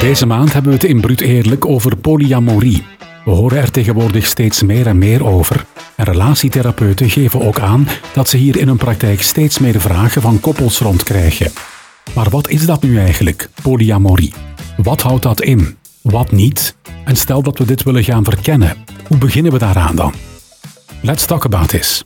[0.00, 2.84] Deze maand hebben we het in Brut Eerlijk over polyamorie.
[3.24, 5.64] We horen er tegenwoordig steeds meer en meer over.
[5.94, 10.40] En relatietherapeuten geven ook aan dat ze hier in hun praktijk steeds meer vragen van
[10.40, 11.52] koppels rondkrijgen.
[12.14, 14.34] Maar wat is dat nu eigenlijk, polyamorie?
[14.76, 15.76] Wat houdt dat in?
[16.00, 16.76] Wat niet?
[17.04, 18.76] En stel dat we dit willen gaan verkennen,
[19.08, 20.12] hoe beginnen we daaraan dan?
[21.02, 22.04] Let's talk about this.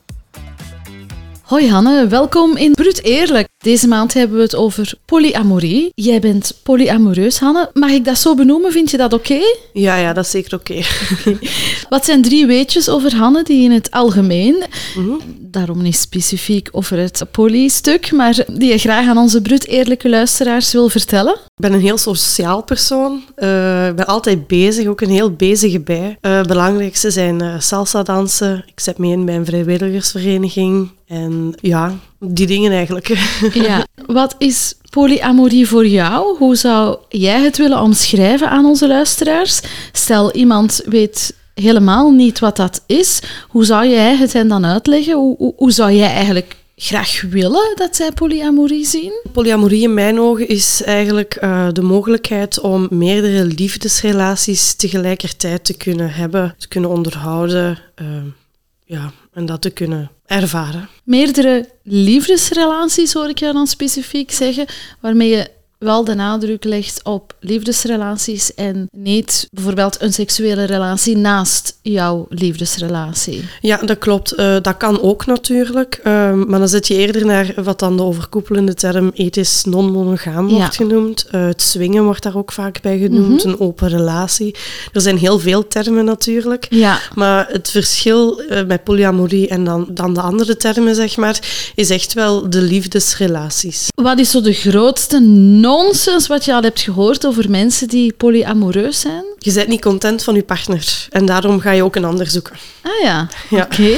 [1.43, 3.49] Hoi Hanne, welkom in Brut Eerlijk.
[3.63, 5.93] Deze maand hebben we het over polyamorie.
[5.95, 7.71] Jij bent polyamoreus, Hanne.
[7.73, 8.73] Mag ik dat zo benoemen?
[8.73, 9.41] Vind je dat oké?
[9.73, 10.83] Ja, ja, dat is zeker oké.
[11.89, 14.63] Wat zijn drie weetjes over Hanne die in het algemeen,
[15.39, 20.73] daarom niet specifiek over het poly-stuk, maar die je graag aan onze Brut Eerlijke luisteraars
[20.73, 21.35] wil vertellen?
[21.35, 23.23] Ik ben een heel sociaal persoon.
[23.35, 26.17] Eh, ik ben altijd bezig, ook een heel bezige bij.
[26.21, 28.65] Eh, belangrijkste zijn eh, salsa dansen.
[28.67, 30.91] Ik zet mee in bij een vrijwilligersvereniging.
[31.07, 33.09] En ja, die dingen eigenlijk.
[33.53, 33.87] Ja.
[34.07, 36.37] Wat is polyamorie voor jou?
[36.37, 39.61] Hoe zou jij het willen omschrijven aan onze luisteraars?
[39.93, 43.23] Stel, iemand weet helemaal niet wat dat is.
[43.49, 45.15] Hoe zou jij het hen dan uitleggen?
[45.15, 49.13] Hoe, hoe, hoe zou jij eigenlijk graag willen dat zij polyamorie zien?
[49.33, 56.11] Polyamorie in mijn ogen is eigenlijk eh, de mogelijkheid om meerdere liefdesrelaties tegelijkertijd te kunnen
[56.13, 57.79] hebben, te kunnen onderhouden.
[57.95, 58.07] eh,
[58.85, 60.89] ja, en dat te kunnen ervaren.
[61.05, 64.67] Meerdere liefdesrelaties hoor ik jou dan specifiek zeggen,
[65.01, 65.51] waarmee je
[65.81, 73.45] wel de nadruk legt op liefdesrelaties en niet bijvoorbeeld een seksuele relatie naast jouw liefdesrelatie.
[73.61, 74.33] Ja, dat klopt.
[74.33, 76.01] Eh, dat kan ook natuurlijk.
[76.03, 80.57] Eh, maar dan zit je eerder naar wat dan de overkoepelende term ethisch non-monogaam Ja.
[80.57, 81.27] wordt genoemd.
[81.31, 83.45] Eh, het swingen wordt daar ook vaak bij genoemd.
[83.45, 84.55] Een open relatie.
[84.93, 86.67] Er zijn heel veel termen natuurlijk.
[86.71, 91.39] Ja, Maar het verschil eh, met polyamorie en dan, dan de andere termen, zeg maar,
[91.75, 93.87] is echt wel de liefdesrelaties.
[93.95, 95.21] Wat is zo de grootste
[95.71, 99.25] nonsens wat je al hebt gehoord over mensen die polyamoreus zijn?
[99.39, 102.57] Je bent niet content van je partner en daarom ga je ook een ander zoeken.
[102.83, 103.63] Ah ja, Ja.
[103.63, 103.97] oké.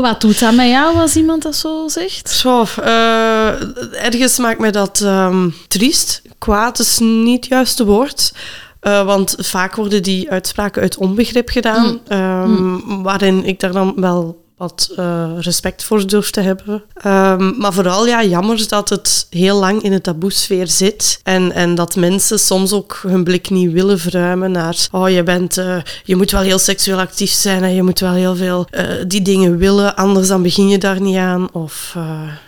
[0.00, 2.30] Wat doet dat met jou als iemand dat zo zegt?
[2.30, 6.22] Zo, eh, ergens maakt mij dat ehm, triest.
[6.38, 8.32] Kwaad is niet het juiste woord.
[8.80, 14.44] Eh, want vaak worden die uitspraken uit onbegrip gedaan, ehm, waarin ik daar dan wel
[14.60, 16.82] wat eh, respect voor durf te hebben.
[16.94, 21.74] Ehm, maar vooral ja, jammer dat het heel lang in de taboesfeer zit en, en
[21.74, 26.16] dat mensen soms ook hun blik niet willen verruimen naar oh, je, bent, eh, je
[26.16, 29.56] moet wel heel seksueel actief zijn en je moet wel heel veel eh, die dingen
[29.56, 31.52] willen, anders dan begin je daar niet aan.
[31.52, 31.96] Of,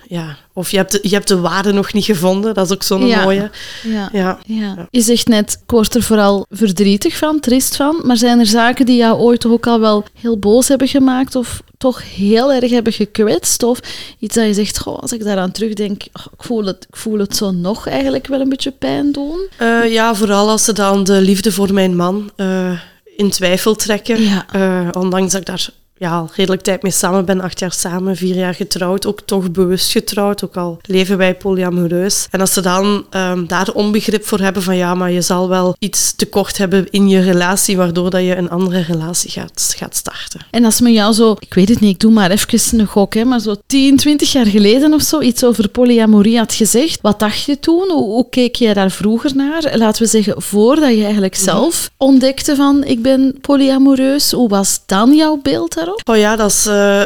[0.09, 0.37] ja.
[0.55, 3.07] Of je, hebt de, je hebt de waarde nog niet gevonden, dat is ook zo'n
[3.07, 3.23] Ja.
[3.23, 3.51] mooie.
[3.83, 4.09] Ja.
[4.13, 4.39] Ja.
[4.47, 4.87] Ja.
[4.91, 8.01] Je zegt net, ik word er vooral verdrietig van, triest van.
[8.05, 11.35] Maar zijn er zaken die jou ooit toch ook al wel heel boos hebben gemaakt
[11.35, 13.63] of toch heel erg hebben gekwetst?
[13.63, 13.81] Of
[14.19, 17.19] iets dat je zegt, goh, als ik daaraan terugdenk, oh, ik, voel het, ik voel
[17.19, 19.47] het zo nog eigenlijk wel een beetje pijn doen?
[19.57, 22.81] Eh, ja, vooral als ze dan de liefde voor mijn man eh,
[23.17, 24.23] in twijfel trekken.
[24.23, 24.47] Ja.
[24.53, 25.69] Eh, ondanks dat ik daar
[26.03, 29.51] ja, al redelijk tijd mee samen ben, acht jaar samen, vier jaar getrouwd, ook toch
[29.51, 32.27] bewust getrouwd, ook al leven wij polyamoreus.
[32.31, 35.77] En als ze dan ehm, daar onbegrip voor hebben van ja, maar je zal wel
[35.79, 40.41] iets tekort hebben in je relatie, waardoor dat je een andere relatie gaat, gaat starten.
[40.51, 43.15] En als men jou zo, ik weet het niet, ik doe maar even een gok,
[43.15, 47.19] hè, maar zo 10, 20 jaar geleden of zo iets over polyamorie had gezegd, wat
[47.19, 47.91] dacht je toen?
[47.91, 49.73] Hoe, hoe keek jij daar vroeger naar?
[49.77, 55.15] Laten we zeggen, voordat je eigenlijk zelf ontdekte van ik ben polyamoreus, hoe was dan
[55.15, 55.92] jouw beeld daarop?
[56.05, 57.03] Oh ja, dat is eh,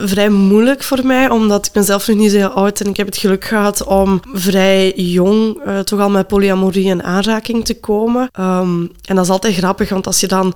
[0.00, 2.96] vrij moeilijk voor mij, omdat ik ben zelf nog niet zo heel oud en ik
[2.96, 7.80] heb het geluk gehad om vrij jong eh, toch al met polyamorie in aanraking te
[7.80, 8.28] komen.
[8.32, 10.54] Ehm, en dat is altijd grappig, want als je dan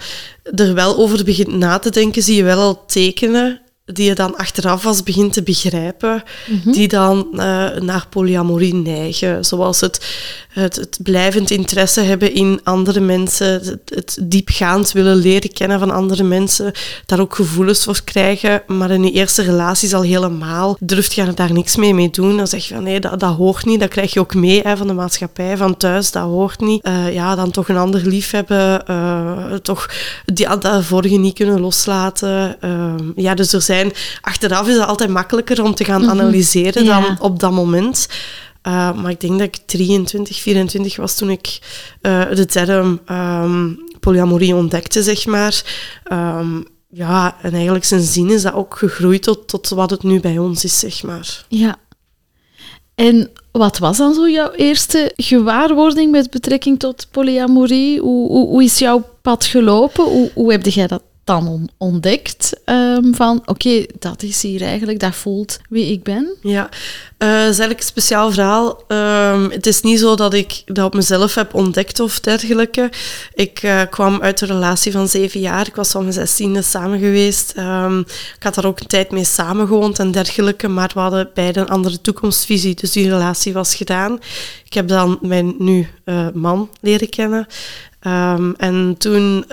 [0.55, 3.61] er wel over begint na te denken, zie je wel al tekenen
[3.93, 6.23] die je dan achteraf als begint te begrijpen,
[6.65, 7.39] die dan eh,
[7.81, 9.45] naar polyamorie neigen.
[9.45, 10.07] Zoals het,
[10.49, 15.91] het, het blijvend interesse hebben in andere mensen, het, het diepgaand willen leren kennen van
[15.91, 16.73] andere mensen,
[17.07, 21.53] daar ook gevoelens voor krijgen, maar in je eerste relaties al helemaal durft je daar
[21.53, 22.37] niks mee mee doen.
[22.37, 24.77] Dan zeg je van nee, dat, dat hoort niet, dat krijg je ook mee hè,
[24.77, 26.83] van de maatschappij, van thuis, dat hoort niet.
[26.83, 29.91] Eh, ja, dan toch een ander lief hebben, eh, toch
[30.25, 32.57] die, dat vorige niet kunnen loslaten.
[32.61, 33.78] Ehm, ja, dus er zijn,
[34.21, 37.01] achteraf is het altijd makkelijker om te gaan analyseren Ja.
[37.01, 38.09] dan op dat moment.
[38.69, 41.59] Uh, maar ik denk dat ik 23, 24 was toen ik
[42.03, 45.63] uh, de term um, polyamorie ontdekte, zeg maar.
[46.13, 50.21] Um, ja, en eigenlijk zijn zin is dat ook gegroeid tot, tot wat het nu
[50.21, 51.45] bij ons is, zeg maar.
[51.49, 51.77] Ja.
[52.95, 58.01] En wat was dan zo jouw eerste gewaarwording met betrekking tot polyamorie?
[58.01, 60.05] Hoe, hoe, hoe is jouw pad gelopen?
[60.05, 65.15] Hoe, hoe heb jij dat dan ontdekt ehm, van oké, dat is hier eigenlijk, dat
[65.15, 66.37] voelt wie ik ben?
[66.43, 66.69] Ja, uh,
[67.19, 68.83] dat is eigenlijk een speciaal verhaal.
[68.87, 72.91] Ehm, het is niet zo dat ik dat op mezelf heb ontdekt of dergelijke.
[73.35, 75.67] Ik uh, kwam uit een relatie van zeven jaar.
[75.67, 77.55] Ik was van mijn zestiende samen geweest.
[77.57, 77.99] Um,
[78.37, 81.69] ik had daar ook een tijd mee samengewoond en dergelijke, maar we hadden beide een
[81.69, 84.19] andere toekomstvisie, dus die relatie was gedaan.
[84.65, 87.47] Ik heb dan mijn nu uh, man leren kennen.
[88.57, 89.45] En toen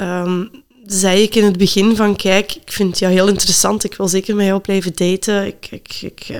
[0.87, 4.35] zei ik in het begin van, kijk, ik vind jou heel interessant, ik wil zeker
[4.35, 5.45] met jou blijven daten.
[5.45, 6.39] Ik, ik, ik uh,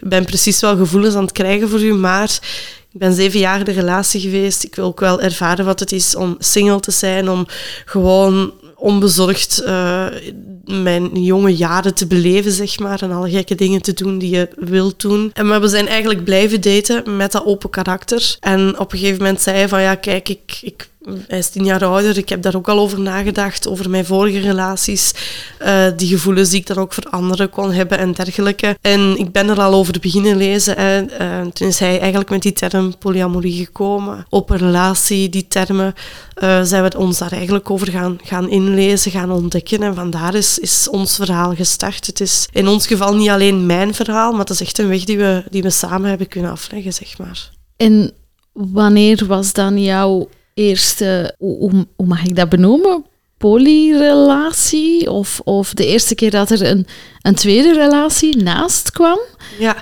[0.00, 2.38] ben precies wel gevoelens aan het krijgen voor u, maar
[2.92, 4.64] ik ben zeven jaar in de relatie geweest.
[4.64, 7.46] Ik wil ook wel ervaren wat het is om single te zijn, om
[7.84, 10.06] gewoon onbezorgd uh,
[10.64, 13.02] mijn jonge jaren te beleven, zeg maar.
[13.02, 15.30] En alle gekke dingen te doen die je wilt doen.
[15.32, 18.36] En we zijn eigenlijk blijven daten met dat open karakter.
[18.40, 20.88] En op een gegeven moment zei hij van, ja, kijk, ik, ik
[21.28, 22.18] hij is tien jaar ouder.
[22.18, 25.12] Ik heb daar ook al over nagedacht, over mijn vorige relaties.
[25.62, 28.76] Uh, die gevoelens die ik dan ook voor anderen kon hebben en dergelijke.
[28.80, 30.76] En ik ben er al over beginnen lezen.
[30.76, 34.26] En uh, toen is hij eigenlijk met die term polyamorie gekomen.
[34.28, 35.94] Open relatie, die termen,
[36.42, 39.82] uh, zijn we ons daar eigenlijk over gaan, gaan inlezen, gaan ontdekken.
[39.82, 42.06] En vandaar is, is ons verhaal gestart.
[42.06, 45.04] Het is in ons geval niet alleen mijn verhaal, maar het is echt een weg
[45.04, 47.50] die we, die we samen hebben kunnen afleggen, zeg maar.
[47.76, 48.12] En
[48.52, 53.04] wanneer was dan jouw eerste, hoe, hoe mag ik dat benoemen?
[53.38, 55.10] Polyrelatie?
[55.10, 56.86] Of, of de eerste keer dat er een,
[57.22, 59.18] een tweede relatie naast kwam?
[59.58, 59.76] Ja,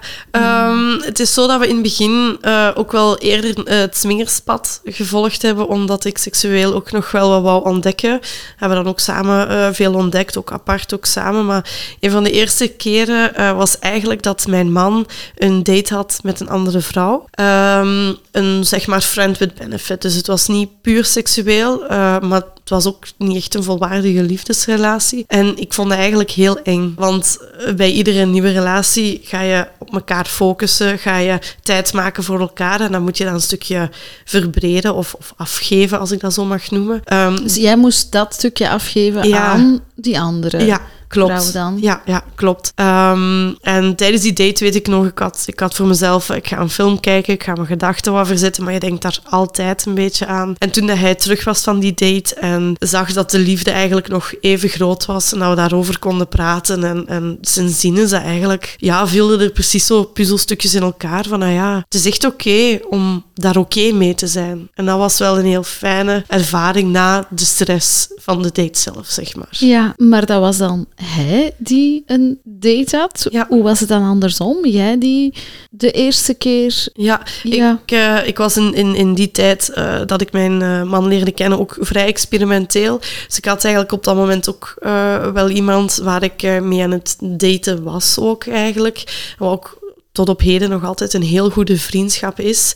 [0.71, 3.97] um, het is zo dat we in het begin uh, ook wel eerder uh, het
[3.97, 8.21] swingerspad gevolgd hebben, omdat ik seksueel ook nog wel wat wou ontdekken.
[8.21, 8.27] We
[8.57, 11.47] hebben dan ook samen uh, veel ontdekt, ook apart ook samen.
[11.47, 11.71] Maar
[12.01, 15.07] een van de eerste keren was eigenlijk dat mijn man
[15.37, 17.25] een date had met een andere vrouw.
[17.41, 20.03] Um, een zeg maar friend with benefit.
[20.03, 21.85] Dus het was niet puur seksueel,
[22.21, 25.25] maar het was ook niet echt een volwaardige liefdesrelatie.
[25.27, 27.39] En ik vond het eigenlijk heel eng, want
[27.77, 32.81] bij iedere nieuwe relatie ga je op elkaar focussen, ga je tijd maken voor elkaar
[32.81, 33.91] en dan moet je dan een stukje
[34.25, 37.03] verbreden of, of afgeven, als ik dat zo mag noemen.
[37.13, 40.65] Um, dus jij moest dat stukje afgeven ja, aan die andere.
[40.65, 40.81] Ja,
[41.11, 41.53] klopt.
[41.53, 41.79] dan.
[41.81, 42.73] Ja, ja klopt.
[42.77, 46.47] Um, en tijdens die date weet ik nog, ik had, ik had voor mezelf, ik
[46.47, 49.87] ga een film kijken, ik ga mijn gedachten wat verzetten, maar je denkt daar altijd
[49.87, 50.55] een beetje aan.
[50.59, 54.33] En toen hij terug was van die date en zag dat de liefde eigenlijk nog
[54.41, 58.75] even groot was en dat we daarover konden praten en, en sindsdien is dat eigenlijk,
[58.77, 62.79] ja, vielen er precies zo puzzelstukjes in elkaar van, nou ja, het is echt oké
[62.89, 64.69] om daar oké mee te zijn.
[64.75, 69.07] En dat was wel een heel fijne ervaring na de stress van de date zelf,
[69.07, 69.49] zeg maar.
[69.51, 73.27] Ja, maar dat was dan hij die een date had?
[73.31, 73.47] Ja.
[73.49, 74.67] Hoe was het dan andersom?
[74.67, 75.35] Jij die
[75.71, 76.89] de eerste keer...
[76.93, 77.81] Ja, ja.
[77.87, 81.09] Ik, uh, ik was in, in, in die tijd uh, dat ik mijn uh, man
[81.09, 82.99] leerde kennen ook vrij experimenteel.
[83.27, 84.75] Dus ik had eigenlijk op dat moment ook
[85.33, 89.35] wel iemand waar ik mee aan het daten was ook eigenlijk.
[89.39, 89.79] Wat ook
[90.13, 92.75] tot op heden nog altijd een heel goede vriendschap is.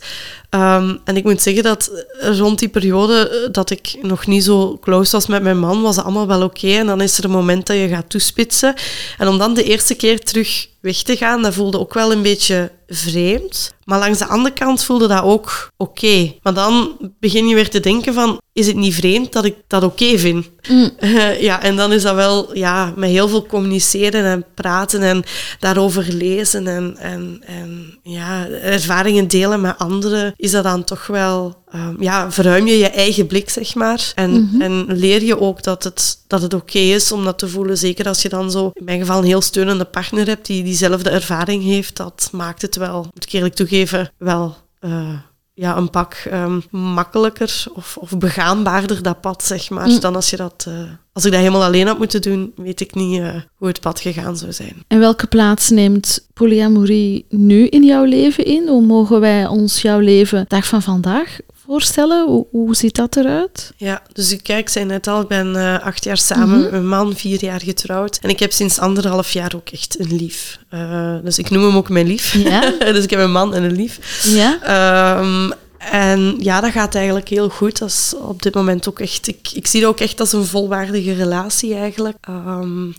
[0.54, 1.90] Um, en ik moet zeggen dat
[2.20, 6.04] rond die periode dat ik nog niet zo close was met mijn man, was het
[6.04, 6.64] allemaal wel oké.
[6.64, 6.78] Okay.
[6.78, 8.74] En dan is er een moment dat je gaat toespitsen.
[9.18, 12.22] En om dan de eerste keer terug weg te gaan, dat voelde ook wel een
[12.22, 13.74] beetje vreemd.
[13.84, 15.90] Maar langs de andere kant voelde dat ook oké.
[15.90, 16.38] Okay.
[16.42, 19.82] Maar dan begin je weer te denken van, is het niet vreemd dat ik dat
[19.82, 20.50] oké okay vind?
[20.68, 20.90] Mm.
[21.00, 25.22] Uh, ja, en dan is dat wel ja, met heel veel communiceren en praten en
[25.58, 31.62] daarover lezen en, en, en ja, ervaringen delen met anderen, is dat dan toch wel
[31.74, 34.12] um, ja, verruim je je eigen blik, zeg maar.
[34.14, 34.60] En, mm -hmm.
[34.60, 37.78] en leer je ook dat het, dat het oké okay is om dat te voelen.
[37.78, 41.10] Zeker als je dan zo, in mijn geval, een heel steunende partner hebt die diezelfde
[41.10, 41.96] ervaring heeft.
[41.96, 44.56] Dat maakt het wel, moet ik eerlijk toegeven, wel...
[44.80, 45.08] Uh,
[45.54, 50.00] ja, een pak um, makkelijker of, of begaanbaarder, dat pad, zeg maar, mm.
[50.00, 50.64] dan als je dat...
[50.68, 50.74] Uh,
[51.12, 54.00] als ik dat helemaal alleen had moeten doen, weet ik niet uh, hoe het pad
[54.00, 54.84] gegaan zou zijn.
[54.88, 58.68] En welke plaats neemt polyamorie nu in jouw leven in?
[58.68, 62.26] Hoe mogen wij ons jouw leven dag van vandaag voorstellen?
[62.26, 63.72] Hoe, hoe ziet dat eruit?
[63.76, 66.62] Ja, dus ik, kijk, zei net al, ik ben uh, acht jaar samen mm -hmm.
[66.62, 68.18] met mijn man, vier jaar getrouwd.
[68.22, 70.58] En ik heb sinds anderhalf jaar ook echt een lief.
[70.74, 72.34] Uh, dus ik noem hem ook mijn lief.
[72.34, 72.72] Ja?
[72.92, 74.22] dus ik heb een man en een lief.
[74.22, 75.18] Ja?
[75.18, 77.78] Um, en ja, dat gaat eigenlijk heel goed.
[77.78, 79.28] Dat is op dit moment ook echt...
[79.28, 82.16] Ik, ik zie dat ook echt als een volwaardige relatie eigenlijk.
[82.28, 82.94] Um,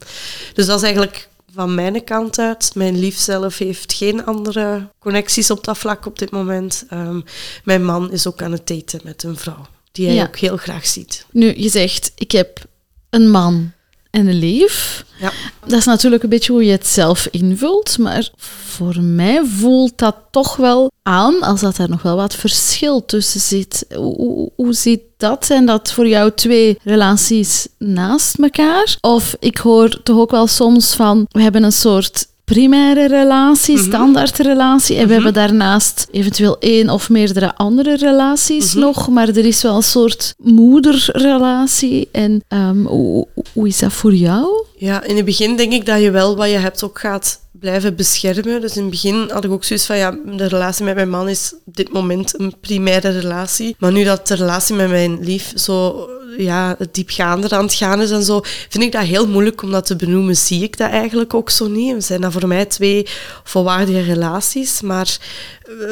[0.54, 2.72] dus dat is eigenlijk van mijn kant uit.
[2.76, 6.86] Mijn lief zelf heeft geen andere connecties op dat vlak op dit moment.
[6.94, 7.24] Um,
[7.64, 10.26] mijn man is ook aan het daten met een vrouw die hij ja.
[10.26, 11.26] ook heel graag ziet.
[11.32, 12.66] Nu, je zegt, ik heb
[13.10, 13.72] een man
[14.16, 15.06] en lief.
[15.20, 15.32] Ja.
[15.66, 18.30] Dat is natuurlijk een beetje hoe je het zelf invult, maar
[18.66, 23.40] voor mij voelt dat toch wel aan als dat er nog wel wat verschil tussen
[23.40, 23.86] zit.
[23.96, 25.46] Hoe, hoe, hoe zit dat?
[25.46, 28.98] Zijn dat voor jou twee relaties naast elkaar?
[29.02, 34.38] Of ik hoor toch ook wel soms van, we hebben een soort primaire relatie, standaard
[34.38, 34.98] relatie.
[34.98, 39.08] En we hebben daarnaast eventueel één of meerdere andere relaties nog.
[39.08, 42.10] Maar er is wel een soort moederrelatie.
[42.12, 44.66] En ehm, hoe, hoe is dat voor jou?
[44.78, 47.96] Ja, in het begin denk ik dat je wel wat je hebt ook gaat blijven
[47.96, 48.62] beschermen.
[48.62, 51.30] Dus in het begin had ik ook zoiets van, ja, de relatie met mijn man
[51.30, 53.76] is op dit moment een primaire relatie.
[53.80, 58.12] Maar nu dat de relatie met mijn lief zo ja, diepgaander aan het gaan is
[58.12, 60.36] en zo, vind ik dat heel moeilijk om dat te benoemen.
[60.36, 61.94] Zie ik dat eigenlijk ook zo niet.
[61.94, 63.08] We zijn dat voor mij twee
[63.44, 65.18] volwaardige relaties, maar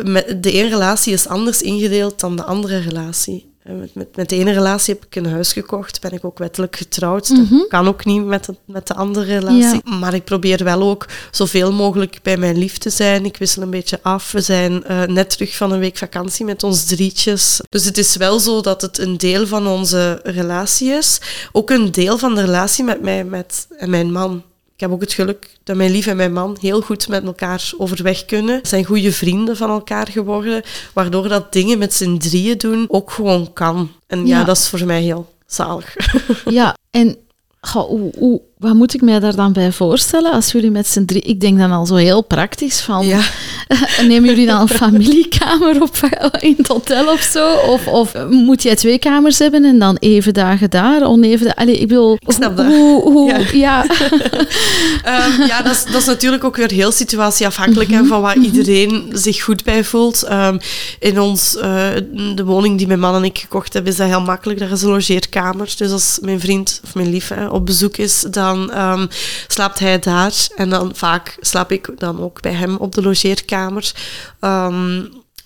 [0.03, 3.52] eh, de ene relatie is anders ingedeeld dan de andere relatie.
[3.63, 6.37] Eh, Met, met, met de ene relatie heb ik een huis gekocht, ben ik ook
[6.37, 7.27] wettelijk getrouwd.
[7.49, 9.81] Dat kan ook niet met de, met de andere relatie.
[9.99, 13.25] Maar ik probeer wel ook zoveel mogelijk bij mijn lief te zijn.
[13.25, 14.31] Ik wissel een beetje af.
[14.31, 17.61] We zijn eh, net terug van een week vakantie met ons drietjes.
[17.69, 21.19] Dus het is wel zo dat het een deel van onze relatie is.
[21.51, 24.43] Ook een deel van de relatie met mij met, en mijn man.
[24.83, 27.71] Ik heb ook het geluk dat mijn lief en mijn man heel goed met elkaar
[27.77, 28.59] overweg kunnen.
[28.63, 30.61] Ze zijn goede vrienden van elkaar geworden,
[30.93, 33.91] waardoor dat dingen met z'n drieën doen ook gewoon kan.
[34.07, 34.43] En ja, Ja.
[34.43, 35.95] dat is voor mij heel zalig.
[36.45, 37.17] Ja, en
[37.61, 41.05] goh, hoe, hoe, wat moet ik mij daar dan bij voorstellen als jullie met z'n
[41.05, 41.21] drie...
[41.21, 43.05] Ik denk dan al zo heel praktisch van...
[43.07, 43.19] Ja.
[44.07, 45.97] Nemen jullie dan een familiekamer op
[46.39, 47.53] in het hotel of zo?
[47.55, 51.45] Of, of moet jij twee kamers hebben en dan even dagen daar, oneven...
[51.45, 52.17] da- Allee, ik bedoel...
[52.27, 52.65] snap dat.
[52.65, 53.39] Hoe, hoe, Ja.
[53.53, 53.85] ja.
[55.03, 57.99] Ehm, ja, dat is, dat is natuurlijk ook weer heel situatieafhankelijk Mhm.
[57.99, 60.23] en van waar iedereen zich goed bij voelt.
[60.23, 60.57] Ehm,
[60.99, 61.87] in ons, eh,
[62.35, 64.59] de woning die mijn man en ik gekocht hebben, is dat heel makkelijk.
[64.59, 65.73] Daar is een logeerkamer.
[65.77, 69.07] Dus als mijn vriend of mijn lief hè, op bezoek is, dan ehm,
[69.47, 70.33] slaapt hij daar.
[70.55, 73.91] En dan vaak slaap ik dan ook bij hem op de logeerkamer.
[74.39, 75.01] Ehm,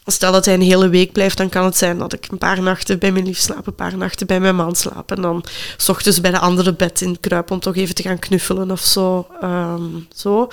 [0.10, 2.62] Stel dat hij een hele week blijft, dan kan het zijn dat ik een paar
[2.62, 5.12] nachten bij mijn lief slaap, een paar nachten bij mijn man slaap.
[5.12, 5.44] En dan
[5.78, 8.80] s ochtends bij de andere bed in kruip om toch even te gaan knuffelen of
[8.80, 9.28] zo.
[9.42, 9.84] Ehm,
[10.16, 10.48] zo.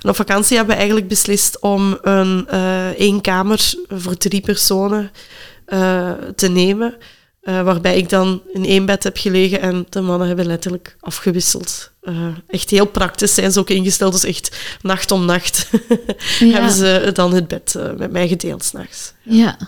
[0.00, 5.10] En op vakantie hebben we eigenlijk beslist om een eh, één kamer voor drie personen
[5.66, 6.96] eh, te nemen.
[7.44, 11.90] Eh, waarbij ik dan in één bed heb gelegen en de mannen hebben letterlijk afgewisseld.
[12.02, 14.12] Eh, echt heel praktisch zijn ze ook ingesteld.
[14.12, 15.68] Dus echt nacht om nacht
[16.38, 16.46] Ja.
[16.52, 19.12] hebben ze dan het bed eh, met mij gedeeld s'nachts.
[19.22, 19.58] Ja.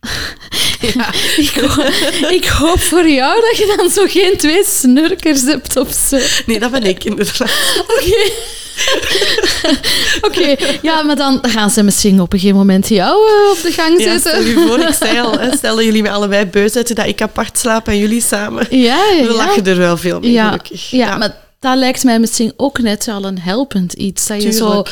[1.36, 1.84] ik, hoop,
[2.30, 6.18] ik hoop voor jou dat je dan zo geen twee snurkers hebt of zo.
[6.46, 7.50] Nee, dat ben ik inderdaad.
[7.88, 8.30] Oké.
[10.28, 13.72] Oké, ja, maar dan gaan ze misschien op een gegeven moment jou eh, op de
[13.72, 14.30] gang Ja, zetten.
[14.30, 17.22] stel je voor, ik zei al, stel dat jullie me allebei beu zetten, dat ik
[17.22, 18.66] apart slaap en jullie samen.
[18.70, 20.90] Ja, ja, We lachen er wel veel mee, ja, gelukkig.
[20.90, 24.26] Ja, maar dat lijkt mij misschien ook net wel een helpend iets.
[24.26, 24.84] Dat je zo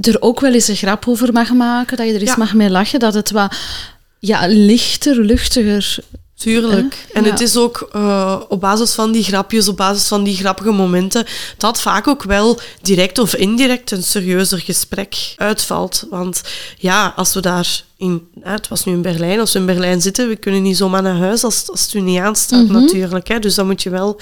[0.00, 2.70] er ook wel eens een grap over mag maken, dat je er eens mag mee
[2.70, 3.54] lachen, dat het wat
[4.26, 5.96] ja, lichter, luchtiger...
[6.38, 7.06] Tuurlijk.
[7.12, 7.30] En Ja.
[7.30, 11.24] het is ook eh, op basis van die grapjes, op basis van die grappige momenten,
[11.58, 16.06] dat vaak ook wel direct of indirect een serieuzer gesprek uitvalt.
[16.10, 16.42] Want
[16.78, 20.28] ja, als we daar in, het was nu in Berlijn, als we in Berlijn zitten,
[20.28, 22.72] we kunnen niet zomaar naar huis als, als het u niet aanstaat Mhm.
[22.72, 23.28] natuurlijk.
[23.28, 23.38] Hè.
[23.38, 24.20] Dus dan moet je wel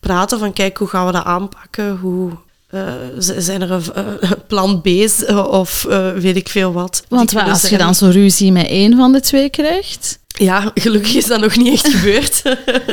[0.00, 1.96] praten van, kijk, hoe gaan we dat aanpakken?
[1.96, 2.30] Hoe...
[2.66, 7.04] eh, zijn er een eh, plan B's of eh, weet ik veel wat?
[7.08, 10.18] Want wat, als je dan zo ruzie met één van de twee krijgt...
[10.38, 12.42] Ja, gelukkig is dat nog niet echt gebeurd.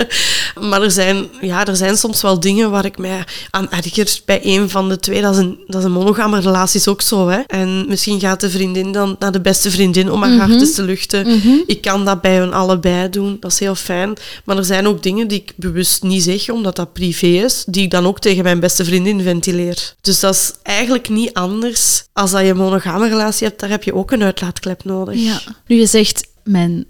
[0.69, 4.39] maar er zijn, ja, er zijn soms wel dingen waar ik mij aan erger bij
[4.43, 5.21] een van de twee.
[5.21, 7.27] Dat is een, dat is een monogame relatie, is ook zo.
[7.27, 7.39] Hè?
[7.39, 10.83] En misschien gaat de vriendin dan naar de beste vriendin om haar hart eens te
[10.83, 11.41] luchten.
[11.67, 14.13] Ik kan dat bij hun allebei doen, dat is heel fijn.
[14.45, 17.83] Maar er zijn ook dingen die ik bewust niet zeg, omdat dat privé is, die
[17.83, 19.93] ik dan ook tegen mijn beste vriendin ventileer.
[20.01, 22.03] Dus dat is eigenlijk niet anders.
[22.13, 25.19] Als dat je een monogame relatie hebt, daar heb je ook een uitlaatklep nodig.
[25.19, 25.41] Ja.
[25.67, 26.85] Nu, je zegt mijn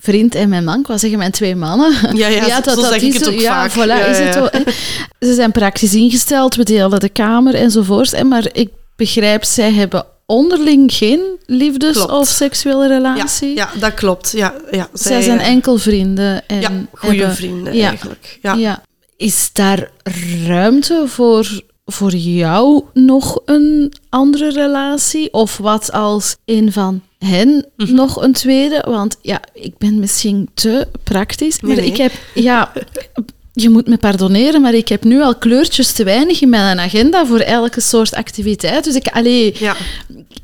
[0.00, 2.16] vriend en mijn man, ik wou zeggen mijn twee mannen.
[2.16, 3.30] Ja, ja, zo zeg ik is het zo.
[3.30, 3.84] ook ja, vaak.
[3.84, 4.40] Voilà, Ja, is het ja.
[4.42, 4.48] zo.
[5.26, 8.10] Ze zijn praktisch ingesteld, we delen de kamer enzovoort.
[8.10, 12.12] hè, Maar ik begrijp, zij hebben onderling geen liefdes- Klopt.
[12.12, 13.54] of seksuele Ja, relatie.
[13.56, 14.32] ja, dat klopt.
[14.36, 14.88] Ja, ja.
[14.92, 16.42] Zij zijn eh, enkel vrienden.
[16.46, 17.88] En ja, goede hebben- vrienden ja.
[17.88, 18.38] eigenlijk.
[18.42, 18.54] Ja.
[18.54, 18.82] Ja.
[19.16, 19.90] Is daar
[20.46, 25.32] ruimte voor, voor jou nog een andere relatie?
[25.32, 27.94] Of wat als een van hen Mhm.
[27.94, 28.84] nog een tweede?
[28.88, 31.60] Want ja, ik ben misschien te praktisch.
[31.60, 31.90] Maar Nee, nee.
[31.90, 32.72] ik heb, ja,
[33.52, 37.26] je moet me pardoneren, maar ik heb nu al kleurtjes te weinig in mijn agenda
[37.26, 38.84] voor elke soort activiteit.
[38.84, 39.76] Dus ik, allee, Ja.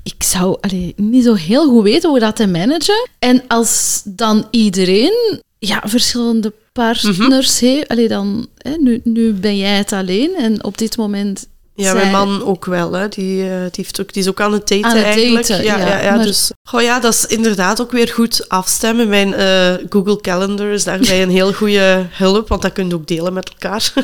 [0.02, 3.08] ik zou allee, niet zo heel goed weten hoe dat te managen.
[3.18, 7.88] En als dan iedereen ja, verschillende partners heeft.
[7.88, 11.46] Allee, dan, hè, nu, nu ben jij het alleen en op dit moment...
[11.76, 12.92] Ja, mijn man ook wel.
[12.92, 13.08] Hè.
[13.08, 15.46] Die, eh, die, heeft ook, die is ook aan het daten Aan het eigenlijk.
[15.46, 18.48] daten, ja, ja, ja, ja, maar- dus, goh, ja, dat is inderdaad ook weer goed
[18.48, 19.08] afstemmen.
[19.08, 23.06] Mijn eh, Google Calendar is daarbij een heel goede hulp, want dat kun je ook
[23.06, 23.92] delen met elkaar.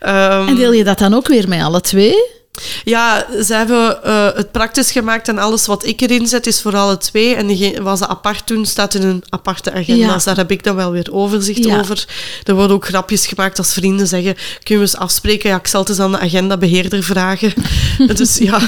[0.00, 2.14] Ehm, En deel je dat dan ook weer met alle twee?
[2.84, 6.76] Ja, ze hebben eh, het praktisch gemaakt en alles wat ik erin zet is voor
[6.76, 7.34] alle twee.
[7.34, 10.06] En die wat ze apart doen, staat in een aparte agenda.
[10.06, 10.14] Ja.
[10.14, 11.78] Dus daar heb ik dan wel weer overzicht Ja.
[11.78, 12.04] over.
[12.44, 15.50] Er worden ook grapjes gemaakt als vrienden zeggen, kunnen we eens afspreken?
[15.50, 17.52] Ja, ik zal het eens aan de agendabeheerder vragen.
[18.16, 18.60] dus ja,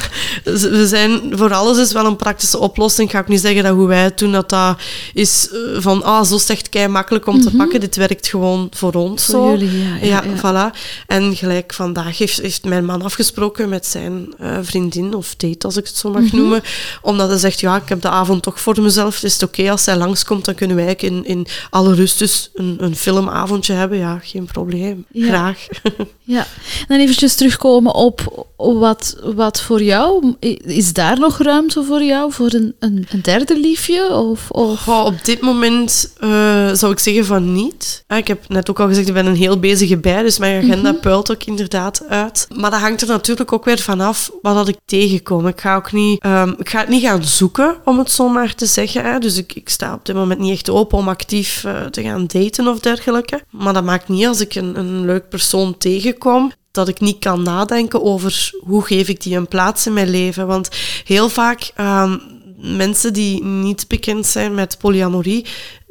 [0.44, 3.08] we zijn, voor alles is wel een praktische oplossing.
[3.08, 4.78] Ik ga ook niet zeggen dat hoe wij het doen, dat dat
[5.14, 7.80] is eh, van, ah, zo zegt kei makkelijk om te pakken.
[7.80, 9.36] Dit werkt gewoon voor ons Mhm.
[9.38, 9.64] Voor zo.
[9.64, 10.36] jullie, ja, ja, ja.
[10.72, 10.76] voilà.
[11.06, 15.76] En gelijk vandaag heeft, heeft mijn man afgesproken met zijn eh, vriendin, of date als
[15.76, 16.36] ik het zo mag Mhm.
[16.36, 16.62] noemen,
[17.02, 19.22] omdat hij zegt, ja, ik heb de avond toch voor mezelf.
[19.22, 22.76] Is het oké als zij langskomt, dan kunnen wij in, in alle rust dus een,
[22.80, 23.98] een filmavondje hebben.
[23.98, 25.04] Ja, geen probleem.
[25.12, 25.26] Ja.
[25.26, 25.66] Graag.
[26.30, 26.38] Ja,
[26.80, 32.32] en dan eventjes terugkomen op wat, wat voor jou, is daar nog ruimte voor jou,
[32.32, 34.08] voor een, een, een derde liefje?
[34.14, 34.88] Of, of...
[34.88, 36.28] Op dit moment eh,
[36.72, 38.04] zou ik zeggen van niet.
[38.06, 40.64] Ah, ik heb net ook al gezegd, ik ben een heel bezige bij, dus mijn
[40.64, 41.00] agenda Mhm.
[41.00, 42.46] puilt ook inderdaad uit.
[42.54, 45.46] Maar dat hangt er natuurlijk ook vanaf wat dat ik tegenkom.
[45.46, 48.54] Ik ga, ook niet, ehm, ik ga het niet gaan zoeken, om het zo maar
[48.54, 49.20] te zeggen.
[49.20, 52.26] Dus ik, ik sta op dit moment niet echt open om actief eh, te gaan
[52.26, 53.42] daten of dergelijke.
[53.50, 57.42] Maar dat maakt niet als ik een, een leuk persoon tegenkom, dat ik niet kan
[57.42, 60.46] nadenken over hoe geef ik die een plaats in mijn leven.
[60.46, 60.68] Want
[61.04, 62.16] heel vaak, ehm,
[62.56, 65.46] mensen die niet bekend zijn met polyamorie,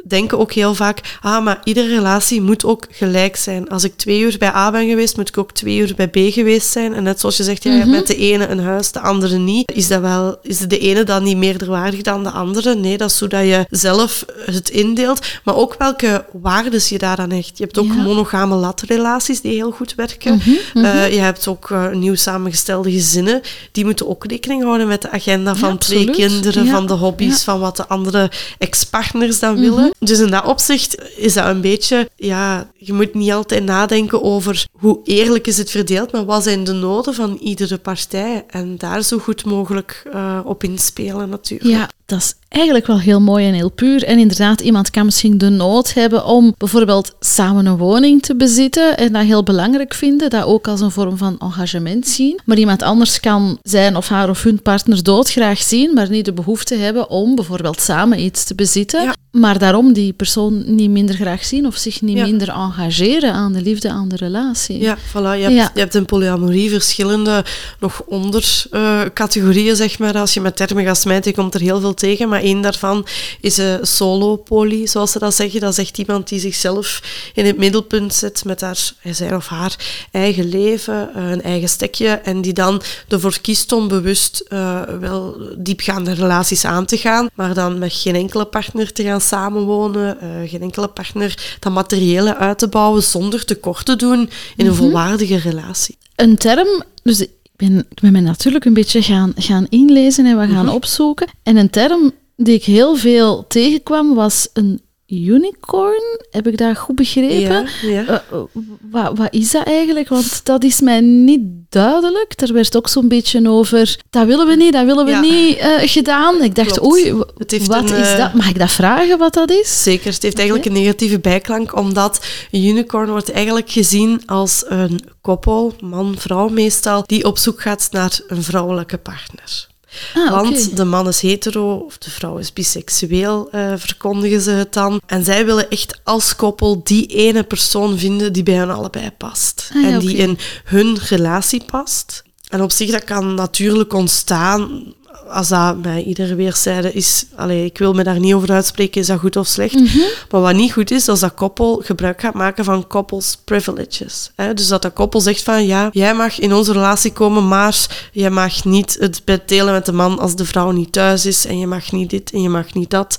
[0.07, 3.69] denken ook heel vaak, ah, maar iedere relatie moet ook gelijk zijn.
[3.69, 6.17] Als ik twee uur bij A ben geweest, moet ik ook twee uur bij B
[6.33, 6.93] geweest zijn.
[6.93, 9.71] En net zoals je zegt, ja, hebt met de ene een huis, de andere niet.
[9.71, 12.75] Is, dat wel, is de ene dan niet meerderwaardig dan de andere?
[12.75, 15.19] Nee, dat is zodat je zelf het indeelt.
[15.43, 17.57] Maar ook welke waarden je daaraan hecht.
[17.57, 17.93] Je hebt ook Ja.
[17.93, 20.35] monogame latrelaties die heel goed werken.
[20.35, 23.41] Mhm, Eh, je hebt ook eh, nieuw samengestelde gezinnen.
[23.71, 26.71] Die moeten ook rekening houden met de agenda van twee kinderen, Ja.
[26.71, 27.27] van de hobby's.
[27.27, 27.37] Mhm.
[27.43, 29.93] van wat de andere ex-partners dan willen.
[29.99, 34.65] Dus in dat opzicht is dat een beetje, ja, je moet niet altijd nadenken over
[34.71, 39.01] hoe eerlijk is het verdeeld, maar wat zijn de noden van iedere partij en daar
[39.01, 41.69] zo goed mogelijk eh, op inspelen natuurlijk.
[41.69, 44.03] Ja, dat is eigenlijk wel heel mooi en heel puur.
[44.03, 48.97] En inderdaad, iemand kan misschien de nood hebben om bijvoorbeeld samen een woning te bezitten
[48.97, 52.39] en dat heel belangrijk vinden, dat ook als een vorm van engagement zien.
[52.45, 56.33] Maar iemand anders kan zijn of haar of hun partner doodgraag zien, maar niet de
[56.33, 59.03] behoefte hebben om bijvoorbeeld samen iets te bezitten.
[59.03, 59.15] Ja.
[59.31, 62.25] Maar daarom die persoon niet minder graag zien of zich niet Ja.
[62.25, 64.79] minder engageren aan de liefde, aan de relatie.
[64.79, 65.11] Ja, voilà.
[65.11, 65.71] Je hebt, Ja.
[65.73, 67.45] je hebt in polyamorie verschillende
[67.79, 70.17] nog ondercategorieën, zeg maar.
[70.17, 72.29] Als je met termen gaat smijten, komt er heel veel tegen.
[72.29, 73.05] Maar één daarvan
[73.41, 75.59] is een solo-poly, zoals ze dat zeggen.
[75.59, 77.01] Dat is echt iemand die zichzelf
[77.33, 79.75] in het middelpunt zet met haar, zijn of haar
[80.11, 82.07] eigen leven, eh, een eigen stekje.
[82.07, 87.29] En die dan ervoor kiest om bewust eh, wel diepgaande relaties aan te gaan.
[87.33, 90.19] Maar dan met geen enkele partner te gaan samenwonen.
[90.19, 94.75] eh, geen enkele partner dat materiële uit te bouwen zonder tekort te doen in een
[94.75, 95.97] volwaardige relatie.
[96.15, 97.25] Een term, dus
[97.57, 100.73] ben, ik ben me natuurlijk een beetje gaan, gaan inlezen en we gaan Mhm.
[100.75, 101.27] opzoeken.
[101.43, 106.19] En een term die ik heel veel tegenkwam was een unicorn.
[106.31, 107.67] Heb ik dat goed begrepen?
[107.81, 108.05] Ja, ja.
[108.07, 108.43] Eh, eh,
[108.91, 110.09] wat, wat is dat eigenlijk?
[110.09, 112.33] Want dat is mij niet duidelijk.
[112.41, 115.19] Er werd ook zo'n beetje over, dat willen we niet, dat willen we Ja.
[115.21, 116.41] niet eh, gedaan.
[116.41, 116.91] Ik dacht, Klopt.
[116.93, 118.33] oei, wat een, is dat?
[118.33, 119.83] Mag ik dat vragen, wat dat is?
[119.83, 124.99] Zeker, het heeft eigenlijk een negatieve bijklank, omdat een unicorn wordt eigenlijk gezien als een
[125.21, 129.67] koppel, man, vrouw meestal, die op zoek gaat naar een vrouwelijke partner.
[130.13, 134.73] Ah, Want de man is hetero of de vrouw is biseksueel, eh, verkondigen ze het
[134.73, 135.01] dan.
[135.05, 139.69] En zij willen echt als koppel die ene persoon vinden die bij hen allebei past.
[139.75, 142.23] Ah, ja, en die in hun relatie past.
[142.47, 144.93] En op zich, dat kan natuurlijk ontstaan
[145.29, 147.25] als dat bij iedere weerszijde is...
[147.35, 149.73] Allee, ik wil me daar niet over uitspreken, is dat goed of slecht?
[149.73, 149.97] Mhm.
[150.31, 154.31] Maar wat niet goed is, als dat koppel gebruik gaat maken van koppels privileges.
[154.35, 154.53] Hè?
[154.53, 158.29] Dus dat dat koppel zegt van, ja, jij mag in onze relatie komen, maar jij
[158.29, 161.45] mag niet het bed delen met de man als de vrouw niet thuis is.
[161.45, 163.17] En je mag niet dit en je mag niet dat.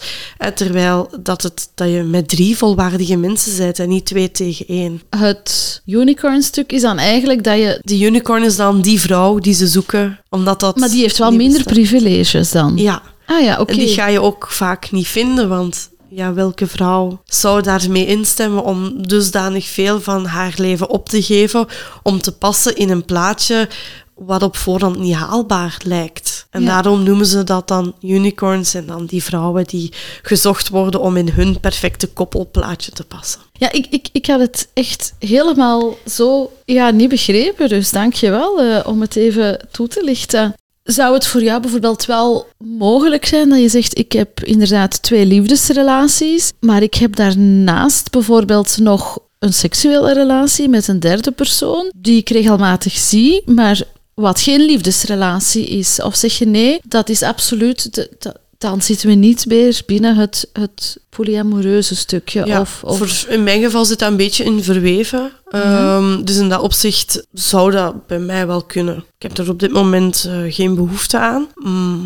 [0.54, 5.02] Terwijl dat, het, dat je met drie volwaardige mensen bent en niet twee tegen één.
[5.10, 7.80] Het unicorn-stuk is dan eigenlijk dat je...
[7.82, 10.76] Die unicorn is dan die vrouw die ze zoeken, omdat dat...
[10.76, 11.87] Maar die heeft wel minder bestaat.
[11.88, 12.76] Privileges dan.
[12.76, 13.72] Ja, Ah ja, oké.
[13.72, 18.64] En die ga je ook vaak niet vinden, want ja, welke vrouw zou daarmee instemmen
[18.64, 21.66] om dusdanig veel van haar leven op te geven,
[22.02, 23.68] om te passen in een plaatje
[24.14, 26.46] wat op voorhand niet haalbaar lijkt.
[26.50, 26.66] En Ja.
[26.66, 31.28] daarom noemen ze dat dan unicorns en dan die vrouwen die gezocht worden om in
[31.28, 33.40] hun perfecte koppelplaatje te passen.
[33.52, 37.68] Ja, ik, ik, ik had het echt helemaal zo ja, niet begrepen.
[37.68, 40.54] Dus dank je wel eh, om het even toe te lichten.
[40.88, 45.26] Zou het voor jou bijvoorbeeld wel mogelijk zijn dat je zegt: Ik heb inderdaad twee
[45.26, 52.16] liefdesrelaties, maar ik heb daarnaast bijvoorbeeld nog een seksuele relatie met een derde persoon die
[52.16, 53.80] ik regelmatig zie, maar
[54.14, 56.02] wat geen liefdesrelatie is?
[56.02, 57.94] Of zeg je nee, dat is absoluut.
[57.94, 62.46] de- de- dan zitten we niet meer binnen het, het polyamoreuze stukje.
[62.46, 65.32] Ja, of, of voor, in mijn geval zit dat een beetje in verweven.
[65.50, 68.96] Ehm, dus in dat opzicht zou dat bij mij wel kunnen.
[68.96, 71.48] Ik heb er op dit moment eh, geen behoefte aan.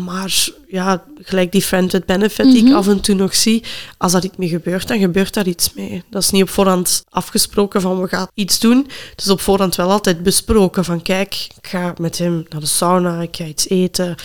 [0.05, 2.73] Maar ja, gelijk die friend with benefit die ik Mhm.
[2.73, 3.63] af en toe nog zie.
[3.97, 6.03] Als dat iets mee gebeurt, dan gebeurt daar iets mee.
[6.09, 8.87] Dat is niet op voorhand afgesproken van we gaan iets doen.
[9.09, 12.67] Het is op voorhand wel altijd besproken van kijk, ik ga met hem naar de
[12.67, 14.15] sauna, ik ga iets eten.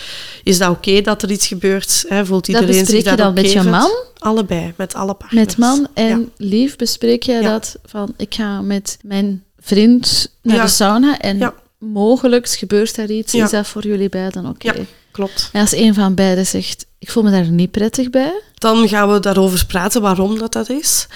[0.43, 2.05] Is dat oké dat er iets gebeurt?
[2.09, 2.27] Hè?
[2.27, 3.91] Voelt dat iedereen zich bespreek je daar dan met je man?
[4.19, 5.47] Allebei, met alle partners.
[5.47, 6.25] Met man en Ja.
[6.37, 7.51] lief bespreek jij Ja.
[7.51, 10.63] dat van ik ga met mijn vriend naar Ja.
[10.63, 13.35] de sauna en mogelijk gebeurt daar iets.
[13.35, 14.73] Is dat voor jullie beiden oké?
[14.73, 14.85] Ja.
[15.11, 15.49] Klopt.
[15.53, 19.13] En als een van beiden zegt ik voel me daar niet prettig bij, Dan gaan
[19.13, 21.07] we daarover praten waarom dat, dat is.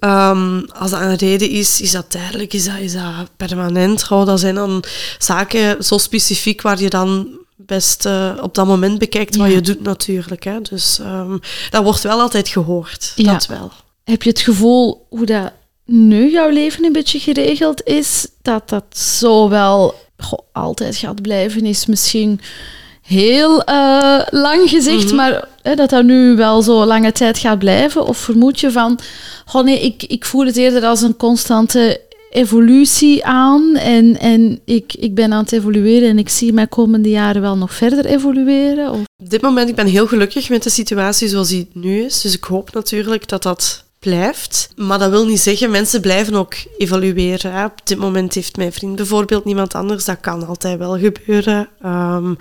[0.00, 4.04] Ehm, als dat een reden is, is dat tijdelijk, is dat, is dat permanent.
[4.04, 4.84] Goh, dat zijn dan
[5.18, 7.28] zaken zo specifiek waar je dan
[7.60, 9.54] best eh, op dat moment bekijkt wat Ja.
[9.54, 10.44] je doet natuurlijk.
[10.44, 10.60] Hè.
[10.60, 11.36] Dus ehm,
[11.70, 13.12] dat wordt wel altijd gehoord.
[13.16, 13.32] Ja.
[13.32, 13.70] Dat wel.
[14.04, 15.52] heb je het gevoel hoe dat
[15.84, 21.64] nu jouw leven een beetje geregeld is, dat dat zo wel goh, altijd gaat blijven,
[21.66, 22.40] is misschien
[23.02, 25.14] heel eh, lang gezegd, Mhm.
[25.14, 28.06] maar hè, dat dat nu wel zo lange tijd gaat blijven?
[28.06, 28.98] Of vermoed je van,
[29.46, 34.94] goh nee, ik, ik voel het eerder als een constante evolutie aan en, en ik,
[34.94, 38.90] ik ben aan het evolueren en ik zie mij komende jaren wel nog verder evolueren?
[38.90, 42.20] Of, Op dit moment ik ben heel gelukkig met de situatie zoals die nu is.
[42.20, 44.68] Dus ik hoop natuurlijk dat dat blijft.
[44.76, 47.52] Maar dat wil niet zeggen, mensen blijven ook evalueren.
[47.52, 47.64] Hè.
[47.64, 50.04] Op dit moment heeft mijn vriend bijvoorbeeld niemand anders.
[50.04, 51.68] Dat kan altijd wel gebeuren.
[51.82, 52.34] Ehm,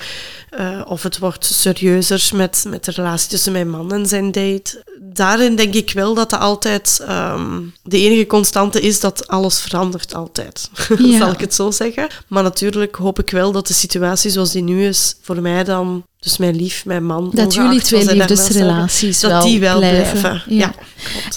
[0.49, 4.83] eh, of het wordt serieuzer met, met de relatie tussen mijn man en zijn date.
[4.99, 10.13] Daarin denk ik wel dat dat altijd ehm, de enige constante is dat alles verandert
[10.13, 10.69] altijd.
[10.97, 11.17] Ja.
[11.17, 12.07] Zal ik het zo zeggen.
[12.27, 16.05] Maar natuurlijk hoop ik wel dat de situatie zoals die nu is, voor mij dan,
[16.19, 20.19] dus mijn lief, mijn man, dat jullie twee liefdesrelaties wel dat die wel blijven.
[20.19, 20.55] blijven.
[20.55, 20.73] Ja.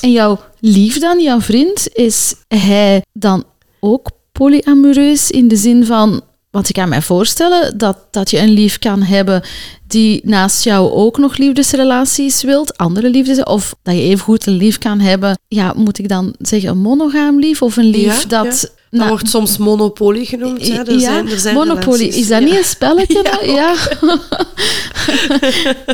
[0.01, 3.45] En jouw lief dan, jouw vriend, is hij dan
[3.81, 6.23] ook polyamoreus in de zin van...
[6.51, 9.43] Want ik kan mij voorstellen dat, dat je een lief kan hebben
[9.87, 14.79] die naast jou ook nog liefdesrelaties wilt, andere liefdes, of dat je evengoed een lief
[14.79, 18.73] kan hebben, ja, moet ik dan zeggen een monogaam lief of een lief Ja, dat...
[18.91, 20.69] Dat nou, wordt soms monopolie genoemd.
[20.69, 20.79] Hè.
[20.83, 22.21] Er ja, zijn, er zijn Monopoly, relaties.
[22.23, 22.45] is dat Ja.
[22.47, 23.39] niet een spelletje?
[23.61, 23.75] Ja.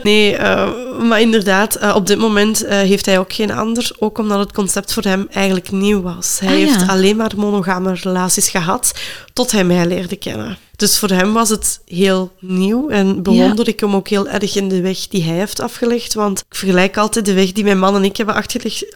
[0.03, 0.71] Nee, eh,
[1.03, 3.91] maar inderdaad, eh, op dit moment eh, heeft hij ook geen ander.
[3.99, 6.37] Ook omdat het concept voor hem eigenlijk nieuw was.
[6.41, 8.93] Hij Ah, heeft alleen maar monogame relaties gehad
[9.33, 10.59] tot hij mij leerde kennen.
[10.77, 14.69] Dus voor hem was het heel nieuw en bewonder ik hem ook heel erg in
[14.69, 16.15] de weg die hij heeft afgelegd.
[16.15, 18.35] Want ik vergelijk altijd de weg die mijn man en ik hebben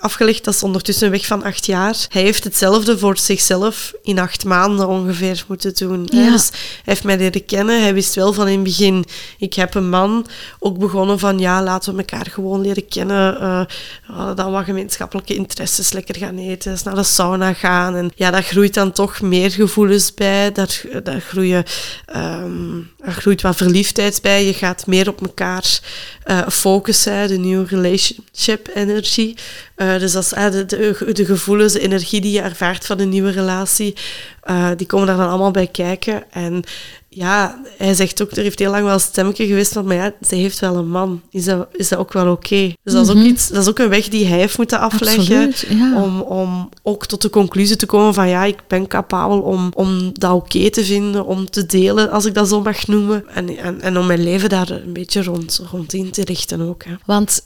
[0.01, 0.45] afgelegd.
[0.45, 2.07] dat is ondertussen een weg van acht jaar.
[2.09, 6.09] Hij heeft hetzelfde voor zichzelf in acht maanden ongeveer moeten doen.
[6.13, 6.31] Ja.
[6.31, 7.83] Dus hij heeft mij leren kennen.
[7.83, 9.05] Hij wist wel van in het begin,
[9.39, 10.27] ik heb een man.
[10.59, 13.41] Ook begonnen van, ja, laten we elkaar gewoon leren kennen.
[13.41, 13.61] eh,
[14.09, 17.97] eh, dan wat gemeenschappelijke interesses, lekker gaan eten, naar de sauna gaan.
[17.97, 20.53] En ja, daar groeit dan toch meer gevoelens bij.
[20.53, 21.65] Daar, daar, groeien,
[22.07, 24.47] ehm, er groeit wat verliefdheid bij.
[24.47, 25.81] Je gaat meer op elkaar
[26.23, 29.35] eh, focussen, de nieuwe relationship energy.
[29.75, 30.67] Eh, dus dat de,
[31.13, 33.95] de gevoelens, de energie die je ervaart van een nieuwe relatie,
[34.43, 36.23] eh, die komen daar dan allemaal bij kijken.
[36.31, 36.63] En
[37.13, 40.13] ja, hij zegt ook, er heeft heel lang wel een stemmetje geweest van, maar ja,
[40.29, 41.21] ze heeft wel een man.
[41.31, 42.73] Is dat, is dat ook wel oké?
[42.83, 43.27] Dus dat, is ook Mhm.
[43.27, 45.21] iets, dat is ook een weg die hij heeft moeten afleggen.
[45.47, 46.03] Absoluut, ja.
[46.03, 50.11] Om, om ook tot de conclusie te komen van, ja, ik ben capabel om, om
[50.13, 53.25] dat oké te vinden, om te delen, als ik dat zo mag noemen.
[53.35, 56.85] En, en, en om mijn leven daar een beetje rond, rond in te richten ook.
[56.85, 56.93] Hè.
[57.07, 57.43] Want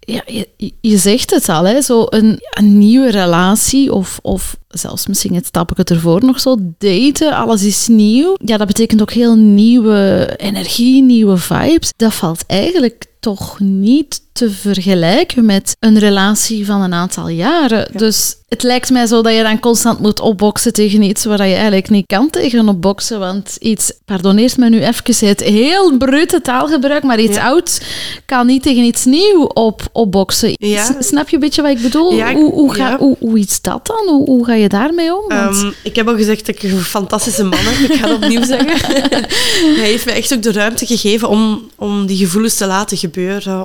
[0.00, 5.06] ja, je, je zegt het al, hè, zo een, een nieuwe relatie of, of zelfs
[5.06, 8.34] misschien het stapje ervoor nog zo daten, alles is nieuw.
[8.44, 11.92] Ja, dat betekent ook heel nieuwe energie, nieuwe vibes.
[11.96, 17.88] Dat valt eigenlijk toch niet te vergelijken met een relatie van een aantal jaren.
[17.96, 21.54] Dus het lijkt mij zo dat je dan constant moet opboksen tegen iets waar je
[21.54, 23.18] eigenlijk niet kan tegen opboksen.
[23.18, 27.80] Want iets, pardoneert me nu even het heel brute taalgebruik, maar iets oud
[28.26, 30.52] kan niet tegen iets nieuw op, opboksen.
[30.54, 30.96] Ja.
[31.00, 32.12] Snap je een beetje wat ik bedoel?
[32.14, 34.02] Ja, ik- hoe, hoe, ga, hoe, hoe is dat dan?
[34.06, 35.28] Hoe, hoe ga je daarmee om?
[35.28, 37.90] Want- Ehm, ik heb al gezegd dat ik een fantastische man heb.
[37.90, 38.92] Ik ga het opnieuw zeggen.
[39.80, 43.12] Hij heeft mij echt ook de ruimte gegeven om, om die gevoelens te laten gebeuren.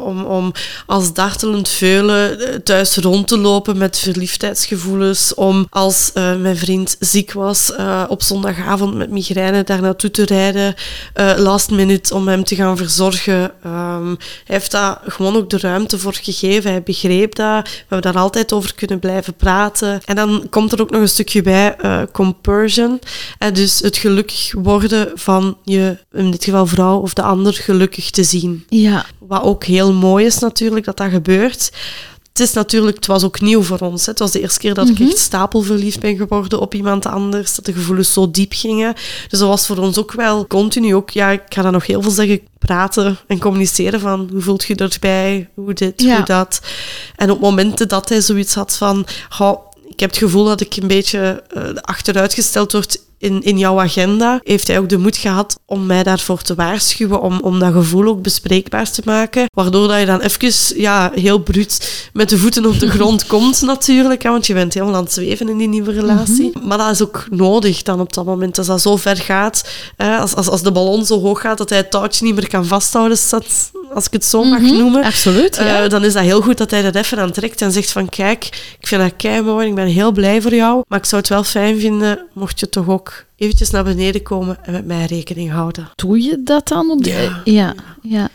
[0.04, 0.52] Om, om
[0.86, 5.34] als dartelend veulen eh, thuis rond te lopen met verliefdheidsgevoelens.
[5.34, 10.26] Om als eh, mijn vriend ziek was eh, op zondagavond met migraine daar naartoe te
[10.26, 10.76] rijden.
[11.14, 13.52] eh, last minute om hem te gaan verzorgen.
[13.64, 16.72] Ehm, hij heeft daar gewoon ook de ruimte voor gegeven.
[16.72, 17.64] Hij begreep dat.
[17.64, 20.02] We hebben daar altijd over kunnen blijven praten.
[20.06, 21.76] En dan komt er ook nog een stukje bij,
[22.12, 23.00] compersion.
[23.38, 28.10] En dus het gelukkig worden van je, in dit geval vrouw of de ander, gelukkig
[28.10, 28.66] te zien.
[29.30, 31.72] ja, Wat ook heel mooi is natuurlijk dat dat gebeurt.
[32.30, 34.06] Het is natuurlijk, het was ook nieuw voor ons.
[34.06, 34.12] Hè.
[34.12, 37.56] Het was de eerste keer dat ik echt stapelverliefd ben geworden op iemand anders.
[37.56, 38.94] Dat de gevoelens zo diep gingen.
[39.30, 42.02] Dus dat was voor ons ook wel continu ook, ja, ik ga dan nog heel
[42.02, 46.16] veel zeggen, praten en communiceren van hoe voelt je erbij, hoe dit, Ja.
[46.16, 46.62] hoe dat.
[47.16, 50.76] En op momenten dat hij zoiets had van, goh, ik heb het gevoel dat ik
[50.76, 55.60] een beetje eh, achteruitgesteld word in, in jouw agenda, heeft hij ook de moed gehad
[55.66, 59.46] om mij daarvoor te waarschuwen, om, om dat gevoel ook bespreekbaar te maken.
[59.54, 63.62] Waardoor dat je dan even ja, heel bruut met de voeten op de grond komt
[63.62, 66.52] natuurlijk, hè, want je bent helemaal aan het zweven in die nieuwe relatie.
[66.64, 70.18] Maar dat is ook nodig dan op dat moment, als dat zo ver gaat, hè,
[70.18, 72.66] als, als, als de ballon zo hoog gaat dat hij het touwtje niet meer kan
[72.66, 73.18] vasthouden,
[73.94, 75.04] als ik het zo mag noemen.
[75.04, 75.56] absoluut.
[75.56, 75.84] Ja.
[75.84, 78.46] Eh, dan is dat heel goed dat hij dat even aantrekt en zegt van kijk,
[78.80, 81.30] ik vind dat kei mooi, ik ben heel blij voor jou, maar ik zou het
[81.30, 83.29] wel fijn vinden mocht je toch ook book.
[83.40, 85.90] Eventjes naar beneden komen en met mij rekening houden.
[85.96, 86.92] Doe je dat dan?
[86.92, 87.10] Op de...
[87.10, 87.42] Ja.
[87.44, 88.30] ja, ja.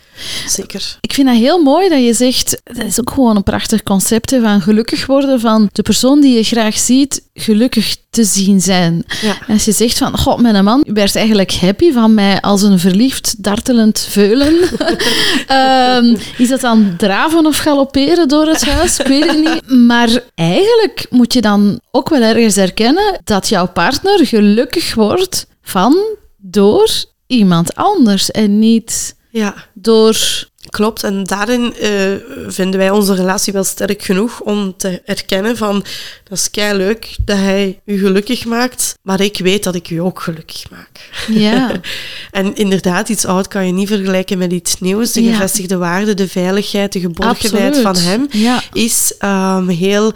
[0.46, 0.98] Zeker.
[1.00, 4.30] Ik vind dat heel mooi dat je zegt, dat is ook gewoon een prachtig concept
[4.30, 9.04] hè, van gelukkig worden van de persoon die je graag ziet, gelukkig te zien zijn.
[9.22, 9.36] Ja.
[9.46, 12.78] En als je zegt van, god, mijn man werd eigenlijk happy van mij als een
[12.78, 14.54] verliefd, dartelend veulen.
[15.46, 18.98] Ehm, is dat dan draven of galopperen door het huis?
[18.98, 19.86] Ik weet het niet.
[19.86, 25.96] Maar eigenlijk moet je dan ook wel ergens erkennen dat jouw partner gelukkig wordt van,
[26.36, 26.90] door
[27.26, 30.16] iemand anders en niet Ja, door
[30.68, 31.02] klopt.
[31.02, 31.90] En daarin eh,
[32.46, 35.84] vinden wij onze relatie wel sterk genoeg om te erkennen van
[36.24, 39.98] dat is kei leuk dat hij u gelukkig maakt, maar ik weet dat ik u
[40.00, 41.10] ook gelukkig maak.
[41.28, 41.70] Ja,
[42.30, 45.12] En inderdaad, iets oud kan je niet vergelijken met iets nieuws.
[45.12, 45.32] De Ja.
[45.32, 47.82] gevestigde waarde, de veiligheid, de geborgenheid absoluut.
[47.82, 50.12] van hem Ja, is ehm, heel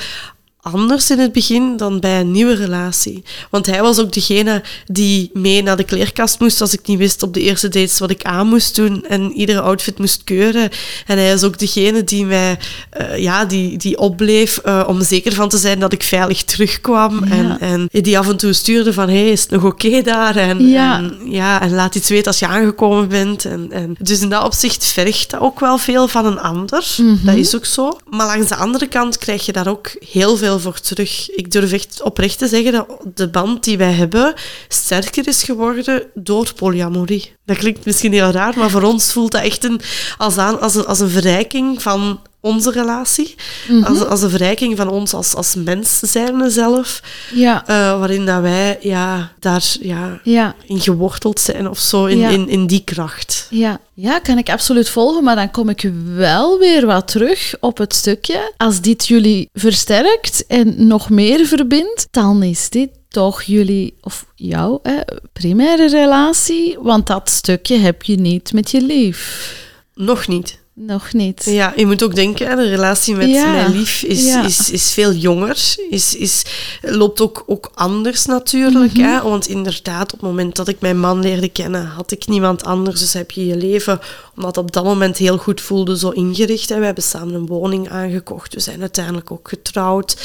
[0.72, 3.22] anders in het begin dan bij een nieuwe relatie.
[3.50, 7.22] Want hij was ook degene die mee naar de kleerkast moest als ik niet wist
[7.22, 10.70] op de eerste dates wat ik aan moest doen en iedere outfit moest keuren.
[11.06, 12.58] En hij is ook degene die mij
[12.90, 17.24] eh, ja, die, die opbleef eh, om zeker van te zijn dat ik veilig terugkwam.
[17.24, 17.30] Ja.
[17.30, 20.36] En, en die af en toe stuurde van hey, is het nog oké daar?
[20.36, 20.96] En, Ja.
[20.98, 23.44] en, ja, en laat iets weten als je aangekomen bent.
[23.44, 26.86] En, en, dus in dat opzicht vergt dat ook wel veel van een ander.
[26.96, 27.26] Mhm.
[27.26, 27.98] Dat is ook zo.
[28.10, 31.30] Maar langs de andere kant krijg je daar ook heel veel voor terug.
[31.30, 34.34] Ik durf echt oprecht te zeggen dat de band die wij hebben
[34.68, 37.32] sterker is geworden door polyamorie.
[37.44, 39.80] Dat klinkt misschien heel raar, maar voor ons voelt dat echt een,
[40.18, 43.34] als, aan, als, een, als een verrijking van onze relatie.
[43.68, 43.82] Mhm.
[43.84, 47.02] Als, als een verrijking van ons als, als mens zijnde zelf.
[47.34, 52.18] ja, eh, waarin dat wij ja, daar ja, ja, in geworteld zijn of zo, in,
[52.18, 52.28] Ja.
[52.28, 53.46] in, in die kracht.
[53.50, 53.80] ja.
[54.00, 57.94] Ja, kan ik absoluut volgen, maar dan kom ik wel weer wat terug op het
[57.94, 58.52] stukje.
[58.56, 64.78] Als dit jullie versterkt en nog meer verbindt, dan is dit toch jullie, of jouw,
[64.82, 64.96] hè,
[65.32, 69.54] primaire relatie, want dat stukje heb je niet met je lief.
[69.94, 70.58] Nog niet.
[70.80, 71.44] Nog niet.
[71.44, 73.50] Ja, je moet ook denken, de relatie met Ja.
[73.52, 74.44] mijn lief is, Ja.
[74.44, 75.74] is, is veel jonger.
[75.90, 76.42] Is, is,
[76.80, 78.92] loopt ook, ook anders natuurlijk.
[78.92, 79.02] Mhm.
[79.02, 79.22] hè?
[79.22, 83.00] Want inderdaad, op het moment dat ik mijn man leerde kennen, had ik niemand anders.
[83.00, 84.00] Dus heb je je leven,
[84.36, 86.68] omdat het op dat moment heel goed voelde, zo ingericht.
[86.68, 86.78] Hè?
[86.78, 88.54] We hebben samen een woning aangekocht.
[88.54, 90.16] We zijn uiteindelijk ook getrouwd.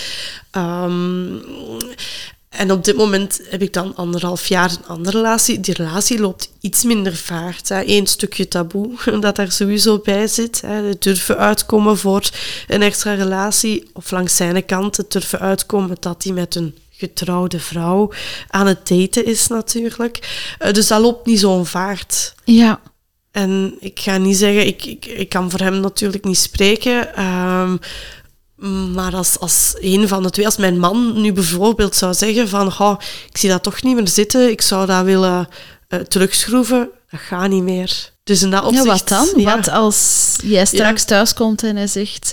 [0.51, 1.35] Ehm,
[2.53, 5.59] en op dit moment heb ik dan anderhalf jaar een andere relatie.
[5.59, 7.69] Die relatie loopt iets minder vaart.
[7.69, 7.83] Hè.
[7.85, 8.89] Eén stukje taboe
[9.19, 10.61] dat daar sowieso bij zit.
[10.61, 10.73] Hè.
[10.73, 12.29] Het durven uitkomen voor
[12.67, 13.89] een extra relatie.
[13.93, 18.11] Of langs zijn kant het durven uitkomen dat hij met een getrouwde vrouw
[18.47, 20.19] aan het daten is natuurlijk.
[20.59, 22.35] Eh, dus dat loopt niet zo'n vaart.
[22.43, 22.79] Ja,
[23.31, 27.15] En ik ga niet zeggen, ik, ik, ik kan voor hem natuurlijk niet spreken.
[27.15, 27.77] ehm,
[28.93, 32.71] maar als, als een van de twee, als mijn man nu bijvoorbeeld zou zeggen van
[32.71, 32.99] "Goh,
[33.29, 35.47] ik zie dat toch niet meer zitten, ik zou dat willen
[35.87, 38.11] eh, terugschroeven, dat gaat niet meer.
[38.23, 38.85] Dus in dat Ja, opzicht...
[38.85, 39.41] wat dan?
[39.41, 39.55] ja.
[39.55, 42.31] Wat als jij straks thuis komt en hij zegt...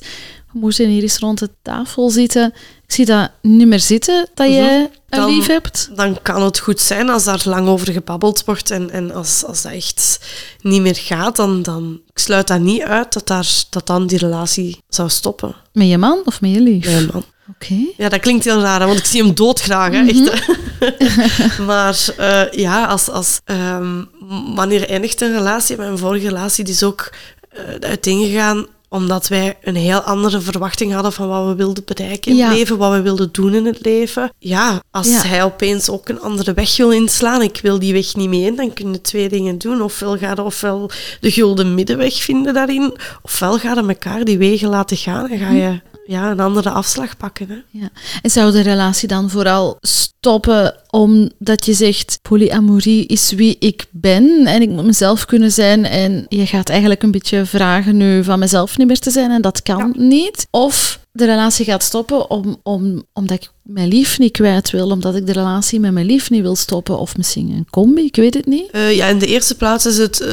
[0.52, 2.46] We moeten hier eens rond de tafel zitten.
[2.86, 5.20] Ik zie dat niet meer zitten, dat jij Mhm.
[5.20, 5.90] Dan- lief hebt.
[5.94, 9.62] dan kan het goed zijn als daar lang over gebabbeld wordt en, en als, als
[9.62, 10.18] dat echt
[10.60, 14.18] niet meer gaat, dan, dan ik sluit dat niet uit dat, daar, dat dan die
[14.18, 16.84] relatie zou stoppen Met je man of met je lief?
[16.84, 17.24] bij een man.
[17.54, 17.74] Oké.
[17.96, 19.92] Ja, dat klinkt heel raar, want ik zie hem doodgraag.
[19.92, 21.62] Hè, echt, hè.
[21.64, 24.04] maar eh, ja, als, als, ehm,
[24.54, 25.76] wanneer eindigt een relatie?
[25.76, 27.10] Mijn vorige relatie die is ook
[27.50, 32.36] eh uiteengegaan omdat wij een heel andere verwachting hadden van wat we wilden bereiken in
[32.36, 32.48] Ja.
[32.48, 34.32] het leven, wat we wilden doen in het leven.
[34.38, 35.22] Ja, als Ja.
[35.26, 38.56] hij opeens ook een andere weg wil inslaan, ik wil die weg niet mee in,
[38.56, 39.82] dan kun je twee dingen doen.
[39.82, 44.68] Ofwel ga je ofwel de gulden middenweg vinden daarin, ofwel ga je elkaar die wegen
[44.68, 47.48] laten gaan en ga je ja, een andere afslag pakken.
[47.48, 47.78] Hè.
[47.80, 47.88] Ja.
[48.22, 54.46] En zou de relatie dan vooral stoppen omdat je zegt polyamorie is wie ik ben
[54.46, 58.38] en ik moet mezelf kunnen zijn en je gaat eigenlijk een beetje vragen nu van
[58.38, 60.46] mezelf niet meer te zijn en dat kan niet?
[60.50, 65.14] Of de relatie gaat stoppen om, om, omdat ik mijn lief niet kwijt wil, omdat
[65.14, 68.34] ik de relatie met mijn lief niet wil stoppen of misschien een combi, ik weet
[68.34, 68.70] het niet.
[68.70, 70.30] Eh, ja, in de eerste plaats is het eh,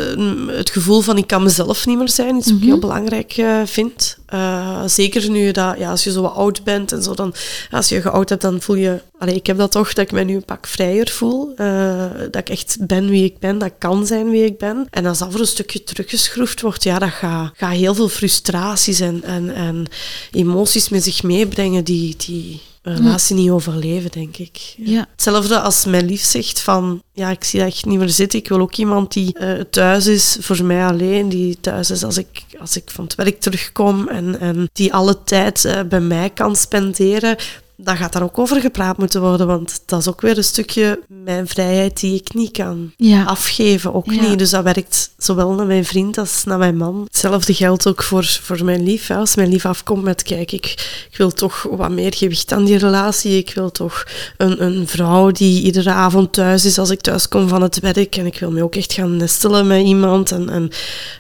[0.48, 3.62] het gevoel van ik kan mezelf niet meer zijn, iets wat ik heel belangrijk eh,
[3.66, 4.18] vind.
[4.28, 7.34] Eh, zeker nu dat, ja, als je zo wat oud bent en zo, dan,
[7.72, 10.24] als je geoud hebt, dan voel je, allee, ik heb dat toch, dat ik mij
[10.24, 11.54] nu een pak vrijer voel.
[11.56, 14.88] Eh, dat ik echt ben wie ik ben, dat kan zijn wie ik ben.
[14.90, 19.24] En als dat voor een stukje teruggeschroefd wordt, ja, dat gaat, heel veel frustraties en,
[19.24, 19.86] en, en
[20.32, 22.62] emoties met zich meebrengen die, die
[22.96, 24.76] relatie niet overleven, denk ik.
[24.78, 25.08] Ja.
[25.12, 28.40] Hetzelfde als mijn lief zegt van, ja, ik zie dat echt niet meer zitten.
[28.40, 32.18] Ik wil ook iemand die eh, thuis is voor mij alleen, die thuis is als
[32.18, 36.30] ik, als ik van het werk terugkom en, en die alle tijd eh, bij mij
[36.30, 37.38] kan spenderen.
[37.80, 41.00] Dan gaat daar ook over gepraat moeten worden, want dat is ook weer een stukje
[41.08, 43.24] mijn vrijheid die ik niet kan Ja.
[43.24, 44.22] afgeven, ook Ja.
[44.30, 44.40] niet.
[44.40, 47.02] Dus dat werkt zowel naar mijn vriend als naar mijn man.
[47.04, 49.08] Hetzelfde geldt ook voor, voor mijn lief.
[49.08, 49.16] Hè.
[49.16, 50.66] Als mijn lief afkomt met, kijk, ik,
[51.12, 53.38] ik wil toch wat meer gewicht aan die relatie.
[53.38, 54.04] Ik wil toch
[54.38, 58.16] een, een vrouw die iedere avond thuis is als ik thuis kom van het werk.
[58.16, 60.32] En ik wil me ook echt gaan nestelen met iemand.
[60.32, 60.70] En, en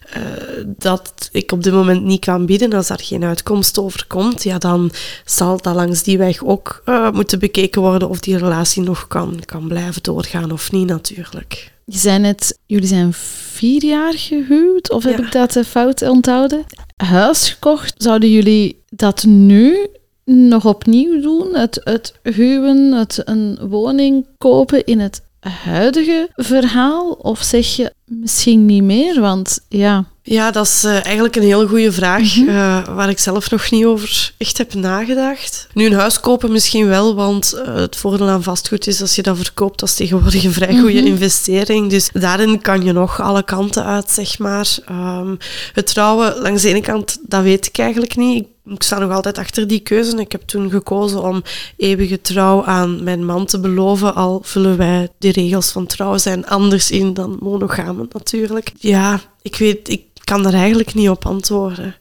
[0.09, 0.21] eh,
[0.65, 4.57] dat ik op dit moment niet kan bieden, als daar geen uitkomst over komt, ja,
[4.57, 4.91] dan
[5.25, 9.39] zal dat langs die weg ook eh, moeten bekeken worden of die relatie nog kan,
[9.45, 11.71] kan blijven doorgaan of niet, natuurlijk.
[11.85, 15.25] Je zei net, jullie zijn vier jaar gehuwd, of heb Ja.
[15.25, 16.65] ik dat eh, fout onthouden?
[16.95, 19.87] Huis gekocht, zouden jullie dat nu
[20.25, 21.55] nog opnieuw doen?
[21.55, 27.11] Het, het huwen, het een woning kopen in het huidige verhaal?
[27.11, 29.19] Of zeg je misschien niet meer?
[29.21, 33.49] Want ja, Ja, dat is eh, eigenlijk een hele goede vraag, eh, waar ik zelf
[33.49, 35.67] nog niet over echt heb nagedacht.
[35.73, 39.21] Nu, een huis kopen misschien wel, want eh, het voordeel aan vastgoed is als je
[39.21, 41.89] dat verkoopt, dat is tegenwoordig een vrij goede investering.
[41.89, 44.77] Dus daarin kan je nog alle kanten uit, zeg maar.
[44.85, 45.35] Ehm,
[45.73, 48.41] het trouwen, langs de ene kant, dat weet ik eigenlijk niet.
[48.41, 50.17] Ik ik sta nog altijd achter die keuze.
[50.17, 51.43] Ik heb toen gekozen om
[51.77, 56.47] eeuwige trouw aan mijn man te beloven, al vullen wij de regels van trouw zijn
[56.47, 58.71] anders in dan monogamen natuurlijk.
[58.77, 61.95] Ja, ik weet, ik kan daar eigenlijk niet op antwoorden.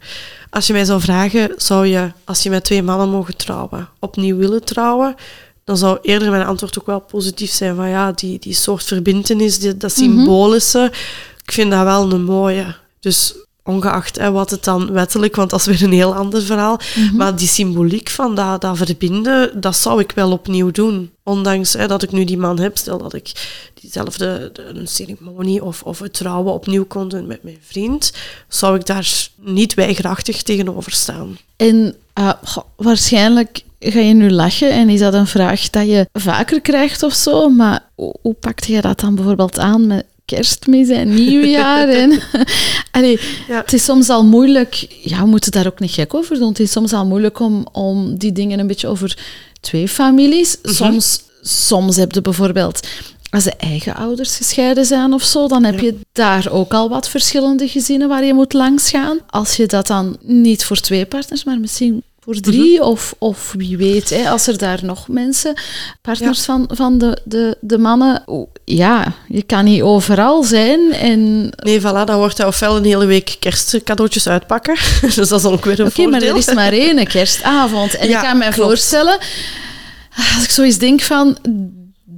[0.51, 4.37] Als je mij zou vragen, zou je, als je met twee mannen mogen trouwen, opnieuw
[4.37, 5.15] willen trouwen,
[5.65, 9.59] dan zou eerder mijn antwoord ook wel positief zijn van ja, die, die soort verbintenis,
[9.59, 10.93] die, dat symbolische,
[11.45, 12.75] ik vind dat wel een mooie.
[13.01, 13.35] Dus
[13.67, 16.81] ongeacht hè, wat het dan wettelijk, want dat is weer een heel ander verhaal.
[17.15, 21.11] Maar die symboliek van dat, dat verbinden, dat zou ik wel opnieuw doen.
[21.23, 23.33] Ondanks hè, dat ik nu die man heb, stel dat ik
[23.81, 28.13] diezelfde de, een ceremonie of, of het trouwen opnieuw kon doen met mijn vriend,
[28.49, 31.39] zou ik daar niet weigerachtig tegenover staan.
[31.57, 36.09] En uh, goh, waarschijnlijk ga je nu lachen en is dat een vraag dat je
[36.13, 40.89] vaker krijgt of zo, maar hoe, hoe pakte je dat dan bijvoorbeeld aan met kerstmis
[40.89, 41.89] en nieuwjaar?
[41.89, 42.21] en,
[42.91, 43.61] Allee, Ja.
[43.61, 46.61] Het is soms al moeilijk, ja, we moeten daar ook niet gek over doen, het
[46.61, 49.19] is soms al moeilijk om, om die dingen een beetje over
[49.61, 50.57] twee families.
[50.63, 52.81] Soms, soms heb je bijvoorbeeld
[53.31, 57.09] als de eigen ouders gescheiden zijn of zo, dan heb je daar ook al wat
[57.09, 59.19] verschillende gezinnen waar je moet langs gaan.
[59.27, 63.77] Als je dat dan niet voor twee partners, maar misschien voor drie of, of wie
[63.77, 65.55] weet, hè, als er daar nog mensen,
[66.03, 71.51] partners van, van de, de, de mannen, o, ja, je kan niet overal zijn en
[71.57, 74.75] Nee, voilà, dan wordt hij ofwel een hele week kerstcadeautjes uitpakken.
[75.01, 76.31] dus dat is dan ook weer een Oké, maar voordeel.
[76.31, 77.95] er is maar één kerstavond.
[77.97, 78.57] En Ja, ik kan me klopt.
[78.69, 79.19] voorstellen,
[80.35, 81.39] als ik zo eens denk van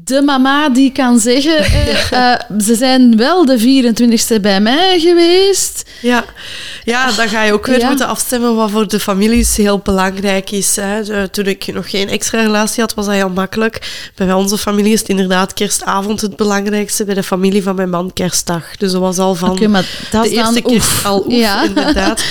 [0.09, 5.91] de mama die kan zeggen, eh, eh, ze zijn wel de 24e bij mij geweest.
[6.03, 6.25] Ja,
[6.85, 7.89] ja dan ga je ook weer Ja.
[7.89, 10.77] moeten afstemmen wat voor de families heel belangrijk is.
[10.77, 11.29] Hè.
[11.29, 14.11] Toen ik nog geen extra relatie had, was dat heel makkelijk.
[14.15, 17.05] Bij onze familie is het inderdaad kerstavond het belangrijkste.
[17.05, 18.77] Bij de familie van mijn man kerstdag.
[18.77, 21.05] Dus dat was al van Oké, maar dat de eerste keer oef.
[21.07, 21.63] al oef, Ja.
[21.65, 22.23] inderdaad.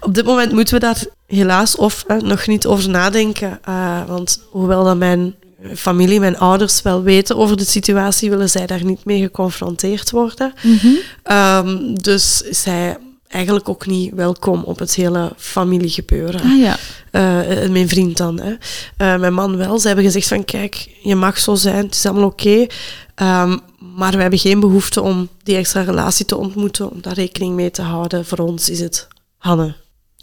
[0.00, 3.58] Op dit moment moeten we daar helaas of hè, nog niet over nadenken.
[3.64, 5.34] Eh, want hoewel dat mijn
[5.74, 10.52] familie, mijn ouders wel weten over de situatie, willen zij daar niet mee geconfronteerd worden.
[10.62, 10.86] Mhm.
[11.22, 12.96] Ehm, dus is hij
[13.28, 16.40] eigenlijk ook niet welkom op het hele familiegebeuren.
[16.40, 16.76] Ah ja.
[17.10, 18.40] Eh, mijn vriend dan.
[18.40, 18.54] Hè.
[18.96, 19.78] Eh, mijn man wel.
[19.78, 22.66] Ze hebben gezegd van kijk, je mag zo zijn, het is allemaal oké.
[23.14, 23.56] Ehm,
[23.96, 27.70] maar we hebben geen behoefte om die extra relatie te ontmoeten, om daar rekening mee
[27.70, 28.24] te houden.
[28.26, 29.08] Voor ons is het
[29.38, 29.74] Hanne.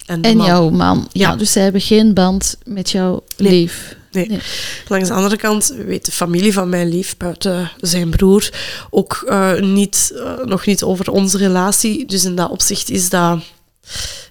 [0.05, 0.45] En, de En man.
[0.45, 1.07] jouw man.
[1.11, 1.35] Ja, Ja.
[1.35, 3.51] dus zij hebben geen band met jouw Nee.
[3.51, 3.95] lief.
[4.13, 4.27] Nee.
[4.27, 4.39] Nee.
[4.87, 8.49] Langs de andere kant weet de familie van mijn lief, buiten zijn broer,
[8.89, 12.05] ook eh, niet, eh, nog niet over onze relatie.
[12.05, 13.39] Dus in dat opzicht is dat,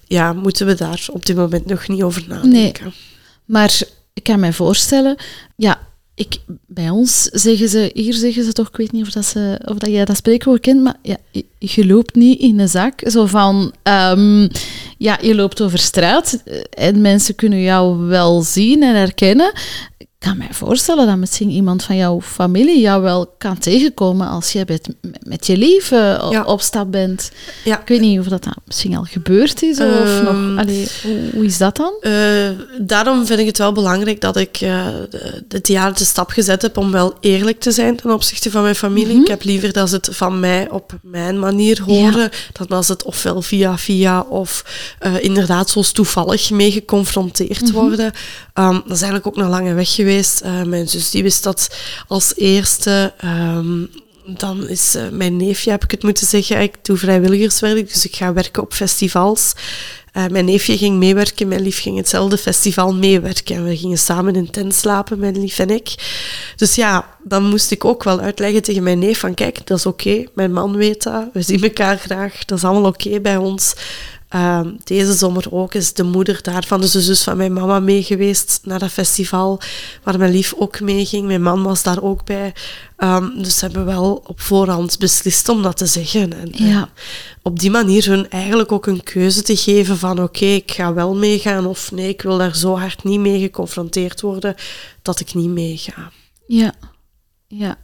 [0.07, 2.93] ja, moeten we daar op dit moment nog niet over nadenken.
[3.45, 3.81] Maar
[4.13, 5.17] ik kan mij voorstellen,
[5.57, 5.81] ja,
[6.15, 9.61] ik, bij ons zeggen ze, hier zeggen ze toch, ik weet niet of, dat ze,
[9.65, 13.03] of dat jij dat spreekwoord kent, maar ja, je, je loopt niet in een zak.
[13.11, 14.49] Zo van, ehm,
[15.03, 19.53] ja, je loopt over straat eh, en mensen kunnen jou wel zien en herkennen.
[20.23, 24.53] Ik kan mij voorstellen dat misschien iemand van jouw familie jou wel kan tegenkomen als
[24.53, 24.89] jij met,
[25.27, 26.45] met je lief eh, op- Ja.
[26.45, 27.31] op stap bent.
[27.65, 30.59] Ja, Ik weet niet of dat, dat misschien al gebeurd is of Ehm, nog...
[30.59, 31.93] Allee, hoe, hoe is dat dan?
[32.01, 32.13] Eh,
[32.81, 36.77] daarom vind ik het wel belangrijk dat ik de- dit jaar de stap gezet heb
[36.77, 39.21] om wel eerlijk te zijn ten opzichte van mijn familie.
[39.21, 43.03] Ik heb liever dat ze het van mij op mijn manier horen, dan als het
[43.05, 44.65] ofwel via via of
[44.99, 48.13] eh, inderdaad zoals toevallig mee geconfronteerd worden.
[48.55, 50.11] Ehm, dat is eigenlijk ook een lange weg geweest.
[50.19, 51.77] Eh, mijn zus die wist dat
[52.09, 53.13] als eerste.
[53.19, 53.85] Ehm,
[54.27, 58.17] dan is eh, mijn neefje, heb ik het moeten zeggen, ik doe vrijwilligerswerk, dus ik
[58.17, 59.53] ga werken op festivals.
[60.13, 63.57] Eh, mijn neefje ging meewerken, mijn lief ging hetzelfde festival meewerken.
[63.57, 65.95] En we gingen samen in tent slapen, mijn lief en ik.
[66.57, 69.87] Dus ja, dan moest ik ook wel uitleggen tegen mijn neef van kijk, dat is
[69.87, 73.75] oké, mijn man weet dat, we zien elkaar graag, dat is allemaal oké bij ons.
[74.33, 78.03] Ehm, deze zomer ook is de moeder daarvan, dus de zus van mijn mama, mee
[78.03, 79.61] geweest naar dat festival,
[80.03, 81.27] waar mijn lief ook mee ging.
[81.27, 82.55] Mijn man was daar ook bij.
[82.97, 86.33] Ehm, dus ze hebben wel op voorhand beslist om dat te zeggen.
[86.33, 86.89] En, eh, Ja.
[87.43, 91.15] op die manier hun eigenlijk ook een keuze te geven van oké, ik ga wel
[91.15, 94.55] meegaan of nee, ik wil daar zo hard niet mee geconfronteerd worden
[95.03, 96.11] dat ik niet meega.
[96.47, 96.73] Ja,
[97.49, 97.77] ja.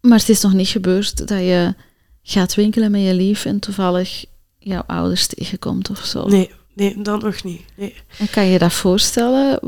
[0.00, 1.74] Maar het is nog niet gebeurd dat je
[2.22, 4.24] gaat winkelen met je lief en toevallig
[4.64, 6.26] jouw ouders tegenkomt of zo.
[6.26, 7.60] Nee, nee, dat nog niet.
[7.76, 7.94] Nee.
[8.18, 9.60] En kan je dat voorstellen?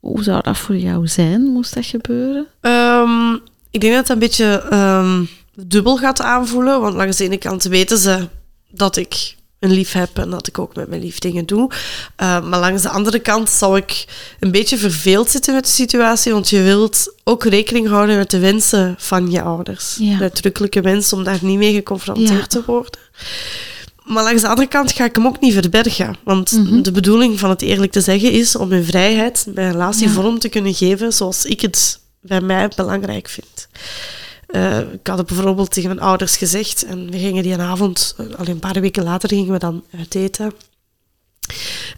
[0.00, 2.46] Hoe zou dat voor jou zijn, moest dat gebeuren?
[2.60, 3.32] Ehm,
[3.70, 5.24] ik denk dat het een beetje ehm,
[5.54, 8.28] dubbel gaat aanvoelen, want langs de ene kant weten ze
[8.70, 11.70] dat ik een lief heb en dat ik ook met mijn lief dingen doe.
[11.70, 14.04] Uh, maar langs de andere kant zou ik
[14.40, 18.38] een beetje verveeld zitten met de situatie, want je wilt ook rekening houden met de
[18.38, 19.96] wensen van je ouders.
[19.98, 20.16] Ja.
[20.16, 22.46] De uitdrukkelijke wens om daar niet mee geconfronteerd Ja.
[22.46, 23.00] te worden.
[24.04, 26.16] Maar langs de andere kant ga ik hem ook niet verbergen.
[26.24, 26.82] Want Mhm.
[26.82, 30.12] de bedoeling van het eerlijk te zeggen is om in vrijheid mijn relatie Ja.
[30.12, 33.68] vorm te kunnen geven zoals ik het bij mij belangrijk vind.
[34.46, 38.26] Eh, ik had het bijvoorbeeld tegen mijn ouders gezegd en we gingen die avond, eh,
[38.38, 40.52] al een paar weken later, gingen we dan uit eten.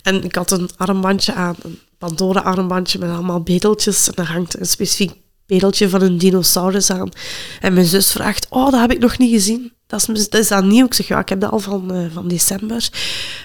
[0.02, 4.06] En ik had een armbandje aan, een Pandora armbandje met allemaal bedeltjes.
[4.08, 5.12] En daar hangt een specifiek
[5.46, 7.08] bedeltje van een dinosaurus aan.
[7.60, 9.72] En mijn zus vraagt, oh, dat heb ik nog niet gezien.
[9.92, 10.84] Dat is, dat is dat nieuw?
[10.84, 12.88] Ik zeg, ja, ik heb dat al van, eh, van december.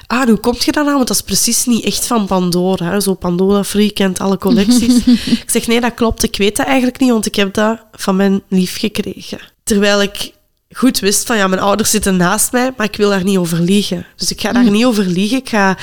[0.08, 0.94] Ah, hoe kom je dan aan?
[0.94, 2.92] Want dat is precies niet echt van Pandora.
[2.92, 3.00] Hè?
[3.02, 5.06] Zo Pandora Free kent alle collecties.
[5.44, 6.24] ik zeg, nee, dat klopt.
[6.24, 9.40] Ik weet dat eigenlijk niet, want ik heb dat van mijn lief gekregen.
[9.64, 10.32] Terwijl ik
[10.72, 13.60] goed wist van, ja, mijn ouders zitten naast mij, maar ik wil daar niet over
[13.60, 14.06] liegen.
[14.16, 15.38] Dus ik ga daar niet over liegen.
[15.38, 15.78] Ik ga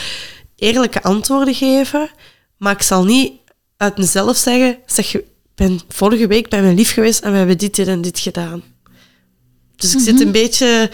[0.56, 2.10] eerlijke antwoorden geven,
[2.56, 3.32] maar ik zal niet
[3.76, 7.58] uit mezelf zeggen, zeg, ik ben vorige week bij mijn lief geweest en we hebben
[7.58, 8.73] dit, dit en dit gedaan.
[9.76, 10.90] Dus ik zit een beetje...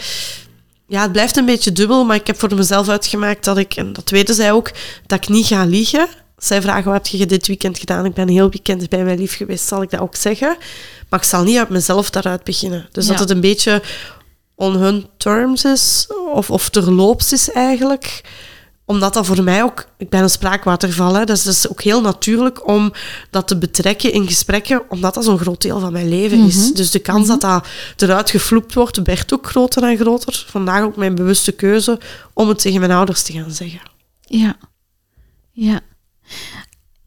[0.87, 3.93] Ja, het blijft een beetje dubbel, maar ik heb voor mezelf uitgemaakt dat ik, en
[3.93, 4.71] dat weten zij ook,
[5.05, 6.07] dat ik niet ga liegen.
[6.37, 8.05] Zij vragen, wat heb je dit weekend gedaan?
[8.05, 10.57] Ik ben heel weekend bij mijn lief geweest, zal ik dat ook zeggen.
[11.09, 12.87] Maar ik zal niet uit mezelf daaruit beginnen.
[12.91, 13.81] Dus dat het een beetje
[14.55, 18.21] on hun terms is, of, of terloops is eigenlijk
[18.85, 19.85] omdat dat voor mij ook...
[19.97, 22.93] Ik ben een spraakwaterval, hè, dus dat is ook heel natuurlijk om
[23.29, 26.73] dat te betrekken in gesprekken, omdat dat zo'n groot deel van mijn leven is.
[26.73, 27.65] Dus de kans dat dat
[27.97, 30.45] eruit gefloept wordt, werd ook groter en groter.
[30.47, 31.99] Vandaag ook mijn bewuste keuze
[32.33, 33.81] om het tegen mijn ouders te gaan zeggen.
[34.21, 34.55] Ja.
[35.51, 35.79] Ja.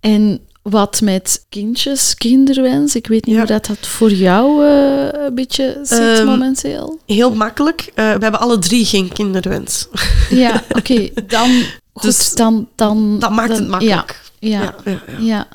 [0.01, 0.41] En
[0.71, 2.95] wat met kindjes, kinderwens.
[2.95, 3.41] Ik weet niet Ja.
[3.41, 6.99] hoe dat, dat voor jou eh, een beetje zit Ehm, momenteel.
[7.07, 7.81] Heel makkelijk.
[7.81, 9.87] Eh, we hebben alle drie geen kinderwens.
[10.31, 11.09] Ja, oké.
[11.27, 11.51] Dan,
[11.93, 13.19] goed, Dus dan, dan...
[13.19, 14.21] Dat maakt dan- het makkelijk.
[14.39, 15.47] Ja, ja, Ja.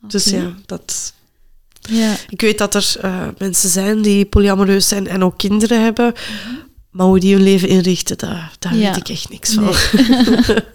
[0.00, 1.12] Dus ja, dat...
[1.80, 2.14] Ja.
[2.28, 6.12] Ik weet dat er eh, mensen zijn die polyamoreus zijn en ook kinderen hebben.
[6.92, 8.88] Maar hoe die hun leven inrichten, daar, daar Ja.
[8.88, 9.64] weet ik echt niks van.
[9.64, 10.56] Nee.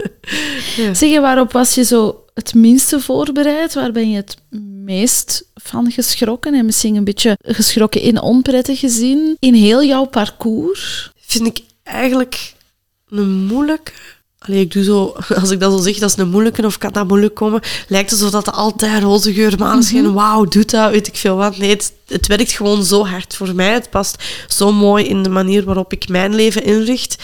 [0.78, 0.94] Ja.
[0.94, 3.74] Zeg je, waarop was je zo het minste voorbereid?
[3.74, 4.38] Waar ben je het
[4.84, 6.54] meest van geschrokken?
[6.54, 9.36] En misschien een beetje geschrokken in onprettige zin?
[9.40, 11.12] In heel jouw parcours?
[11.20, 12.54] Vind ik eigenlijk
[13.10, 13.92] een moeilijke.
[14.40, 16.92] Allee, ik doe zo, als ik dat zo zeg, dat is een moeilijke of kan
[16.92, 21.08] dat moeilijk komen, lijkt het alsof dat altijd roze geur, maneschijn, wauw, doet dat, weet
[21.08, 21.58] ik veel wat.
[21.58, 23.74] Nee, het, het werkt gewoon zo hard voor mij.
[23.74, 27.24] Het past zo mooi in de manier waarop ik mijn leven inricht,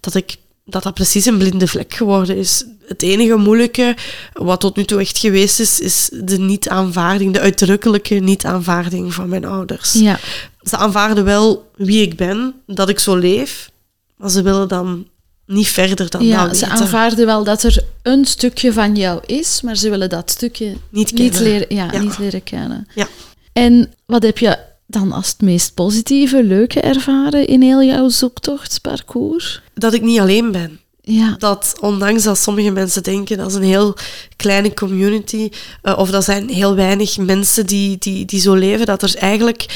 [0.00, 2.64] dat ik dat dat precies een blinde vlek geworden is.
[2.86, 3.96] Het enige moeilijke,
[4.32, 9.44] wat tot nu toe echt geweest is, is de niet-aanvaarding, de uitdrukkelijke niet-aanvaarding van mijn
[9.44, 9.92] ouders.
[9.92, 10.18] Ja.
[10.60, 13.70] Ze aanvaarden wel wie ik ben, dat ik zo leef,
[14.16, 15.08] maar ze willen dan
[15.46, 16.80] niet verder dan ja, dat ze weten.
[16.80, 21.38] aanvaarden wel dat er een stukje van jou is, maar ze willen dat stukje Niet
[21.38, 21.98] leren, ja, Ja.
[21.98, 22.88] Niet leren kennen.
[22.94, 23.08] Ja.
[23.52, 29.62] En wat heb je dan als het meest positieve, leuke ervaren in heel jouw zoektochtparcours?
[29.74, 30.80] Dat ik niet alleen ben.
[31.00, 31.34] Ja.
[31.38, 33.96] Dat ondanks dat sommige mensen denken dat is een heel
[34.36, 35.50] kleine community,
[35.82, 39.66] eh, of dat zijn heel weinig mensen die, die, die zo leven, dat er eigenlijk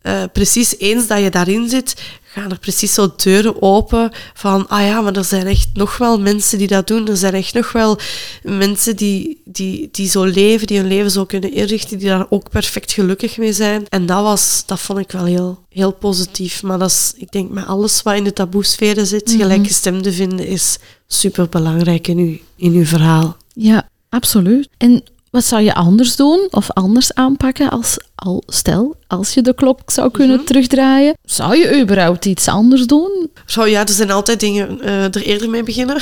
[0.00, 1.94] eh, precies eens dat je daarin zit,
[2.32, 6.20] gaan er precies zo deuren open van, ah ja, maar er zijn echt nog wel
[6.20, 7.08] mensen die dat doen.
[7.08, 7.98] Er zijn echt nog wel
[8.42, 12.50] mensen die, die, die zo leven, die hun leven zo kunnen inrichten, die daar ook
[12.50, 13.86] perfect gelukkig mee zijn.
[13.88, 16.62] En dat, was, dat vond ik wel heel, heel positief.
[16.62, 19.36] Maar dat is, ik denk, met alles wat in de taboesferen zit, Mhm.
[19.40, 23.36] gelijkgestemde vinden, is super belangrijk in uw, in uw verhaal.
[23.54, 24.68] Ja, absoluut.
[24.76, 25.02] En
[25.32, 29.80] wat zou je anders doen of anders aanpakken als, al, stel, als je de klok
[29.90, 30.44] zou kunnen Mhm.
[30.46, 31.16] terugdraaien?
[31.24, 33.30] Zou je überhaupt iets anders doen?
[33.46, 35.96] Zo, ja, er zijn altijd dingen eh, er eerder mee beginnen.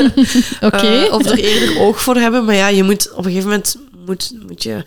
[0.60, 0.76] Oké.
[1.04, 2.44] Eh, of er eerder oog voor hebben.
[2.44, 4.82] Maar ja, je moet op een gegeven moment moet, moet je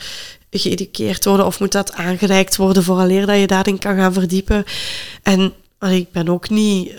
[0.52, 4.64] geëduceerd worden of moet dat aangereikt worden vooraleer dat je daarin kan gaan verdiepen.
[5.24, 6.92] En ik ben ook niet...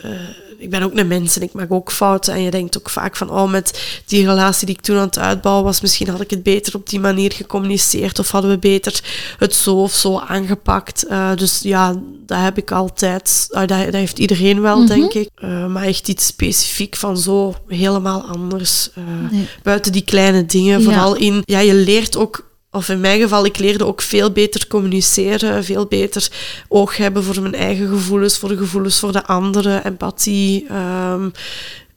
[0.59, 2.35] ik ben ook een mens en ik maak ook fouten.
[2.35, 5.19] En je denkt ook vaak van, oh, met die relatie die ik toen aan het
[5.19, 9.01] uitbouwen was, misschien had ik het beter op die manier gecommuniceerd of hadden we beter
[9.39, 11.07] het zo of zo aangepakt.
[11.07, 11.95] Eh, dus ja,
[12.27, 13.47] dat heb ik altijd.
[13.51, 15.29] ah, dat, dat heeft iedereen wel, denk ik.
[15.35, 18.91] Eh, maar echt iets specifiek van zo helemaal anders.
[18.95, 19.49] eh, Nee.
[19.63, 20.85] Buiten die kleine dingen, Ja.
[20.85, 21.43] vooral in...
[21.45, 22.46] Ja, je leert ook...
[22.77, 26.29] Of in mijn geval, ik leerde ook veel beter communiceren, veel beter
[26.69, 30.67] oog hebben voor mijn eigen gevoelens, voor de gevoelens voor de anderen, empathie.
[30.69, 31.29] ehm,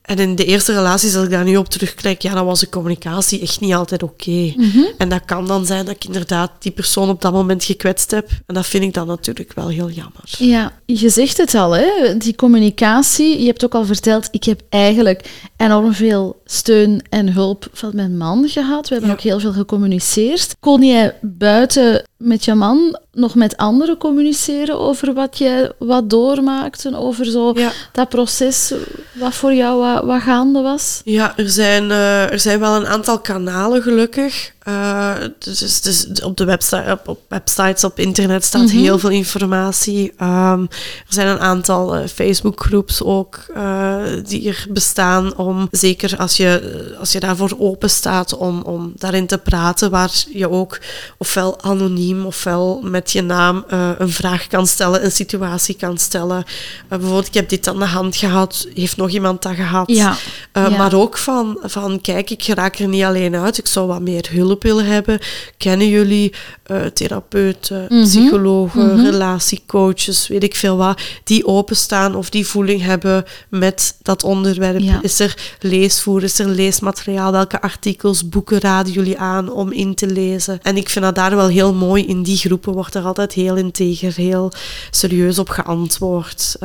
[0.10, 2.70] en in de eerste relaties, als ik daar nu op terugkijk, ja, dan was de
[2.70, 4.54] communicatie echt niet altijd oké.
[4.98, 8.30] En dat kan dan zijn dat ik inderdaad die persoon op dat moment gekwetst heb.
[8.46, 10.24] En dat vind ik dan natuurlijk wel heel jammer.
[10.38, 12.18] Ja, je zegt het al, hè?
[12.18, 13.40] die communicatie.
[13.40, 18.18] Je hebt ook al verteld, ik heb eigenlijk enorm veel steun en hulp van mijn
[18.18, 18.88] man gehad.
[18.88, 19.16] We hebben Ja.
[19.16, 20.56] ook heel veel gecommuniceerd.
[20.60, 26.98] Kon jij buiten met je man nog met anderen communiceren over wat je wat doormaakte?
[26.98, 27.72] Over zo Ja.
[27.92, 28.74] dat proces
[29.14, 31.02] wat voor jou wat, wat gaande was?
[31.04, 34.52] Ja, er zijn, eh, er zijn wel een aantal kanalen gelukkig.
[34.70, 39.10] Eh, dus, dus, dus op de website, op, op websites, op internet staat heel veel
[39.10, 40.14] informatie.
[40.18, 46.38] Ehm, er zijn een aantal eh, Facebookgroeps ook eh, die er bestaan om, zeker als
[46.38, 50.80] je, als je daarvoor open staat, om, om daarin te praten, waar je ook
[51.18, 53.64] ofwel anoniem ofwel met je naam
[53.98, 56.44] een vraag kan stellen, een situatie kan stellen.
[56.88, 59.88] Bijvoorbeeld, ik heb dit aan de hand gehad, heeft nog iemand dat gehad?
[59.88, 60.16] Ja.
[60.54, 60.78] Uh, Ja.
[60.78, 63.58] Maar ook van, van, kijk, ik raak er niet alleen uit.
[63.58, 65.20] Ik zou wat meer hulp willen hebben.
[65.58, 66.34] Kennen jullie
[66.72, 68.04] uh, therapeuten, Mhm.
[68.04, 74.80] psychologen, relatiecoaches, weet ik veel wat, die openstaan of die voeling hebben met dat onderwerp?
[74.80, 75.00] Ja.
[75.02, 77.32] Is er leesvoer, is er leesmateriaal?
[77.32, 80.60] Welke artikels, boeken raden jullie aan om in te lezen?
[80.62, 82.06] En ik vind dat daar wel heel mooi.
[82.06, 84.52] In die groepen wordt er altijd heel integer, heel
[84.92, 86.56] serieus op geantwoord.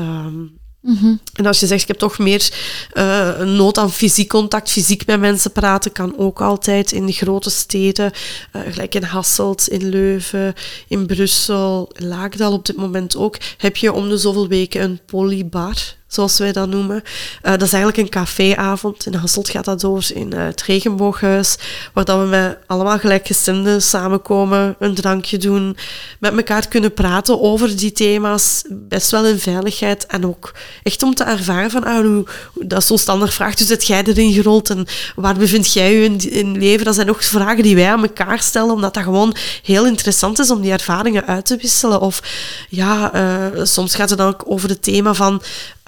[0.85, 2.53] Ehm, en als je zegt, ik heb toch meer
[2.93, 7.51] eh, nood aan fysiek contact, fysiek met mensen praten, kan ook altijd in de grote
[7.51, 8.13] steden,
[8.53, 10.55] eh, gelijk in Hasselt, in Leuven,
[10.89, 15.01] in Brussel, in Laagdal op dit moment ook, heb je om de zoveel weken een
[15.07, 15.77] polybar.
[16.15, 17.03] Zoals wij dat noemen.
[17.43, 19.07] Eh, dat is eigenlijk een caféavond.
[19.07, 21.57] In Hasselt gaat dat door in uh, het Regenbooghuis,
[21.93, 25.77] waar dat we met allemaal gelijkgestemden samenkomen, een drankje doen,
[26.19, 31.15] met elkaar kunnen praten over die thema's, best wel in veiligheid en ook echt om
[31.15, 34.71] te ervaren van, ah, hoe, dat is zo'n standaard vraag, dus zit jij erin gerold
[34.71, 34.87] en
[35.17, 36.85] waar bevind jij je in, leven?
[36.85, 40.51] Dat zijn ook vragen die wij aan elkaar stellen, omdat dat gewoon heel interessant is
[40.51, 42.01] om die ervaringen uit te wisselen.
[42.01, 42.23] Of
[42.69, 45.43] ja, uh, soms gaat het dan ook over het thema van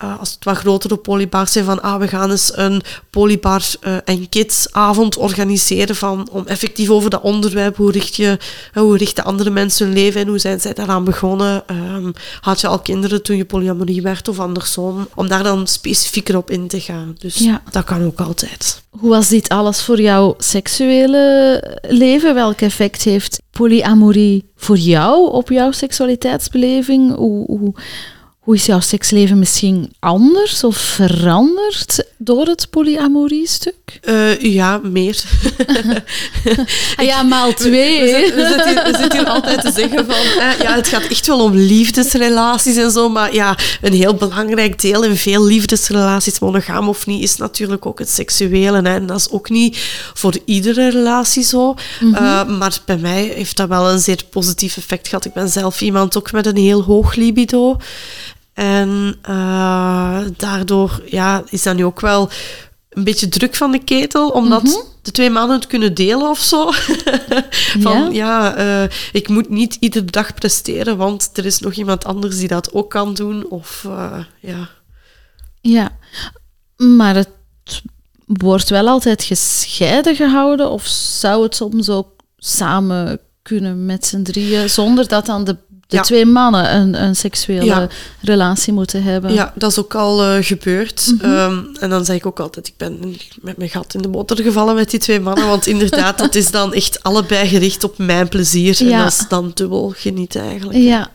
[0.05, 3.97] uh, als het wat grotere polybars zijn, van ah, we gaan eens een polybar uh,
[4.05, 8.39] en kidsavond organiseren van, om effectief over dat onderwerp, hoe, richt je,
[8.75, 11.63] uh, hoe richten andere mensen hun leven en hoe zijn zij daaraan begonnen?
[11.71, 15.09] Um, had je al kinderen toen je polyamorie werd of andersom?
[15.15, 17.17] Om daar dan specifieker op in te gaan.
[17.19, 17.63] Dus ja.
[17.71, 18.83] dat kan ook altijd.
[18.91, 22.35] Hoe was dit alles voor jouw seksuele leven?
[22.35, 27.15] Welk effect heeft polyamorie voor jou op jouw seksualiteitsbeleving?
[27.15, 27.75] Hoe, hoe
[28.47, 33.99] hoe is jouw seksleven misschien anders of veranderd door het polyamorie-stuk?
[34.05, 35.23] Uh, ja, meer.
[36.97, 38.01] ah, ja, maal twee.
[38.01, 40.43] We, we, we, zitten, hier, we, zitten hier, altijd te zeggen van...
[40.43, 44.81] Eh, ja, het gaat echt wel om liefdesrelaties en zo, maar ja, een heel belangrijk
[44.81, 48.83] deel in veel liefdesrelaties, monogaam of niet, is natuurlijk ook het seksuele.
[48.83, 49.79] Hè, en dat is ook niet
[50.15, 51.73] voor iedere relatie zo.
[52.01, 52.25] Mm -hmm.
[52.25, 55.25] uh, maar bij mij heeft dat wel een zeer positief effect gehad.
[55.25, 57.77] Ik ben zelf iemand ook met een heel hoog libido.
[58.57, 62.31] En uh, daardoor ja, is dat nu ook wel
[62.89, 64.83] een beetje druk van de ketel, omdat mm -hmm.
[65.03, 66.73] de twee mannen het kunnen delen of zo.
[67.87, 72.05] van ja, ja uh, ik moet niet iedere dag presteren, want er is nog iemand
[72.05, 73.49] anders die dat ook kan doen.
[73.49, 74.69] Of uh, ja.
[75.61, 75.97] Ja,
[76.77, 77.31] maar het
[78.27, 84.71] wordt wel altijd gescheiden gehouden, of zou het soms ook samen kunnen met z'n drieën,
[84.71, 85.57] zonder dat dan de
[85.87, 86.03] de ja.
[86.03, 87.89] twee mannen een, een seksuele ja.
[88.21, 89.33] relatie moeten hebben.
[89.33, 91.07] Ja, dat is ook al uh, gebeurd.
[91.13, 91.39] Mm -hmm.
[91.39, 94.41] um, en dan zeg ik ook altijd, ik ben met mijn gat in de motor
[94.41, 95.47] gevallen met die twee mannen.
[95.47, 98.85] Want inderdaad, dat is dan echt allebei gericht op mijn plezier.
[98.85, 98.91] Ja.
[98.93, 100.79] En dat is dan dubbel genieten eigenlijk.
[100.79, 101.11] Ja.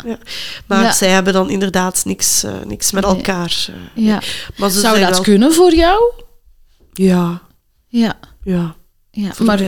[0.68, 3.16] Maar zij hebben dan inderdaad niks, uh, niks met nee.
[3.16, 3.68] elkaar.
[3.70, 4.22] Uh, ja.
[4.58, 5.22] Maar Zou dat wel...
[5.22, 6.14] kunnen voor jou?
[6.94, 7.42] Ja.
[7.88, 8.14] Ja.
[8.44, 8.76] Ja.
[9.14, 9.62] Ja, maar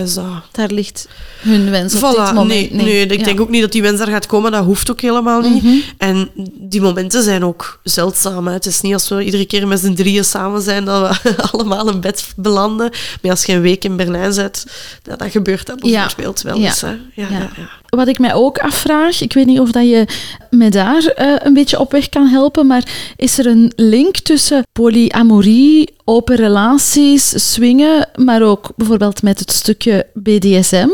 [0.52, 1.08] daar ligt
[1.40, 2.48] hun wens op dit moment.
[2.48, 3.26] Nee, nee, nee ik ja.
[3.26, 4.52] denk ook niet dat die wens daar gaat komen.
[4.52, 5.64] Dat hoeft ook helemaal niet.
[5.64, 5.84] Mm -hmm.
[5.98, 6.30] En
[6.60, 8.48] die momenten zijn ook zeldzaam.
[8.48, 8.54] Hè.
[8.54, 11.90] Het is niet als we iedere keer met z'n drieën samen zijn dat we allemaal
[11.90, 12.92] in bed belanden.
[13.22, 14.66] Maar als je een week in Berlijn zit,
[15.02, 16.50] dat, dat gebeurt dat bijvoorbeeld ja.
[16.50, 16.82] wel eens.
[16.82, 16.96] Hè.
[17.14, 17.50] Ja, ja.
[17.96, 20.06] Wat ik mij ook afvraag, ik weet niet of dat je
[20.50, 24.64] me daar uh, een beetje op weg kan helpen, maar is er een link tussen
[24.72, 30.90] polyamorie, open relaties, swingen, maar ook bijvoorbeeld met het stukje BDSM?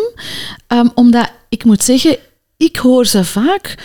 [0.67, 2.17] Um, omdat ik moet zeggen,
[2.57, 3.75] ik hoor ze vaak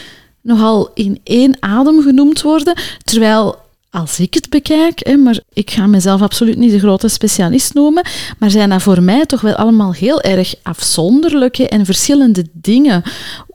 [0.42, 3.63] nogal in één adem genoemd worden, terwijl
[3.94, 8.06] als ik het bekijk, hè, maar ik ga mezelf absoluut niet de grote specialist noemen,
[8.38, 13.02] maar zijn dat voor mij toch wel allemaal heel erg afzonderlijke en verschillende dingen.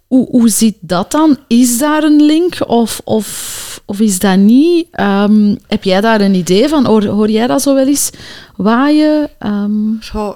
[0.08, 1.38] Hoe, hoe zit dat dan?
[1.48, 4.88] Is daar een link of, of, of is dat niet?
[5.00, 6.86] Um, heb jij daar een idee van?
[6.86, 8.10] Hoor, hoor jij dat zo wel eens
[8.56, 9.30] waaien?
[9.40, 9.98] Um...
[10.12, 10.36] Goh,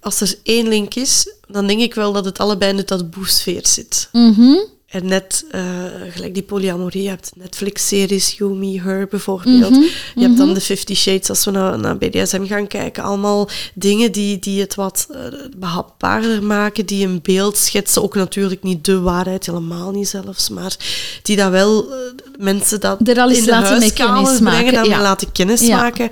[0.00, 3.66] als er één link is, dan denk ik wel dat het allebei in de taboesfeer
[3.66, 4.08] zit.
[4.12, 4.76] Mm -hmm.
[4.88, 5.62] En net, uh,
[6.10, 9.70] gelijk die polyamorie, je hebt Netflix-series, You, Me, Her bijvoorbeeld.
[9.70, 12.66] Mhm, Mm -hmm, je hebt dan de Fifty Shades, als we naar, naar BDSM gaan
[12.66, 13.02] kijken.
[13.02, 15.18] Allemaal dingen die, die het wat uh,
[15.56, 18.02] behapbaarder maken, die een beeld schetsen.
[18.02, 20.76] Ook natuurlijk niet de waarheid, helemaal niet zelfs, maar
[21.22, 21.96] die dat wel uh,
[22.38, 25.02] mensen dat er al in de huiskamer brengen, dat ja.
[25.02, 25.76] laten kennis ja.
[25.76, 26.08] maken.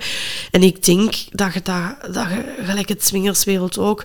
[0.51, 4.03] En ik denk dat je dat, dat je, gelijk het swingerswereld ook,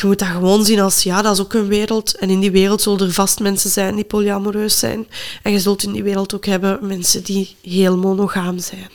[0.00, 2.16] je moet dat gewoon zien als, ja, dat is ook een wereld.
[2.16, 5.06] En in die wereld zullen er vast mensen zijn die polyamoreus zijn.
[5.42, 8.90] En je zult in die wereld ook hebben mensen die heel monogaam zijn.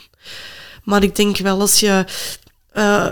[0.83, 2.05] Maar ik denk wel als je
[2.73, 3.07] uh,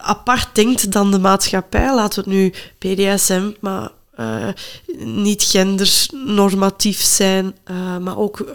[0.00, 4.48] apart denkt dan de maatschappij, laten we het nu PDSM, maar uh,
[4.98, 7.56] niet gendernormatief zijn,
[8.00, 8.46] maar ook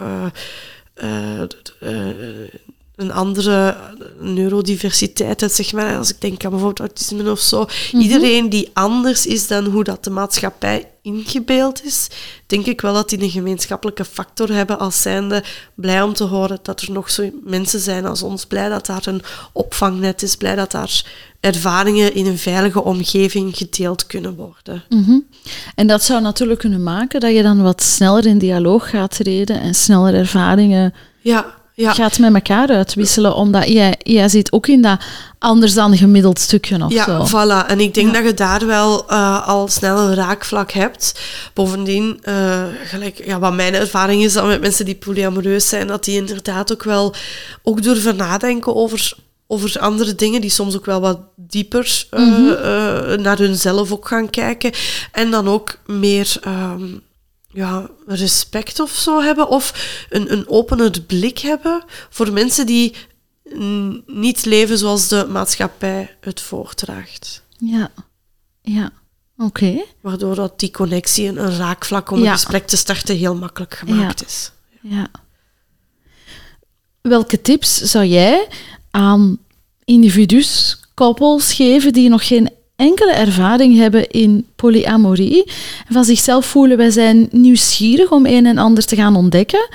[3.02, 3.76] een andere
[4.20, 5.98] neurodiversiteit zeg maar.
[5.98, 7.60] Als ik denk aan bijvoorbeeld autisme of zo.
[7.60, 8.00] Mm -hmm.
[8.00, 12.08] Iedereen die anders is dan hoe dat de maatschappij ingebeeld is,
[12.48, 15.44] denk ik wel dat die een gemeenschappelijke factor hebben als zijnde
[15.76, 18.46] blij om te horen dat er nog zo mensen zijn als ons.
[18.46, 19.22] Blij dat daar een
[19.54, 20.36] opvangnet is.
[20.36, 21.04] Blij dat daar
[21.40, 24.84] ervaringen in een veilige omgeving gedeeld kunnen worden.
[24.90, 25.28] Mm -hmm.
[25.76, 29.62] En dat zou natuurlijk kunnen maken dat je dan wat sneller in dialoog gaat treden
[29.62, 31.94] en sneller ervaringen ja ja.
[31.94, 35.00] gaat met elkaar uitwisselen, omdat jij, jij zit ook in dat
[35.40, 37.26] anders dan gemiddeld stukje of Ja, zo.
[37.28, 37.68] voilà.
[37.68, 38.14] En ik denk Ja.
[38.14, 41.20] dat je daar wel eh, al snel een raakvlak hebt.
[41.54, 46.04] Bovendien, eh, gelijk, ja, wat mijn ervaring is dan met mensen die polyamoreus zijn, dat
[46.04, 47.14] die inderdaad ook wel
[47.64, 49.14] ook durven nadenken over,
[49.48, 53.22] over andere dingen, die soms ook wel wat dieper eh, Mhm.
[53.22, 54.72] naar hunzelf ook gaan kijken.
[55.12, 56.38] En dan ook meer...
[56.42, 56.84] ehm,
[57.54, 59.74] ja, respect of zo hebben, of
[60.10, 62.96] een, een opener blik hebben voor mensen die
[64.06, 67.44] niet leven zoals de maatschappij het voordraagt.
[67.58, 67.92] Ja,
[68.62, 68.92] ja.
[69.38, 69.84] Oké.
[70.02, 72.26] Waardoor dat die connectie en een raakvlak om Ja.
[72.26, 74.52] een gesprek te starten heel makkelijk gemaakt is.
[74.82, 75.08] Ja.
[77.02, 78.48] Welke tips zou jij
[78.92, 79.38] aan
[79.84, 82.50] individus, koppels geven die nog geen
[82.82, 85.44] enkele ervaring hebben in polyamorie
[85.88, 89.70] en van zichzelf voelen wij zijn nieuwsgierig om een en ander te gaan ontdekken?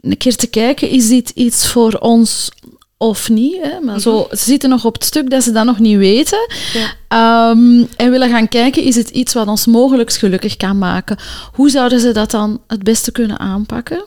[0.00, 2.50] Een keer te kijken, is dit iets voor ons
[2.96, 3.56] of niet?
[3.62, 3.80] Hè?
[3.80, 6.46] Maar zo, ze zitten nog op het stuk dat ze dat nog niet weten.
[6.72, 6.94] Ja.
[7.08, 11.16] Ehm, en willen gaan kijken, is het iets wat ons mogelijk gelukkig kan maken?
[11.52, 14.04] Hoe zouden ze dat dan het beste kunnen aanpakken?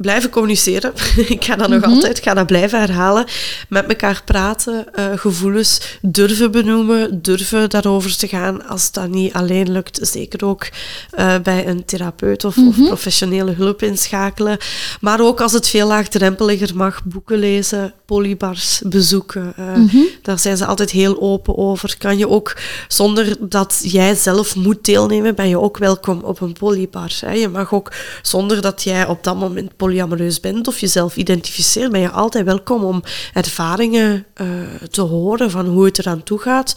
[0.00, 0.92] Blijven communiceren.
[1.28, 1.90] ik ga dat nog Mhm.
[1.90, 3.24] altijd, ga dat blijven herhalen.
[3.68, 8.66] Met elkaar praten, eh, gevoelens durven benoemen, durven daarover te gaan.
[8.66, 10.68] Als dat niet alleen lukt, zeker ook
[11.10, 12.86] eh, bij een therapeut of, of Mhm.
[12.86, 14.58] professionele hulp inschakelen.
[15.00, 19.52] Maar ook als het veel laagdrempeliger mag, boeken lezen, polybars bezoeken.
[19.56, 19.96] Eh, Mhm.
[20.22, 21.94] Daar zijn ze altijd heel open over.
[21.98, 22.56] Kan je ook,
[22.88, 27.12] zonder dat jij zelf moet deelnemen, ben je ook welkom op een polybar.
[27.20, 27.32] Hè.
[27.32, 27.92] Je mag ook,
[28.22, 32.84] zonder dat jij op dat moment polyamoreus bent of jezelf identificeert, ben je altijd welkom
[32.84, 34.46] om ervaringen eh,
[34.90, 36.76] te horen van hoe het eraan toe gaat.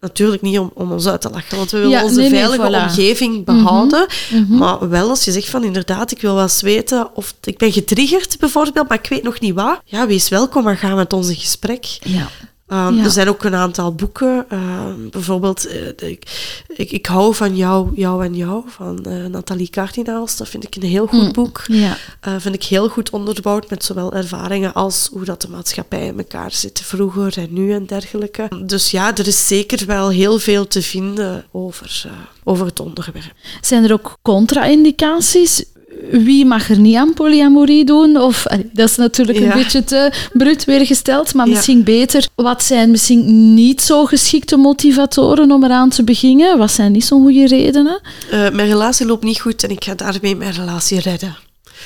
[0.00, 2.40] Natuurlijk niet om, om ons uit te lachen, want we willen Ja, onze nee, nee,
[2.40, 2.82] veilige voilà.
[2.82, 4.06] omgeving behouden.
[4.30, 4.56] Mhm.
[4.56, 7.72] Maar wel als je zegt van inderdaad, ik wil wel eens weten of ik ben
[7.72, 9.80] getriggerd bijvoorbeeld, maar ik weet nog niet wat.
[9.84, 11.84] Ja, wees welkom en ga met ons in gesprek.
[12.02, 12.28] Ja.
[12.72, 13.04] Um, Ja.
[13.04, 14.46] Er zijn ook een aantal boeken.
[14.52, 16.22] um, bijvoorbeeld, eh, ik,
[16.68, 20.36] ik, ik hou van jou, jou en jou van eh, Nathalie Cardinaals.
[20.36, 21.32] Dat vind ik een heel goed Mm.
[21.32, 21.62] boek.
[21.66, 21.96] Ja.
[22.28, 26.18] Uh, vind ik heel goed onderbouwd met zowel ervaringen als hoe dat de maatschappij in
[26.18, 28.48] elkaar zit vroeger en nu en dergelijke.
[28.64, 32.04] Dus ja, er is zeker wel heel veel te vinden over,
[32.44, 33.32] over het onderwerp.
[33.60, 35.64] Zijn er ook contra-indicaties?
[36.10, 38.16] Wie mag er niet aan polyamorie doen?
[38.16, 38.42] Of,
[38.72, 39.44] dat is natuurlijk Ja.
[39.44, 41.52] een beetje te bruut weergesteld, maar Ja.
[41.52, 42.26] misschien beter.
[42.34, 46.58] Wat zijn misschien niet zo geschikte motivatoren om eraan te beginnen?
[46.58, 48.00] Wat zijn niet zo'n goede redenen?
[48.32, 51.36] Uh, mijn relatie loopt niet goed en ik ga daarmee mijn relatie redden.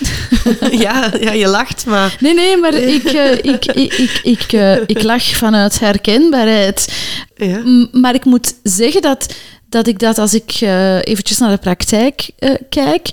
[0.70, 2.16] ja, ja, je lacht, maar...
[2.20, 6.92] Nee, nee, maar ik, uh, ik, ik, ik, ik, uh, ik lach vanuit herkenbaarheid.
[7.36, 7.58] Ja.
[7.64, 9.34] M- Maar ik moet zeggen dat,
[9.72, 13.10] dat ik dat als ik uh, eventjes naar de praktijk uh, kijk,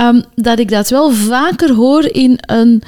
[0.00, 2.82] um, dat ik dat wel vaker hoor in een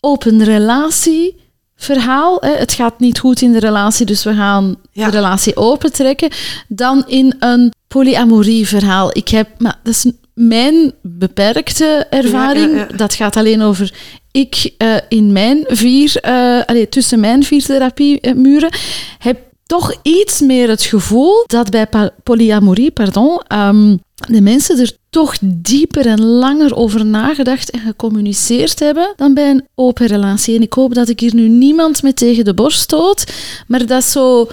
[0.00, 2.38] open relatieverhaal.
[2.40, 2.50] Hè.
[2.50, 5.04] Het gaat niet goed in de relatie, dus we gaan Ja.
[5.04, 6.30] de relatie opentrekken.
[6.68, 9.10] Dan in een polyamorie-verhaal.
[9.12, 12.70] Ik heb, maar dat is mijn beperkte ervaring.
[12.70, 12.96] Ja, ja, ja.
[12.96, 13.92] Dat gaat alleen over
[14.30, 16.20] ik uh, in mijn vier,
[16.66, 18.70] allez, tussen mijn vier therapiemuren,
[19.18, 19.38] heb
[19.70, 21.88] toch iets meer het gevoel dat bij
[22.22, 29.12] polyamorie, pardon, um, de mensen er toch dieper en langer over nagedacht en gecommuniceerd hebben
[29.16, 30.56] dan bij een open relatie.
[30.56, 33.24] En ik hoop dat ik hier nu niemand met tegen de borst stoot,
[33.66, 34.48] maar dat zo...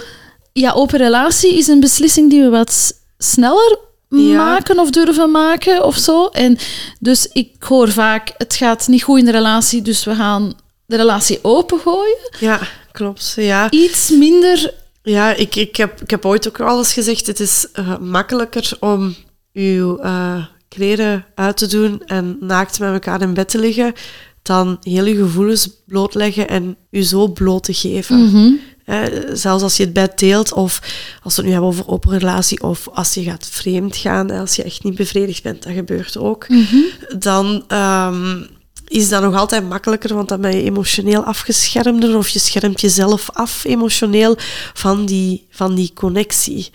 [0.53, 4.45] Ja, open relatie is een beslissing die we wat sneller Ja.
[4.45, 6.25] maken of durven maken of zo.
[6.25, 6.57] En
[6.99, 10.53] dus ik hoor vaak, het gaat niet goed in de relatie, dus we gaan
[10.85, 12.17] de relatie opengooien.
[12.39, 12.59] Ja,
[12.91, 13.33] klopt.
[13.35, 14.85] Ja, Iets minder...
[15.09, 18.71] ja ik, ik, heb, ik heb ooit ook al eens gezegd, het is uh, makkelijker
[18.79, 19.15] om
[19.53, 23.93] uw uh, kleren uit te doen en naakt met elkaar in bed te liggen,
[24.41, 28.17] dan heel je gevoelens blootleggen en u zo bloot te geven.
[28.17, 28.59] Mm -hmm.
[28.87, 29.03] Eh,
[29.33, 30.81] zelfs als je het bed deelt, of
[31.23, 34.55] als we het nu hebben over open relatie, of als je gaat vreemd gaan, als
[34.55, 37.19] je echt niet bevredigd bent, dat gebeurt ook, mm -hmm.
[37.19, 38.47] dan um,
[38.87, 43.29] is dat nog altijd makkelijker, want dan ben je emotioneel afgeschermder, of je schermt jezelf
[43.33, 44.35] af emotioneel
[44.73, 46.69] van die, van die connectie.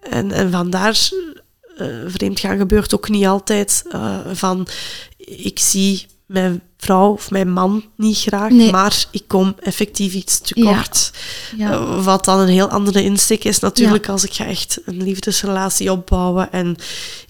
[0.00, 1.08] En, en vandaar,
[2.06, 4.66] vreemd gaan gebeurt ook niet altijd uh, van,
[5.16, 8.70] ik zie mijn vrouw of mijn man niet graag, Nee.
[8.70, 11.10] maar ik kom effectief iets tekort.
[11.56, 11.70] Ja.
[11.70, 11.78] Ja.
[11.78, 15.92] Uh, wat dan een heel andere insteek is natuurlijk als ik ga echt een liefdesrelatie
[15.92, 16.52] opbouwen.
[16.52, 16.76] En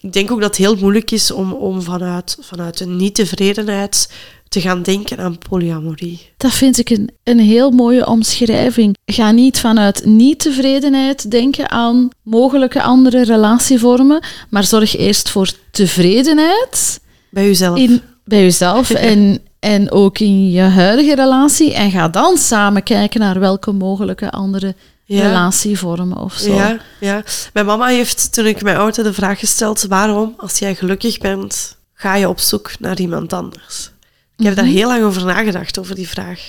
[0.00, 4.08] ik denk ook dat het heel moeilijk is om, om vanuit, vanuit een niet-tevredenheid
[4.48, 6.20] te gaan denken aan polyamorie.
[6.36, 8.96] Dat vind ik een, een heel mooie omschrijving.
[9.06, 17.00] Ga niet vanuit niet-tevredenheid denken aan mogelijke andere relatievormen, maar zorg eerst voor tevredenheid
[17.30, 17.78] Bij jezelf.
[17.78, 21.74] in, bij jezelf en, en ook in je huidige relatie.
[21.74, 25.20] En ga dan samen kijken naar welke mogelijke andere Ja.
[25.26, 26.54] relatievormen of zo.
[26.54, 27.22] Ja, ja.
[27.52, 31.76] Mijn mama heeft toen ik mij ouderde de vraag gesteld: waarom, als jij gelukkig bent,
[31.94, 33.90] ga je op zoek naar iemand anders?
[34.36, 36.40] Ik heb daar heel lang over nagedacht, over die vraag.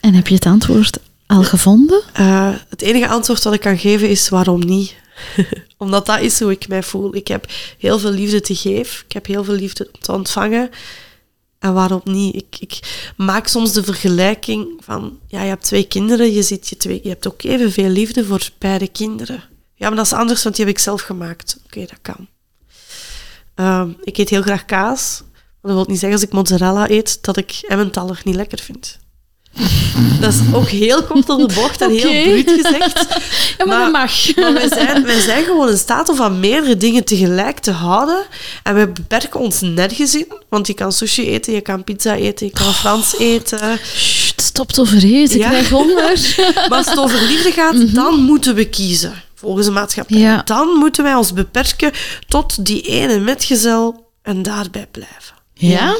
[0.00, 2.02] En heb je het antwoord al gevonden?
[2.12, 4.94] Eh, het enige antwoord dat ik kan geven is waarom niet.
[5.76, 7.14] Omdat dat is hoe ik mij voel.
[7.14, 7.46] Ik heb
[7.78, 9.04] heel veel liefde te geven.
[9.04, 10.70] Ik heb heel veel liefde te ontvangen.
[11.58, 12.34] En waarom niet?
[12.34, 12.78] Ik, ik
[13.16, 15.18] maak soms de vergelijking van...
[15.26, 16.32] Ja, je hebt twee kinderen.
[16.32, 19.42] Je, ziet je, twee, je hebt ook evenveel liefde voor beide kinderen.
[19.74, 21.58] Ja, maar dat is anders, want die heb ik zelf gemaakt.
[21.64, 22.28] Oké, dat kan.
[23.54, 25.22] Ehm, ik eet heel graag kaas.
[25.60, 28.98] Maar dat wil niet zeggen als ik mozzarella eet, dat ik Emmentaler niet lekker vind.
[30.20, 33.06] Dat is ook heel kort op de bocht en heel bruut gezegd.
[33.58, 34.36] Ja, maar, Maar- dat mag.
[34.36, 38.22] Maar wij zijn, wij zijn gewoon in staat om van meerdere dingen tegelijk te houden.
[38.62, 40.32] En we beperken ons nergens in.
[40.48, 43.78] Want je kan sushi eten, je kan pizza eten, je kan Frans eten.
[43.94, 45.48] Sst, stop te overeten, ik Ja.
[45.48, 46.34] krijg honger.
[46.68, 49.22] Maar als het over liefde gaat, dan moeten we kiezen.
[49.34, 50.18] Volgens de maatschappij.
[50.18, 50.42] Ja.
[50.44, 51.92] Dan moeten wij ons beperken
[52.28, 55.34] tot die ene metgezel en daarbij blijven.
[55.54, 55.96] Ja,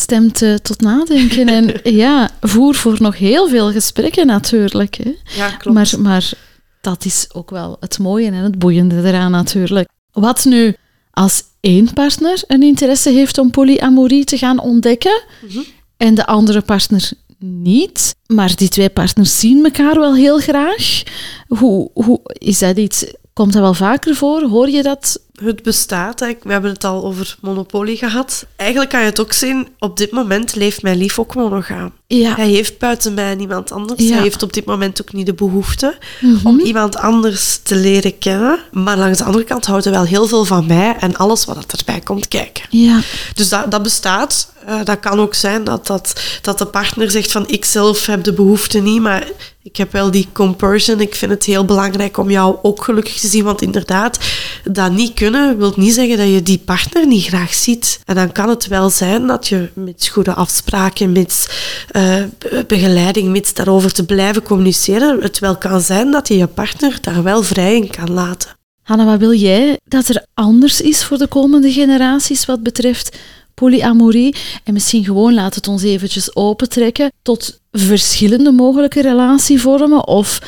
[0.00, 1.48] stemt eh, tot nadenken.
[1.48, 4.94] En ja, voer voor nog heel veel gesprekken natuurlijk.
[4.94, 5.14] Hè.
[5.36, 5.76] Ja, klopt.
[5.76, 6.32] Maar, maar
[6.80, 9.88] dat is ook wel het mooie en het boeiende eraan natuurlijk.
[10.12, 10.74] Wat nu
[11.10, 15.58] als één partner een interesse heeft om polyamorie te gaan ontdekken Mhm.
[15.96, 21.02] en de andere partner niet, maar die twee partners zien elkaar wel heel graag.
[21.48, 23.04] Hoe, hoe is dat iets?
[23.32, 24.42] Komt dat wel vaker voor?
[24.42, 25.20] Hoor je dat?
[25.44, 26.20] Het bestaat.
[26.20, 26.26] hè.
[26.42, 28.46] We hebben het al over monopolie gehad.
[28.56, 31.92] Eigenlijk kan je het ook zien, op dit moment leeft mijn lief ook monogaam.
[32.06, 32.34] Ja.
[32.34, 34.02] Hij heeft buiten mij niemand anders.
[34.02, 34.12] Ja.
[34.14, 36.46] Hij heeft op dit moment ook niet de behoefte Mhm.
[36.46, 38.58] om iemand anders te leren kennen.
[38.72, 41.56] Maar langs de andere kant houdt hij wel heel veel van mij en alles wat
[41.56, 42.64] er erbij komt kijken.
[42.70, 43.00] Ja.
[43.34, 44.52] Dus dat, dat bestaat.
[44.66, 48.24] Eh, dat kan ook zijn dat, dat, dat de partner zegt van ik zelf heb
[48.24, 49.28] de behoefte niet, maar
[49.62, 51.00] ik heb wel die compersion.
[51.00, 53.44] Ik vind het heel belangrijk om jou ook gelukkig te zien.
[53.44, 54.18] Want inderdaad,
[54.64, 58.00] dat niet kunnen wil niet zeggen dat je die partner niet graag ziet.
[58.04, 61.58] En dan kan het wel zijn dat je met goede afspraken, met
[61.90, 66.46] eh, be- begeleiding, met daarover te blijven communiceren, het wel kan zijn dat je je
[66.46, 68.50] partner daar wel vrij in kan laten.
[68.82, 73.16] Hanna, wat wil jij dat er anders is voor de komende generaties wat betreft
[73.54, 74.34] polyamorie?
[74.64, 80.38] En misschien gewoon laat het ons eventjes opentrekken tot verschillende mogelijke relatievormen of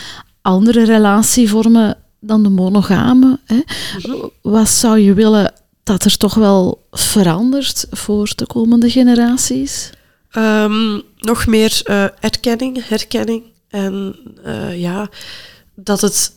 [0.43, 3.39] andere relatievormen dan de monogame.
[3.45, 3.61] Hè?
[4.43, 5.53] Wat zou je willen
[5.83, 9.91] dat er toch wel verandert voor de komende generaties?
[10.31, 13.43] Ehm, nog meer eh, erkenning, herkenning.
[13.69, 15.09] En eh, ja,
[15.75, 16.33] dat het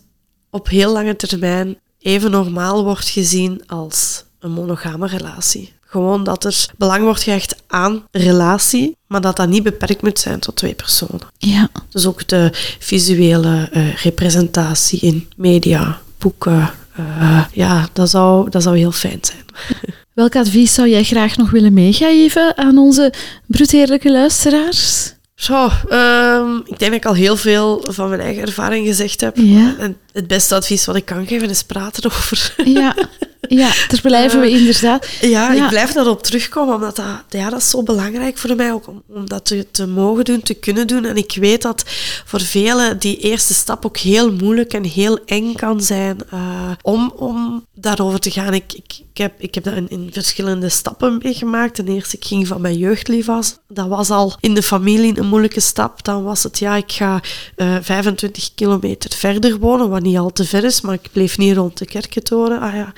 [0.50, 5.74] op heel lange termijn even normaal wordt gezien als een monogame relatie.
[5.86, 10.40] Gewoon dat er belang wordt gehecht aan relatie, maar dat dat niet beperkt moet zijn
[10.40, 11.22] tot twee personen.
[11.38, 16.70] Ja, Dus ook de visuele eh, representatie in media, boeken.
[16.96, 19.46] eh, ja, dat zou, dat zou heel fijn zijn.
[20.14, 23.14] welk advies zou jij graag nog willen meegeven aan onze
[23.48, 25.14] bruteerlijke luisteraars?
[25.36, 29.38] Zo, ehm, ik denk dat ik al heel veel van mijn eigen ervaring gezegd heb.
[29.38, 29.76] Ja.
[29.80, 32.54] En het beste advies wat ik kan geven is praten erover.
[32.66, 32.96] Ja,
[33.48, 35.08] ja daar blijven we inderdaad.
[35.22, 35.64] Ja, Ja.
[35.64, 39.04] ik blijf daarop terugkomen, omdat dat, ja, dat is zo belangrijk voor mij ook om,
[39.10, 41.06] om dat te, te mogen doen, te kunnen doen.
[41.06, 41.84] En ik weet dat
[42.26, 47.14] voor velen die eerste stap ook heel moeilijk en heel eng kan zijn eh, om,
[47.16, 48.54] om daarover te gaan.
[48.54, 51.76] Ik, ik, ik, heb, ik heb dat in, in verschillende stappen meegemaakt.
[51.76, 53.60] Ten eerste, ik ging van mijn jeugdlief af.
[53.68, 56.04] Dat was al in de familie een moeilijke stap.
[56.04, 57.22] Dan was het, ja, ik ga
[57.56, 61.56] eh 25 kilometer verder wonen, wat niet al te ver is, maar ik bleef niet
[61.56, 62.60] rond de kerkentoren.
[62.60, 62.94] Ah ja,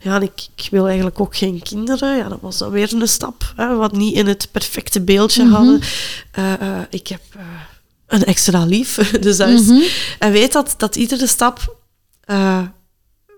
[0.00, 2.16] ja ik, ik wil eigenlijk ook geen kinderen.
[2.16, 5.80] Ja, dat was dan weer een stap, hè, wat niet in het perfecte beeldje hadden.
[6.32, 7.42] Eh, eh, ik heb eh,
[8.06, 9.90] een extra lief, dus dat is...
[10.18, 11.76] En weet dat, dat iedere stap...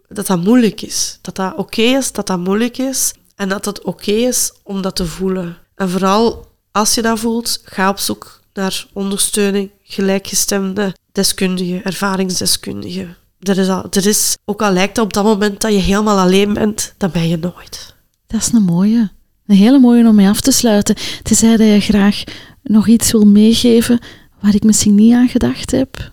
[0.09, 1.19] dat dat moeilijk is.
[1.21, 3.13] Dat dat oké is, dat dat moeilijk is.
[3.37, 5.59] En dat het oké is om dat te voelen.
[5.75, 13.17] En vooral als je dat voelt, ga op zoek naar ondersteuning, gelijkgestemde deskundigen, ervaringsdeskundigen.
[13.45, 16.19] Er is, al, er is, ook al lijkt het op dat moment dat je helemaal
[16.19, 17.95] alleen bent, dan ben je nooit.
[18.27, 19.11] Dat is een mooie.
[19.47, 20.95] Een hele mooie om mee af te sluiten.
[21.23, 22.23] Tenzij dat je graag
[22.63, 23.99] nog iets wil meegeven
[24.41, 26.11] waar ik misschien niet aan gedacht heb.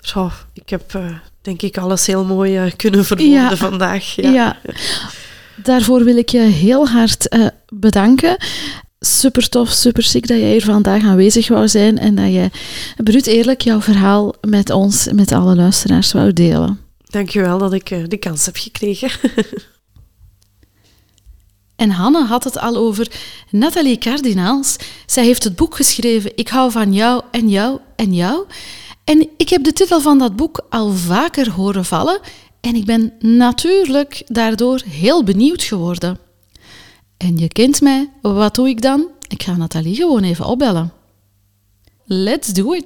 [0.00, 1.06] Zo, ik heb eh,
[1.42, 3.56] denk ik alles heel mooi eh, kunnen verwoorden Ja.
[3.56, 4.14] vandaag.
[4.14, 4.30] Ja.
[4.30, 4.56] Ja.
[5.62, 8.36] Daarvoor wil ik je heel hard eh, bedanken.
[9.00, 12.50] Super tof, super dat jij hier vandaag aanwezig wou zijn en dat je
[12.96, 16.80] bruut eerlijk jouw verhaal met ons, met alle luisteraars wou delen.
[17.04, 19.10] Dankjewel dat ik eh, die kans heb gekregen.
[21.78, 23.10] En Hanne had het al over
[23.50, 24.76] Nathalie Cardinaals.
[25.06, 28.44] Zij heeft het boek geschreven Ik hou van jou en jou en jou.
[29.04, 32.20] En ik heb de titel van dat boek al vaker horen vallen
[32.60, 36.18] en ik ben natuurlijk daardoor heel benieuwd geworden.
[37.18, 39.08] En je kent mij, wat doe ik dan?
[39.28, 40.92] Ik ga Nathalie gewoon even opbellen.
[42.04, 42.84] Let's do it!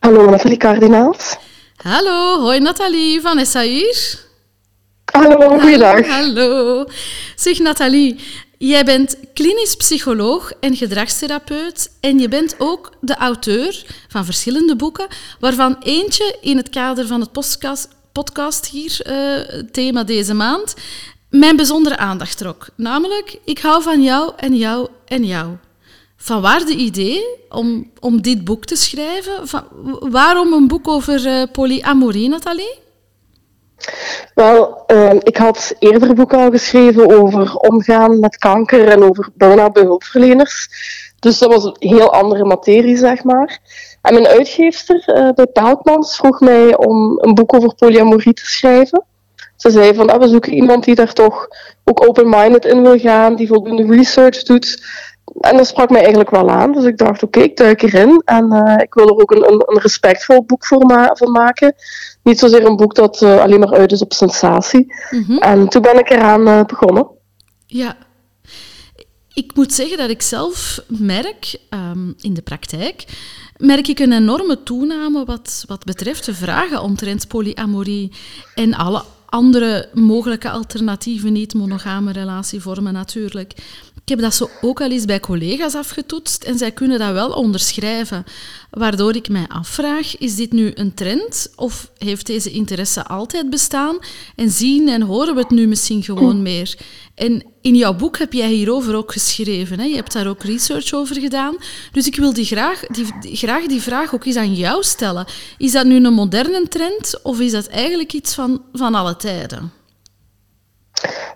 [0.00, 1.36] Hallo, Nathalie Cardinaals.
[1.76, 4.24] Hallo, hoi Nathalie, Vanessa hier.
[5.04, 6.06] Hallo, goeiedag.
[6.06, 6.84] Hallo.
[7.36, 8.20] Zeg Nathalie,
[8.58, 15.06] jij bent klinisch psycholoog en gedragstherapeut en je bent ook de auteur van verschillende boeken,
[15.40, 17.32] waarvan eentje in het kader van het
[18.12, 20.74] podcast, hier, uh, thema deze maand,
[21.30, 22.68] mijn bijzondere aandacht trok.
[22.74, 25.56] Namelijk, ik hou van jou en jou en jou.
[26.16, 29.48] Van waar de idee om, om dit boek te schrijven?
[29.48, 29.64] Van,
[30.10, 32.84] waarom een boek over uh, polyamorie, Nathalie?
[34.34, 39.72] Wel, uh, ik had eerder boeken al geschreven over omgaan met kanker en over burn-out
[39.72, 40.68] bij hulpverleners.
[41.18, 43.58] Dus dat was een heel andere materie, zeg maar.
[44.02, 49.04] En mijn uitgeefster uh, bij Pelkmans vroeg mij om een boek over polyamorie te schrijven.
[49.56, 51.48] Ze zei van, ah, we zoeken iemand die daar toch
[51.84, 54.82] ook open-minded in wil gaan, die voldoende research doet
[55.40, 56.72] en dat sprak mij eigenlijk wel aan.
[56.72, 58.22] Dus ik dacht, oké, ik duik erin.
[58.24, 61.74] En uh, ik wil er ook een, een, een respectvol boek voor ma maken.
[62.22, 64.94] Niet zozeer een boek dat uh, alleen maar uit is op sensatie.
[65.10, 65.38] Mm -hmm.
[65.38, 67.06] En toen ben ik eraan uh, begonnen.
[67.66, 67.96] Ja.
[69.34, 73.04] Ik moet zeggen dat ik zelf merk, um, in de praktijk,
[73.56, 78.12] merk ik een enorme toename wat, wat betreft de vragen omtrent polyamorie
[78.54, 83.52] en alle andere mogelijke alternatieve niet-monogame relatievormen natuurlijk.
[84.06, 87.30] Ik heb dat zo ook al eens bij collega's afgetoetst en zij kunnen dat wel
[87.30, 88.24] onderschrijven.
[88.70, 93.98] Waardoor ik mij afvraag, is dit nu een trend of heeft deze interesse altijd bestaan
[94.36, 96.76] en zien en horen we het nu misschien gewoon meer?
[97.16, 99.78] En in jouw boek heb jij hierover ook geschreven.
[99.78, 99.84] Hè?
[99.84, 101.56] Je hebt daar ook research over gedaan.
[101.92, 103.06] Dus ik wil die graag, die,
[103.36, 105.26] graag die vraag ook eens aan jou stellen.
[105.58, 109.72] Is dat nu een moderne trend of is dat eigenlijk iets van, van alle tijden?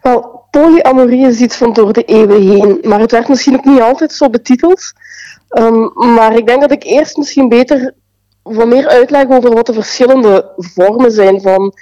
[0.02, 3.80] Wel, polyamorie is iets van door de eeuwen heen, maar het werd misschien ook niet
[3.80, 4.92] altijd zo betiteld.
[5.48, 7.94] Um, maar ik denk dat ik eerst misschien beter
[8.42, 11.74] wat meer uitleg over wat de verschillende vormen zijn van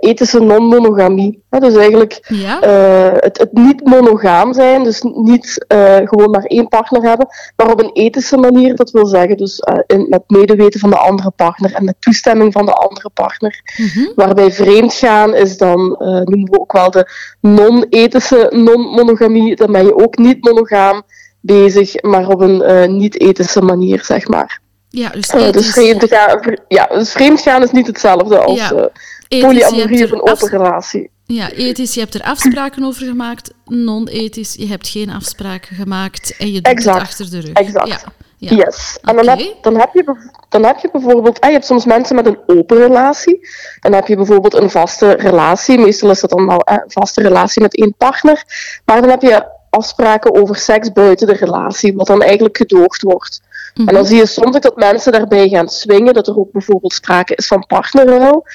[0.00, 1.42] ethische non-monogamie.
[1.50, 2.64] dus eigenlijk ja.
[2.64, 7.70] uh, het, het, niet monogaam zijn, dus niet uh, gewoon maar één partner hebben, maar
[7.70, 11.74] op een ethische manier, dat wil zeggen dus in, met medeweten van de andere partner
[11.74, 13.60] en met toestemming van de andere partner.
[13.76, 14.12] Mm -hmm.
[14.14, 17.10] Waarbij vreemdgaan is dan, noemen we ook wel de
[17.40, 21.02] non-ethische non-monogamie, dan ben je ook niet monogaam
[21.40, 24.62] bezig, maar op een niet-ethische manier, zeg maar.
[24.94, 28.90] Ja, dus, dus, vreemdgaan, ja, dus vreemdgaan is niet hetzelfde als ja
[29.28, 31.10] polyamorie of een open relatie.
[31.26, 33.50] Ja, ethisch, je hebt er afspraken over gemaakt.
[33.64, 36.98] Non-ethisch, je hebt geen afspraken gemaakt en je doet exact.
[36.98, 37.52] het achter de rug.
[37.52, 37.88] Exact.
[37.88, 37.98] Ja.
[38.36, 38.56] Ja.
[38.56, 38.98] Yes.
[39.02, 40.16] En dan, heb, dan, heb je,
[40.48, 43.48] dan heb je bijvoorbeeld, ah, je hebt soms mensen met een open relatie.
[43.80, 45.78] Dan heb je bijvoorbeeld een vaste relatie.
[45.78, 48.44] Meestal is dat dan wel een vaste relatie met één partner.
[48.84, 53.40] Maar dan heb je afspraken over seks buiten de relatie, wat dan eigenlijk gedoogd wordt.
[53.42, 53.88] Mm -hmm.
[53.88, 56.92] En dan zie je soms ook dat mensen daarbij gaan swingen, dat er ook bijvoorbeeld
[56.92, 58.46] sprake is van partnerruil.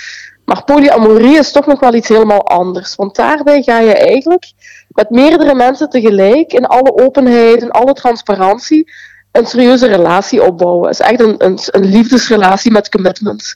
[0.46, 2.96] Maar polyamorie is toch nog wel iets helemaal anders.
[2.96, 4.52] Want daarbij ga je eigenlijk
[4.90, 8.92] met meerdere mensen tegelijk, in alle openheid, in alle transparantie,
[9.32, 10.90] een serieuze relatie opbouwen.
[10.90, 13.56] Het is echt een, een, een liefdesrelatie met commitment.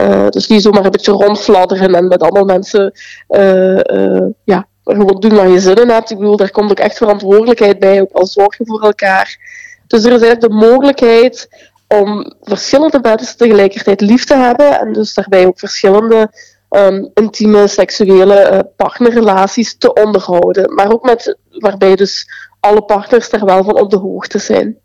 [0.00, 2.92] Uh, dus niet zomaar een beetje rondfladderen en met allemaal mensen
[3.28, 6.10] uh, uh, ja, gewoon doen waar je zin in hebt.
[6.10, 9.38] Ik bedoel, daar komt ook echt verantwoordelijkheid bij, ook al zorgen voor elkaar.
[9.86, 11.48] Dus er is eigenlijk de mogelijkheid
[11.88, 16.30] om verschillende mensen tegelijkertijd lief te hebben en dus daarbij ook verschillende
[16.70, 20.74] um, intieme seksuele uh, partnerrelaties te onderhouden.
[20.74, 22.28] Maar ook met, waarbij dus
[22.60, 24.78] alle partners daar wel van op de hoogte zijn.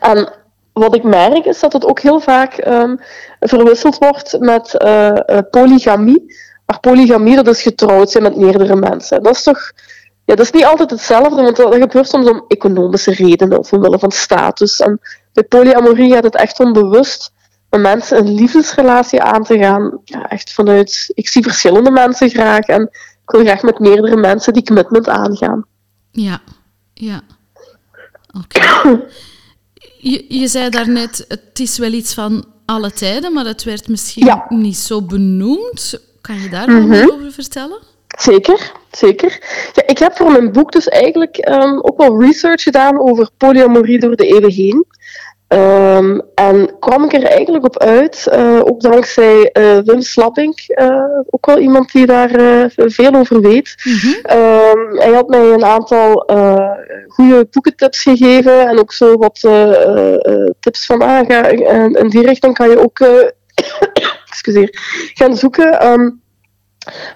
[0.00, 0.32] En
[0.72, 3.00] wat ik merk is dat het ook heel vaak um,
[3.40, 6.34] verwisseld wordt met uh, uh, polygamie.
[6.66, 9.22] Maar polygamie, dat is getrouwd zijn met meerdere mensen.
[9.22, 9.72] Dat is toch
[10.24, 13.98] ja, dat is niet altijd hetzelfde, want dat gebeurt soms om economische redenen of omwille
[13.98, 14.80] van status.
[14.80, 15.00] En
[15.32, 17.32] bij polyamorie gaat het echt om bewust
[17.70, 20.00] met mensen een liefdesrelatie aan te gaan.
[20.04, 22.82] Ja, echt vanuit, ik zie verschillende mensen graag en
[23.22, 25.64] ik wil graag met meerdere mensen die commitment aangaan.
[26.10, 26.40] Ja,
[26.94, 27.20] ja.
[28.44, 28.60] Oké.
[28.60, 29.00] Okay.
[29.98, 34.26] Je, je zei daarnet, het is wel iets van alle tijden, maar het werd misschien
[34.26, 34.46] ja.
[34.48, 36.00] niet zo benoemd.
[36.26, 37.10] Kan je daar mm -hmm.
[37.10, 37.78] over vertellen?
[38.18, 39.38] Zeker, zeker.
[39.72, 43.98] Ja, ik heb voor mijn boek dus eigenlijk um, ook wel research gedaan over polyamorie
[43.98, 44.86] door de eeuwen heen.
[45.48, 51.18] Ehm, en kwam ik er eigenlijk op uit, uh, ook dankzij uh, Wim Slapping, uh,
[51.30, 52.30] ook wel iemand die daar
[52.76, 53.74] veel over weet.
[53.84, 54.12] Mm
[54.98, 56.12] hij had mij een aantal
[57.08, 59.40] goede boekentips gegeven en ook zo wat
[60.60, 62.98] tips van ah, ga, en in die richting kan je ook
[65.14, 65.86] gaan zoeken.
[65.86, 66.22] Um,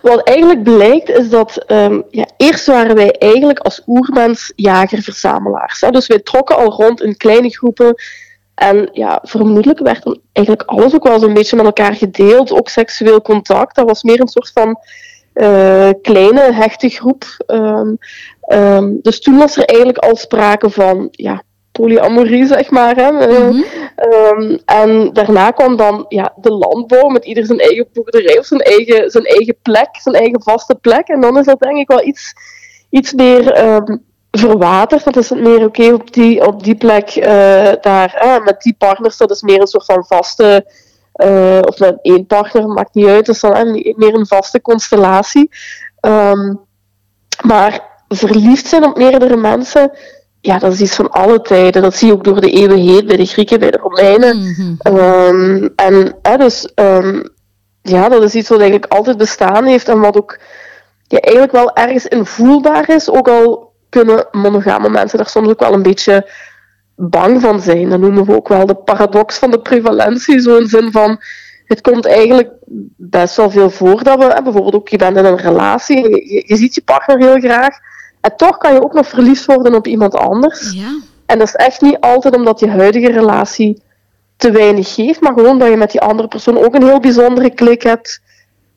[0.03, 5.85] wat eigenlijk blijkt is dat um, ja, eerst waren wij eigenlijk als oermens jager-verzamelaars.
[5.91, 7.95] Dus wij trokken al rond in kleine groepen.
[8.55, 12.53] En ja, vermoedelijk werd dan eigenlijk alles ook wel zo'n beetje met elkaar gedeeld.
[12.53, 13.75] Ook seksueel contact.
[13.75, 14.79] Dat was meer een soort van
[15.35, 17.25] uh, kleine, hechte groep.
[17.47, 17.99] Um,
[19.03, 21.43] dus toen was er eigenlijk al sprake van ja,
[21.79, 22.97] polyamorie, zeg maar.
[22.97, 23.11] Hè.
[23.11, 23.65] Mm
[24.07, 28.61] um, en daarna kwam dan ja, de landbouw met ieder zijn eigen boerderij of zijn
[28.61, 31.09] eigen, zijn eigen plek, zijn eigen vaste plek.
[31.09, 32.35] En dan is dat denk ik wel iets,
[32.91, 35.05] iets meer um, verwaterd.
[35.05, 37.25] Dat is het meer oké op, die, op die plek uh,
[37.81, 40.67] daar, met die partners, dat is meer een soort van vaste.
[41.25, 45.51] Uh, of met één partner, maakt niet uit, dat is dan meer een vaste constellatie.
[46.01, 46.61] Um,
[47.43, 49.93] maar verliefd zijn op meerdere mensen,
[50.49, 51.83] ja, dat is iets van alle tijden.
[51.83, 54.39] Dat zie je ook door de eeuwen heen bij de Grieken, bij de Romeinen.
[54.39, 54.97] Mhm.
[54.97, 57.23] um, en dus, um,
[57.83, 60.39] ja, dat is iets wat eigenlijk altijd bestaan heeft en wat ook
[61.07, 63.11] ja, eigenlijk wel ergens invoelbaar is.
[63.11, 66.31] Ook al kunnen monogame mensen daar soms ook wel een beetje
[66.97, 67.89] bang van zijn.
[67.89, 70.41] Dat noemen we ook wel de paradox van de prevalentie.
[70.41, 71.21] Zo in zin van,
[71.65, 72.51] het komt eigenlijk
[72.97, 76.57] best wel veel voor dat we, bijvoorbeeld ook, je bent in een relatie, je, je
[76.57, 77.79] ziet je partner heel graag,
[78.21, 80.73] en toch kan je ook nog verliefd worden op iemand anders.
[80.73, 80.99] Ja.
[81.27, 83.83] En dat is echt niet altijd omdat je huidige relatie
[84.37, 87.51] te weinig geeft, maar gewoon dat je met die andere persoon ook een heel bijzondere
[87.51, 88.21] klik hebt.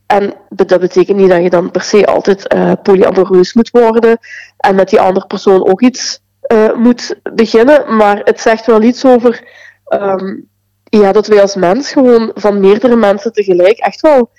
[0.06, 4.18] En dat betekent niet dat je dan per se altijd uh, polyamoreus moet worden
[4.58, 6.20] en met die andere persoon ook iets
[6.54, 7.96] uh, moet beginnen.
[7.96, 9.44] Maar het zegt wel iets over
[9.89, 10.50] um,
[10.84, 14.30] ja, dat wij als mens gewoon van meerdere mensen tegelijk echt wel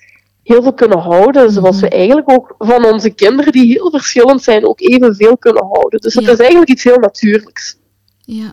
[0.43, 1.51] heel veel kunnen houden.
[1.51, 1.97] Zoals we mhm.
[1.97, 6.01] eigenlijk ook van onze kinderen, die heel verschillend zijn, ook evenveel kunnen houden.
[6.01, 7.79] Dus het is eigenlijk iets heel natuurlijks.
[8.19, 8.53] Ja.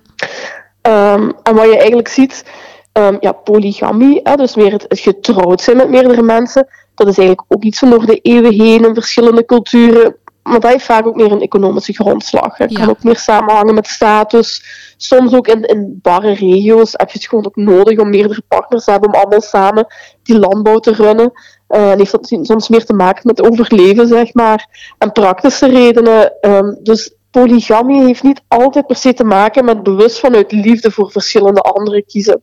[0.82, 2.46] Um, en wat je eigenlijk ziet,
[2.94, 7.18] um, ja, polygamie, hè, dus meer het, het, getrouwd zijn met meerdere mensen, dat is
[7.18, 10.16] eigenlijk ook iets van door de eeuwen heen in verschillende culturen.
[10.44, 12.58] Maar dat heeft vaak ook meer een economische grondslag.
[12.58, 14.64] Het kan ook meer samenhangen met status.
[14.98, 18.84] Soms ook in, in barre regio's heb je het gewoon ook nodig om meerdere partners
[18.84, 19.88] te hebben om allemaal samen
[20.24, 21.32] die landbouw te runnen.
[21.70, 24.94] Uh, heeft dat soms meer te maken met overleven, zeg maar.
[24.98, 26.34] En praktische redenen.
[26.42, 31.12] Um, dus polygamie heeft niet altijd per se te maken met bewust vanuit liefde voor
[31.12, 32.42] verschillende anderen kiezen.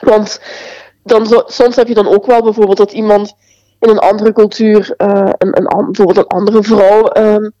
[0.00, 0.40] Want
[1.02, 3.34] dan soms heb je dan ook wel bijvoorbeeld dat iemand
[3.78, 7.52] in een andere cultuur, uh, een, een, bijvoorbeeld een andere vrouw, um,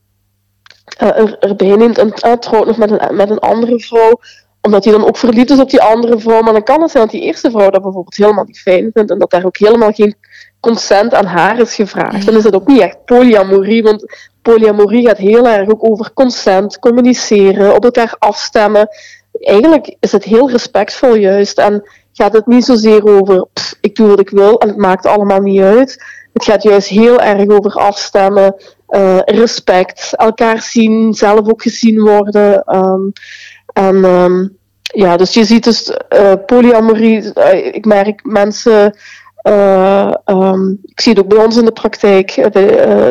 [1.02, 4.20] uh, er, erbij neemt en trouwt nog met een, met een andere vrouw
[4.62, 6.42] omdat hij dan ook verliefd is op die andere vrouw.
[6.42, 9.10] Maar dan kan het zijn dat die eerste vrouw dat bijvoorbeeld helemaal niet fijn vindt.
[9.10, 10.14] En dat daar ook helemaal geen
[10.60, 12.26] consent aan haar is gevraagd.
[12.26, 13.82] Dan is dat ook niet echt polyamorie.
[13.82, 14.06] Want
[14.42, 18.88] polyamorie gaat heel erg ook over consent, communiceren, op elkaar afstemmen.
[19.40, 21.58] Eigenlijk is het heel respectvol juist.
[21.58, 23.46] En gaat het niet zozeer over
[23.80, 26.04] ik doe wat ik wil en het maakt allemaal niet uit.
[26.32, 28.54] Het gaat juist heel erg over afstemmen,
[28.88, 32.76] uh, respect, elkaar zien, zelf ook gezien worden.
[32.76, 33.12] Um,
[33.72, 37.32] en um, ja, dus je ziet dus uh, polyamorie.
[37.34, 38.96] Uh, ik merk mensen.
[39.48, 42.52] Uh, um, ik zie het ook bij ons in de praktijk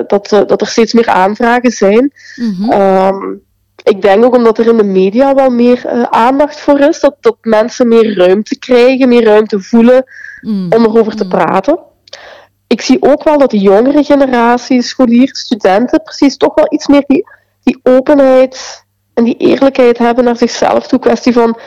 [0.08, 2.14] dat, dat er steeds meer aanvragen zijn.
[2.36, 2.72] Mm -hmm.
[2.72, 3.42] um,
[3.84, 7.38] ik denk ook omdat er in de media wel meer aandacht voor is, dat, dat
[7.42, 10.04] mensen meer ruimte krijgen, meer ruimte voelen
[10.42, 10.72] mm.
[10.74, 11.30] om erover te mm.
[11.30, 11.80] praten.
[12.68, 17.04] Ik zie ook wel dat de jongere generatie, scholieren, studenten, precies toch wel iets meer
[17.08, 17.26] die,
[17.64, 21.00] die openheid en die eerlijkheid hebben naar zichzelf toe.
[21.00, 21.60] Kwestie van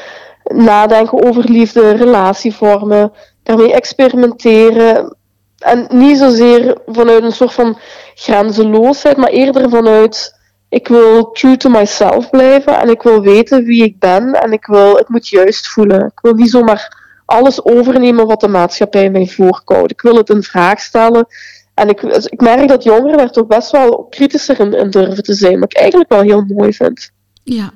[0.45, 5.17] nadenken over liefde, relatievormen, daarmee experimenteren.
[5.59, 7.79] En niet zozeer vanuit een soort van
[8.15, 13.85] grenzeloosheid, maar eerder vanuit ik wil true to myself blijven en ik wil weten wie
[13.85, 16.07] ik ben en ik wil het moet juist voelen.
[16.07, 19.91] Ik wil niet zomaar alles overnemen wat de maatschappij mij voorkoudt.
[19.91, 21.27] Ik wil het in vraag stellen.
[21.75, 25.35] En ik, ik merk dat jongeren daar toch best wel kritischer in, in durven te
[25.35, 27.11] zijn, wat ik eigenlijk wel heel mooi vind.
[27.45, 27.73] Ja,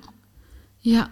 [0.78, 1.10] ja.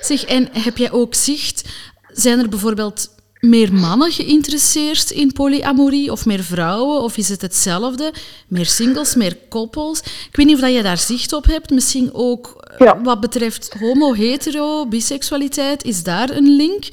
[0.00, 1.68] Zeg, en heb jij ook zicht,
[2.12, 7.02] zijn er bijvoorbeeld meer mannen geïnteresseerd in polyamorie of meer vrouwen?
[7.02, 8.12] Of is het hetzelfde?
[8.48, 10.00] Meer singles, meer koppels?
[10.00, 11.70] Ik weet niet of dat je daar zicht op hebt.
[11.70, 15.84] Misschien ook eh, wat betreft homo, hetero, biseksualiteit.
[15.84, 16.84] Is daar een link?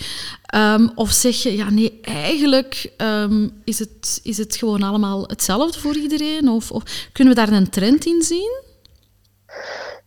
[0.56, 5.80] Um, of zeg je, ja nee, eigenlijk um, is, het, is het gewoon allemaal hetzelfde
[5.80, 6.50] voor iedereen?
[6.50, 8.70] Of, of kunnen we daar een trend in zien?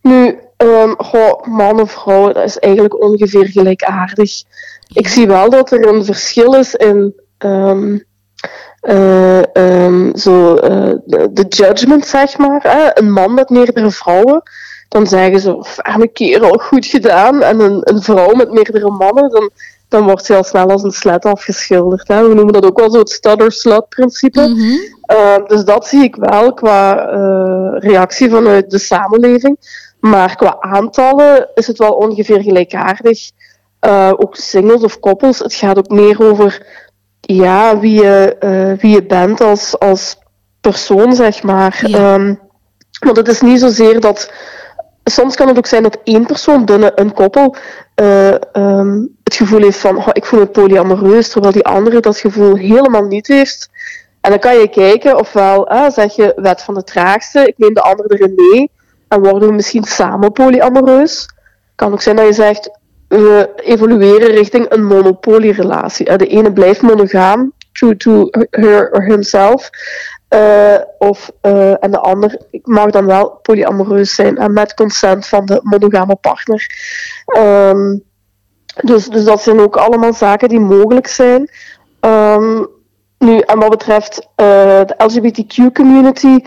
[0.01, 4.43] Nu, Um, goh, man of vrouw, dat is eigenlijk ongeveer gelijkaardig.
[4.93, 8.03] Ik zie wel dat er een verschil is in um,
[8.81, 12.59] uh, um, zo, uh, de, judgment, zeg maar.
[12.63, 12.99] Hè?
[12.99, 14.43] Een man met meerdere vrouwen,
[14.89, 17.41] dan zeggen ze, arme kerel, goed gedaan.
[17.41, 19.49] En een, een vrouw met meerdere mannen, dan,
[19.87, 22.07] dan wordt ze al snel als een slet afgeschilderd.
[22.07, 22.27] Hè?
[22.27, 24.47] We noemen dat ook wel zo het stutter-slut-principe.
[24.47, 24.94] Mm -hmm.
[25.11, 29.57] Uh, dus dat zie ik wel qua uh, reactie vanuit de samenleving.
[29.99, 33.31] Maar qua aantallen is het wel ongeveer gelijkaardig.
[33.85, 35.39] Uh, ook singles of koppels.
[35.39, 36.65] Het gaat ook meer over
[37.21, 40.17] ja, wie, je, uh, wie je bent als, als
[40.61, 41.83] persoon, zeg maar.
[41.87, 42.13] Ja.
[42.13, 42.39] Um,
[42.99, 44.31] want het is niet zozeer dat.
[45.03, 47.55] Soms kan het ook zijn dat één persoon binnen een koppel
[48.01, 52.17] uh, um, het gevoel heeft van oh, ik voel me polyamoreus, terwijl die andere dat
[52.17, 53.69] gevoel helemaal niet heeft.
[54.25, 57.81] En dan kan je kijken, ofwel zeg je wet van de traagste, ik neem de
[57.81, 58.71] andere erin mee
[59.07, 61.29] en worden we misschien samen polyamoreus.
[61.75, 66.17] Kan ook zijn dat je zegt, we evolueren richting een monopolierelatie.
[66.17, 69.69] De ene blijft monogaam, true to her or himself.
[70.29, 75.45] Uh, of, uh, en de ander mag dan wel polyamoreus zijn en met consent van
[75.45, 76.67] de monogame partner.
[77.37, 78.03] Um,
[78.83, 81.49] dus, dus dat zijn ook allemaal zaken die mogelijk zijn.
[81.99, 82.67] Um,
[83.17, 84.25] nu, en wat betreft uh,
[84.85, 86.39] de LGBTQ-community,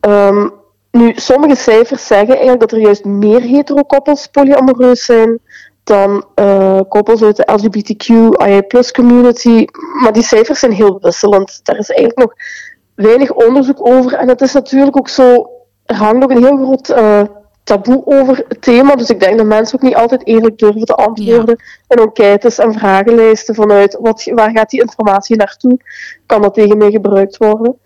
[0.00, 0.52] um,
[0.90, 5.38] nu, sommige cijfers zeggen eigenlijk dat er juist meer hetero-koppels polyamoreus zijn
[5.84, 9.64] dan uh, koppels uit de LGBTQIA community.
[10.02, 11.60] Maar die cijfers zijn heel wisselend.
[11.62, 12.32] Daar is eigenlijk nog
[12.94, 14.12] weinig onderzoek over.
[14.12, 15.50] En het is natuurlijk ook zo,
[15.84, 17.22] er hangt ook een heel groot uh,
[17.64, 18.94] taboe over het thema.
[18.94, 21.96] Dus ik denk dat mensen ook niet altijd eerlijk durven te antwoorden ja.
[21.96, 25.78] in enquêtes en vragenlijsten vanuit wat, waar gaat die informatie naartoe?
[26.26, 27.78] Kan dat tegen mij gebruikt worden?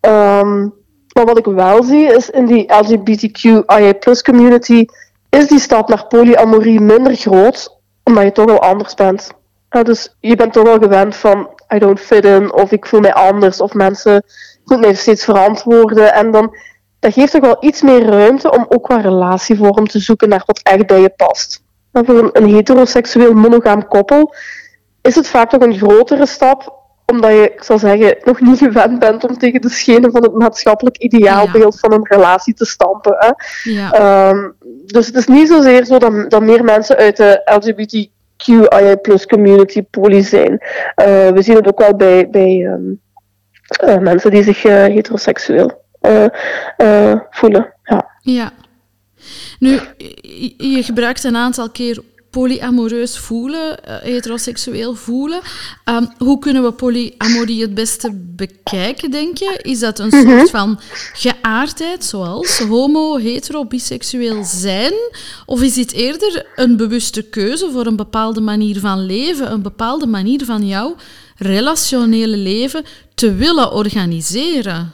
[0.00, 0.74] Um,
[1.14, 4.84] maar wat ik wel zie is in die LGBTQIA community
[5.30, 9.30] is die stap naar polyamorie minder groot, omdat je toch al anders bent.
[9.70, 13.00] Ja, dus je bent toch al gewend van I don't fit in, of ik voel
[13.00, 14.24] mij anders, of mensen
[14.64, 16.14] moeten mij steeds verantwoorden.
[16.14, 16.56] En dan
[17.04, 20.60] dat geeft toch wel iets meer ruimte om ook qua relatievorm te zoeken naar wat
[20.62, 21.62] echt bij je past.
[21.92, 24.34] En voor een, een heteroseksueel monogaam koppel
[25.02, 28.98] is het vaak toch een grotere stap omdat je, ik zal zeggen, nog niet gewend
[28.98, 31.78] bent om tegen de schenen van het maatschappelijk ideaalbeeld ja.
[31.78, 33.16] van een relatie te stampen.
[33.18, 33.30] Hè.
[33.70, 34.28] Ja.
[34.30, 34.54] Um,
[34.86, 39.82] dus het is niet zozeer zo dat, dat meer mensen uit de LGBTQIA plus community
[39.82, 40.52] poly zijn.
[40.52, 43.00] Uh, we zien het ook wel bij, bij um,
[43.84, 45.83] uh, mensen die zich uh, heteroseksueel
[47.30, 47.74] voelen.
[47.82, 48.10] Ja.
[48.20, 48.52] ja.
[49.58, 49.80] Nu,
[50.56, 52.02] je gebruikt een aantal keer
[52.34, 55.40] polyamoreus voelen, uh, heteroseksueel voelen.
[55.84, 59.58] Um, hoe kunnen we polyamorie het beste bekijken, denk je?
[59.62, 60.46] Is dat een soort mhm.
[60.46, 60.80] van
[61.12, 64.92] geaardheid, zoals homo, hetero, biseksueel zijn?
[65.46, 70.06] Of is dit eerder een bewuste keuze voor een bepaalde manier van leven, een bepaalde
[70.06, 70.96] manier van jouw
[71.36, 74.92] relationele leven te willen organiseren?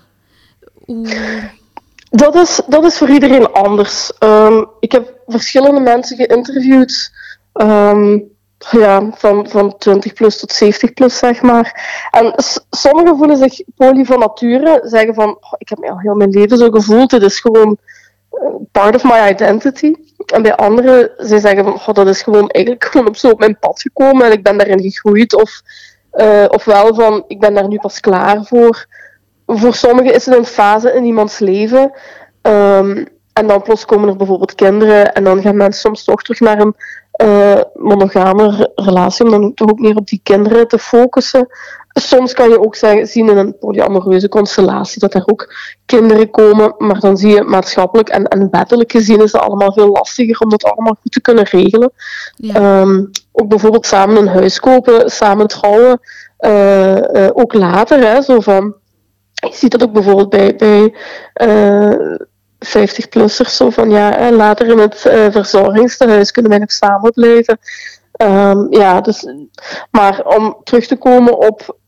[2.10, 4.12] Dat is, dat is voor iedereen anders.
[4.18, 7.10] Um, ik heb verschillende mensen geïnterviewd
[7.54, 8.30] Um,
[8.70, 11.98] ja, van, van 20 plus tot 70 plus, zeg maar.
[12.10, 12.34] En
[12.70, 16.30] sommigen voelen zich poly van nature, zeggen van, oh, ik heb me al heel mijn
[16.30, 17.78] leven zo gevoeld, het is gewoon
[18.30, 19.94] eh, part of my identity.
[20.26, 23.38] En bij anderen, zij zeggen van, oh, dat is gewoon eigenlijk gewoon op zo op
[23.38, 25.34] mijn pad gekomen en ik ben daarin gegroeid.
[25.34, 25.60] Of,
[26.12, 28.86] uh, ofwel van, ik ben daar nu pas klaar voor.
[29.58, 31.92] Voor sommigen is het een fase in iemands leven.
[32.42, 36.40] Um, en dan plots komen er bijvoorbeeld kinderen en dan gaan mensen soms toch terug
[36.40, 36.74] naar een
[37.24, 41.48] uh, monogame relatie, om dan toch ook meer op die kinderen te focussen.
[41.92, 45.54] Soms kan je ook zeggen, zien in een polyamoreuze constellatie dat er ook
[45.86, 49.88] kinderen komen, maar dan zie je maatschappelijk en, en wettelijk gezien is het allemaal veel
[49.88, 51.92] lastiger om dat allemaal goed te kunnen regelen.
[52.36, 52.80] Ja.
[52.80, 56.00] Um, ook bijvoorbeeld samen een huis kopen, samen trouwen,
[56.40, 58.74] uh, uh, ook later, hè, zo van,
[59.40, 60.94] je ziet dat ook bijvoorbeeld bij, bij
[62.66, 67.58] 50-plussers zo van ja, later in het uh, verzorgingstehuis kunnen wij nog samen blijven.
[68.22, 69.26] Um, ja, dus,
[69.90, 71.78] maar om terug te komen op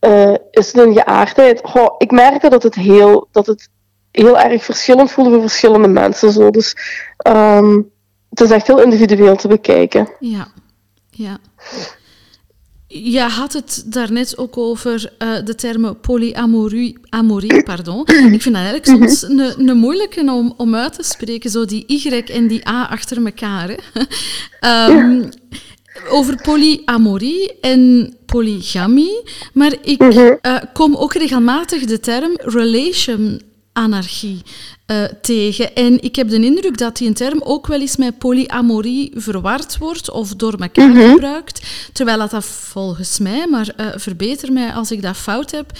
[0.00, 1.62] uh, is het een geaardheid?
[1.98, 3.68] Ik merkte dat het heel, dat het
[4.10, 6.32] heel erg verschillend voelde voor verschillende mensen.
[6.32, 6.50] Zo.
[6.50, 6.76] Dus
[7.28, 7.90] um,
[8.30, 10.08] het is echt heel individueel te bekijken.
[10.18, 10.46] Ja,
[11.10, 11.38] ja.
[12.88, 16.98] Je had het daarnet ook over uh, de termen polyamorie.
[17.08, 18.00] Amorie, pardon.
[18.06, 21.84] Ik vind dat eigenlijk soms een, een moeilijke om, om uit te spreken, zo die
[21.86, 23.78] Y en die A achter elkaar.
[24.90, 25.28] um,
[26.08, 29.22] over polyamorie en polygamie,
[29.52, 33.40] maar ik uh, kom ook regelmatig de term relation
[33.76, 34.42] anarchie
[34.86, 35.74] uh, tegen.
[35.74, 40.10] En ik heb de indruk dat die term ook wel eens met polyamorie verward wordt
[40.10, 41.62] of door elkaar mm gebruikt.
[41.92, 45.72] Terwijl dat, dat volgens mij, maar uh, verbeter mij als ik dat fout heb,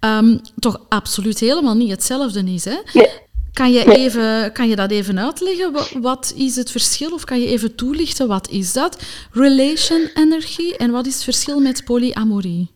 [0.00, 2.64] um, toch absoluut helemaal niet hetzelfde is.
[2.64, 2.76] Hè?
[2.92, 3.08] Nee.
[3.52, 5.72] Kan je, even, kan je dat even uitleggen?
[6.00, 7.10] Wat, is het verschil?
[7.10, 9.02] Of kan je even toelichten, wat is dat?
[9.32, 12.73] Relation energie en wat is het verschil met polyamorie?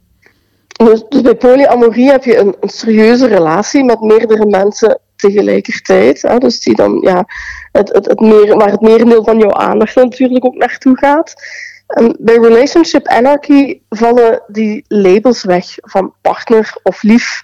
[0.78, 6.22] Dus, dus bij polyamorie heb je een, een, serieuze relatie met meerdere mensen tegelijkertijd.
[6.22, 6.38] Hè?
[6.38, 7.24] Dus die dan, ja,
[7.72, 11.34] het, het, het meer, waar het merendeel van jouw aandacht natuurlijk ook naartoe gaat.
[11.86, 17.42] En bij relationship anarchy vallen die labels weg van partner of lief.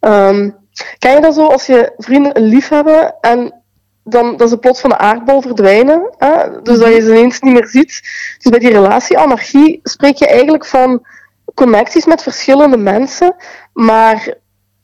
[0.00, 0.62] Um,
[0.98, 3.62] Ken je dat zo als je vrienden lief hebben en
[4.04, 6.14] dan dat ze plots van de aardbol verdwijnen?
[6.18, 6.60] Hè?
[6.62, 8.00] Dus dat je ze ineens niet meer ziet.
[8.38, 11.06] Dus bij die relatie anarchie spreek je eigenlijk van
[11.54, 13.36] connecties met verschillende mensen,
[13.72, 14.34] maar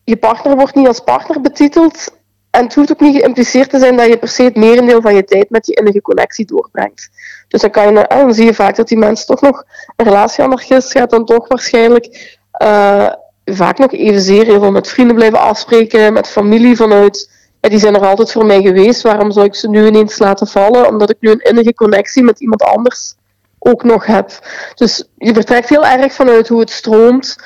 [0.05, 2.19] je partner wordt niet als partner betiteld.
[2.51, 5.15] En het hoeft ook niet geïmpliceerd te zijn dat je per se het merendeel van
[5.15, 7.09] je tijd met je innige connectie doorbrengt.
[7.49, 9.65] Dus dan, kan je, dan zie je vaak dat die mensen toch nog
[9.97, 13.13] een relatieanarchist gaat dan toch waarschijnlijk uh,
[13.45, 17.31] vaak nog evenzeer heel veel met vrienden blijven afspreken, met familie vanuit.
[17.61, 19.03] Ja, die zijn er altijd voor mij geweest.
[19.03, 20.89] Waarom zou ik ze nu ineens laten vallen?
[20.89, 23.15] Omdat ik nu een innige connectie met iemand anders
[23.61, 24.31] ook nog heb.
[24.75, 27.37] Dus je vertrekt heel erg vanuit hoe het stroomt.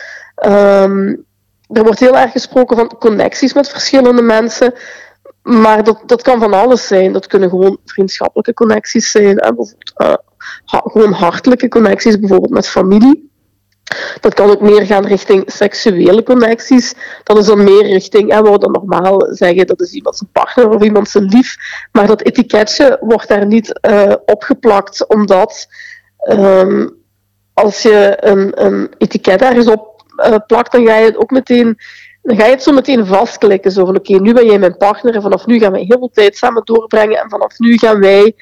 [0.46, 1.24] Um,
[1.68, 4.74] er wordt heel erg gesproken van connecties met verschillende mensen.
[5.42, 7.12] Maar dat, dat kan van alles zijn.
[7.12, 9.36] Dat kunnen gewoon vriendschappelijke connecties zijn.
[9.36, 9.54] Hè?
[9.54, 10.14] Bijvoorbeeld, uh,
[10.64, 13.32] gewoon hartelijke connecties, bijvoorbeeld met familie.
[14.20, 16.94] Dat kan ook meer gaan richting seksuele connecties.
[17.22, 20.68] Dat is dan meer richting, hè, we dan normaal zeggen, dat is iemand zijn partner
[20.68, 21.56] of iemand zijn lief.
[21.92, 25.66] Maar dat etiketje wordt daar niet uh, opgeplakt, omdat
[26.28, 27.02] um,
[27.52, 31.78] als je een, een etiket ergens op uh, plakt, dan ga je het ook meteen
[32.24, 33.72] dan ga je het zo meteen vastklikken.
[33.72, 36.10] Zo van, oké, nu ben jij mijn partner en vanaf nu gaan wij heel veel
[36.12, 38.34] tijd samen doorbrengen en vanaf nu gaan wij...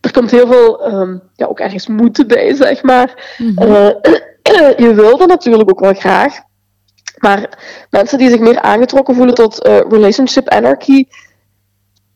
[0.00, 3.36] Er komt heel veel, um, ja, ook ergens moeten bij, zeg maar.
[3.38, 3.70] Mm -hmm.
[3.72, 6.34] uh, je wilde natuurlijk ook wel graag.
[7.18, 7.58] Maar
[7.90, 11.04] mensen die zich meer aangetrokken voelen tot uh, relationship anarchy,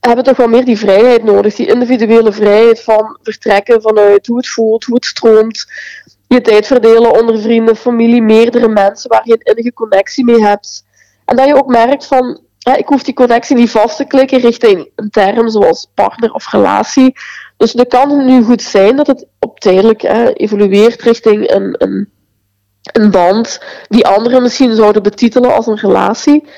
[0.00, 1.54] hebben toch wel meer die vrijheid nodig.
[1.54, 5.66] Die individuele vrijheid van vertrekken vanuit hoe het voelt, hoe het stroomt.
[6.26, 10.84] Je tijd verdelen onder vrienden, familie, meerdere mensen waar je een innige connectie mee hebt.
[11.24, 12.40] En dat je ook merkt van,
[12.76, 17.12] ik hoef die connectie niet vast te klikken richting een term zoals partner of relatie.
[17.56, 20.02] Dus het kan nu goed zijn dat het op tijdelijk
[20.34, 22.08] evolueert richting een, een
[22.92, 26.48] een band die anderen misschien zouden betitelen als een relatie.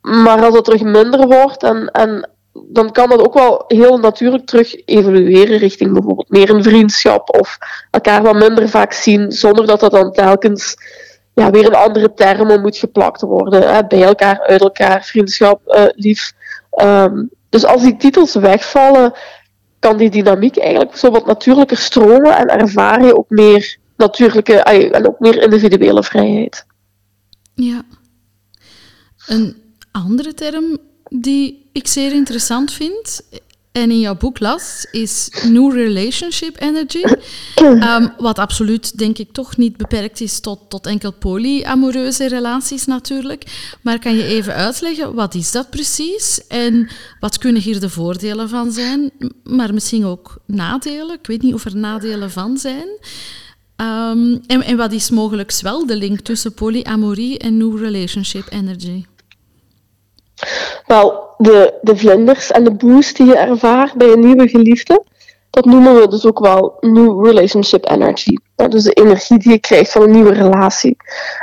[0.00, 2.30] Maar als dat terug minder wordt, en, en
[2.66, 7.58] dan kan dat ook wel heel natuurlijk terug evolueren richting bijvoorbeeld meer een vriendschap of
[7.90, 10.76] elkaar wat minder vaak zien, zonder dat dat dan telkens
[11.34, 13.74] ja, weer een andere termen moet geplakt worden.
[13.74, 13.86] Hè?
[13.86, 16.32] Bij elkaar, uit elkaar, vriendschap, uh, lief.
[16.82, 19.12] Um, dus als die titels wegvallen,
[19.78, 25.08] kan die dynamiek eigenlijk zo wat natuurlijker stromen en ervaar je ook meer natuurlijke en
[25.08, 26.66] ook meer individuele vrijheid.
[27.54, 27.82] Ja.
[29.26, 29.56] Een
[29.92, 30.78] andere term
[31.08, 33.22] die ik zeer interessant vind
[33.72, 37.02] en in jouw boek las, is New Relationship Energy.
[37.62, 43.76] Um, wat absoluut, denk ik, toch niet beperkt is tot, tot enkel polyamoreuze relaties natuurlijk.
[43.82, 46.46] Maar kan je even uitleggen, wat is dat precies?
[46.46, 46.88] En
[47.20, 49.10] wat kunnen hier de voordelen van zijn?
[49.44, 51.14] Maar misschien ook nadelen.
[51.14, 52.88] Ik weet niet of er nadelen van zijn.
[53.76, 59.04] Um, en, en wat is mogelijk wel de link tussen polyamorie en New Relationship Energy?
[60.86, 65.04] Wel, de, de vlinders en de boost die je ervaart bij een nieuwe geliefde,
[65.50, 68.36] dat noemen we dus ook wel New Relationship Energy.
[68.54, 70.96] dus de energie die je krijgt van een nieuwe relatie.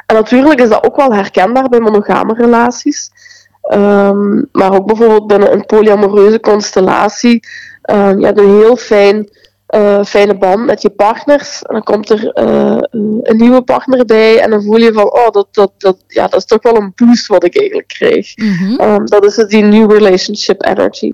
[0.05, 3.11] En natuurlijk is dat ook wel herkenbaar bij monogame relaties.
[3.73, 7.47] Um, maar ook bijvoorbeeld binnen een polyamoreuze constellatie.
[7.91, 9.30] Um, je hebt een heel fijn
[9.69, 11.61] uh, fijne band met je partners.
[11.61, 12.77] En dan komt er uh,
[13.21, 16.39] een nieuwe partner bij en dan voel je van, oh, dat, dat, dat, ja, dat
[16.39, 18.37] is toch wel een boost wat ik eigenlijk kreeg.
[18.37, 18.81] Mm -hmm.
[18.81, 21.11] um, dat is die new relationship energy.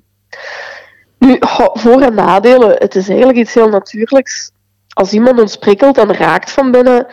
[1.17, 1.37] Nu,
[1.71, 4.51] voor- en nadelen, het is eigenlijk iets heel natuurlijks.
[4.93, 7.07] Als iemand ons prikkelt en raakt van binnen,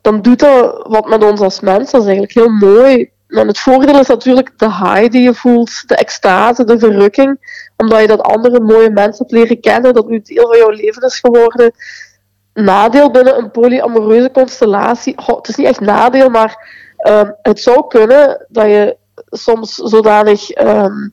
[0.00, 1.90] dan doet dat wat met ons als mens.
[1.90, 3.10] Dat is eigenlijk heel mooi.
[3.30, 7.38] En het voordeel is natuurlijk de high die je voelt, de extase, de verrukking
[7.80, 11.02] omdat je dat andere mooie mensen hebt leren kennen, dat nu deel van jouw leven
[11.02, 11.72] is geworden.
[12.54, 16.68] Nadeel binnen een polyamoreuze constellatie, het is niet echt nadeel, maar
[17.08, 18.96] um, het zou kunnen dat je
[19.30, 21.12] soms zodanig um,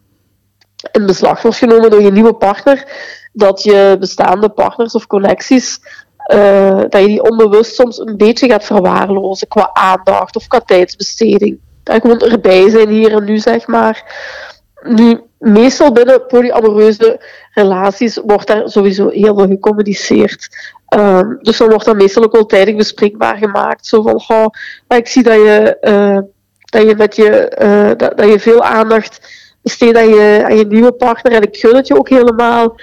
[0.91, 2.91] in beslag wordt genomen door je nieuwe partner,
[3.33, 5.79] dat je bestaande partners of connecties,
[6.33, 11.59] uh, dat je die onbewust soms een beetje gaat verwaarlozen qua aandacht of qua tijdsbesteding.
[11.87, 14.03] Dat gewoon erbij zijn hier en nu, zeg maar.
[14.83, 17.21] nu, meestal binnen polyamoreuze
[17.53, 20.47] relaties wordt daar sowieso heel veel gecommuniceerd.
[20.87, 23.85] Ehm, dus dan wordt dat meestal ook wel tijdig bespreekbaar gemaakt.
[23.85, 24.45] Zo van, oh,
[24.87, 26.19] ik zie dat je, uh,
[26.65, 29.19] dat je, met je, uh, dat, je veel aandacht
[29.61, 32.79] besteedt aan je, aan je nieuwe partner en ik gun het je ook helemaal.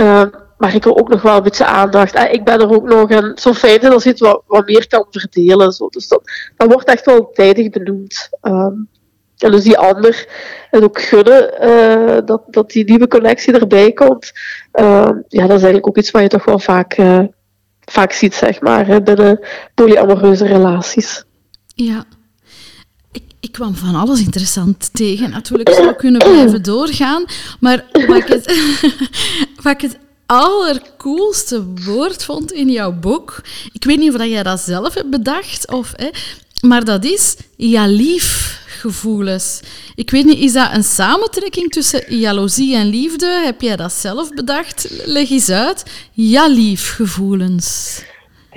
[0.00, 0.22] Uh,
[0.58, 2.14] maar ik wil ook nog wel een beetje aandacht.
[2.14, 3.10] En ik ben er ook nog.
[3.10, 5.72] En zo fijn zijn als je het wat, wat meer kan verdelen.
[5.72, 5.88] Zo.
[5.88, 6.22] Dus dat,
[6.56, 8.28] wordt echt wel tijdig benoemd.
[8.42, 8.88] Um,
[9.38, 10.28] en dus die ander
[10.70, 14.32] en ook gunnen uh, dat, dat die nieuwe connectie erbij komt.
[14.74, 17.22] Uh, ja, dat is eigenlijk ook iets wat je toch wel vaak, uh,
[17.84, 19.40] vaak ziet, zeg maar, binnen
[19.74, 21.24] polyamoreuze relaties.
[21.74, 22.04] Ja.
[23.40, 25.30] Ik, kwam van alles interessant tegen.
[25.30, 27.24] Natuurlijk zou kunnen blijven doorgaan.
[27.60, 28.28] Maar wat ik
[29.62, 33.40] wat ik het allercoolste woord vond in jouw boek.
[33.72, 36.08] Ik weet niet of jij dat zelf hebt bedacht, of, hè,
[36.60, 39.60] maar dat is ja lief gevoelens.
[39.94, 43.40] Ik weet niet, is dat een samentrekking tussen jaloezie en liefde?
[43.44, 44.86] Heb jij dat zelf bedacht?
[45.04, 45.82] Leg eens uit.
[46.12, 48.00] Ja lief gevoelens.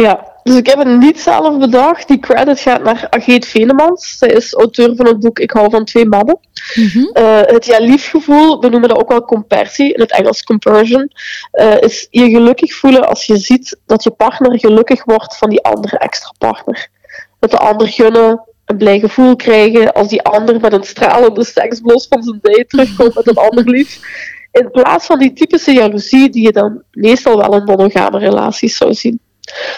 [0.02, 2.08] Ja, dus ik heb het niet zelf bedacht.
[2.08, 4.18] Die credit gaat naar Ageet Venemans.
[4.18, 6.40] Zij is auteur van het boek Ik hou van twee mannen.
[6.76, 7.10] Mm -hmm.
[7.14, 11.12] uh, het ja-liefgevoel, we noemen dat ook wel compersie, in het Engels compersion,
[11.52, 15.64] uh, is je gelukkig voelen als je ziet dat je partner gelukkig wordt van die
[15.64, 16.88] andere extra partner.
[17.40, 22.08] Dat de ander gunnen, een blij gevoel krijgen als die ander met een stralende seksblos
[22.08, 24.00] van zijn date terugkomt met een ander lief.
[24.52, 28.94] In plaats van die typische jaloezie die je dan meestal wel in monogame relaties zou
[28.94, 29.20] zien.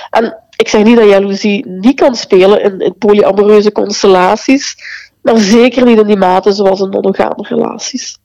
[0.10, 4.76] En ik zeg niet dat jaloezie niet kan spelen in, polyamoreuze constellaties,
[5.22, 8.20] maar zeker niet in die mate zoals in monogame relaties.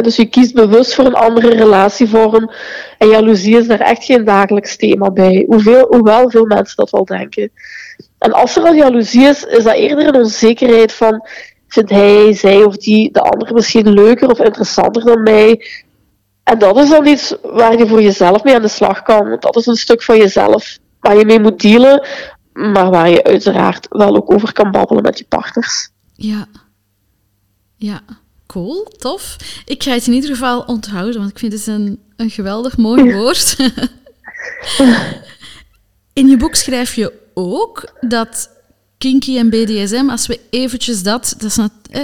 [0.00, 2.50] Dus je kiest bewust voor een andere relatievorm
[2.98, 7.04] en jaloezie is daar echt geen dagelijks thema bij, hoeveel, hoewel veel mensen dat wel
[7.04, 7.50] denken.
[8.18, 11.26] En als er al jaloezie is, is dat eerder een onzekerheid van
[11.68, 15.66] vindt hij, zij of die de ander misschien leuker of interessanter dan mij.
[16.44, 19.28] En dat is dan iets waar je voor jezelf mee aan de slag kan.
[19.28, 22.06] Want dat is een stuk van jezelf waar je mee moet dealen,
[22.52, 25.88] maar waar je uiteraard wel ook over kan babbelen met je partners.
[26.14, 26.46] Ja.
[27.76, 28.00] Ja,
[28.46, 29.36] cool, tof.
[29.64, 33.12] Ik ga het in ieder geval onthouden, want ik vind het een, een geweldig mooi
[33.16, 33.56] woord.
[36.20, 38.50] in je boek schrijf je ook dat
[39.02, 41.58] kinky en BDSM, als we eventjes dat, dat is
[41.90, 42.02] eh,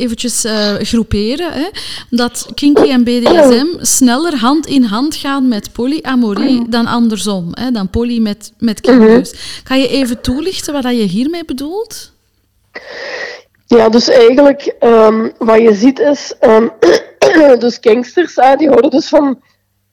[0.00, 1.68] eventjes uh, groeperen, hè,
[2.10, 7.88] dat kinky en BDSM sneller hand in hand gaan met polyamorie dan andersom, hè, dan
[7.88, 9.30] poly met, met kinky.
[9.62, 12.12] Kan je even toelichten wat je hiermee bedoelt?
[13.66, 16.70] Ja, dus eigenlijk um, wat je ziet is, um,
[17.64, 19.42] dus gangsters, die houden dus van,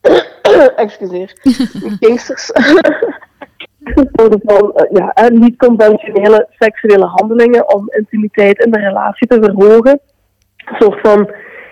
[0.75, 1.33] excuseer,
[1.99, 2.51] gangsters
[4.45, 9.99] van uh, ja, niet-conventionele seksuele handelingen om intimiteit in de relatie te verhogen.
[10.57, 11.29] Een soort van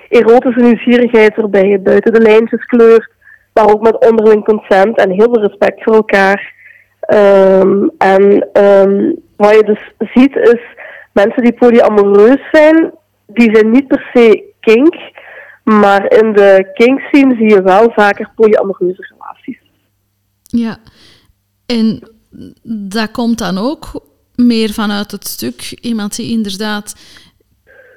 [0.10, 3.10] erotische nieuwsgierigheid waarbij je buiten de lijntjes kleurt,
[3.54, 6.54] maar ook met onderling consent en heel veel respect voor elkaar.
[7.14, 10.62] Um, en um, wat je dus ziet is,
[11.14, 12.92] mensen die polyamoreus zijn,
[13.28, 14.96] die zijn niet per se kink,
[15.64, 19.60] maar in de kink scene zie je wel vaker polyamoreuze relaties.
[20.44, 20.78] Ja,
[21.66, 22.04] en
[22.64, 24.06] dat komt dan ook
[24.36, 26.94] meer vanuit het stuk iemand die inderdaad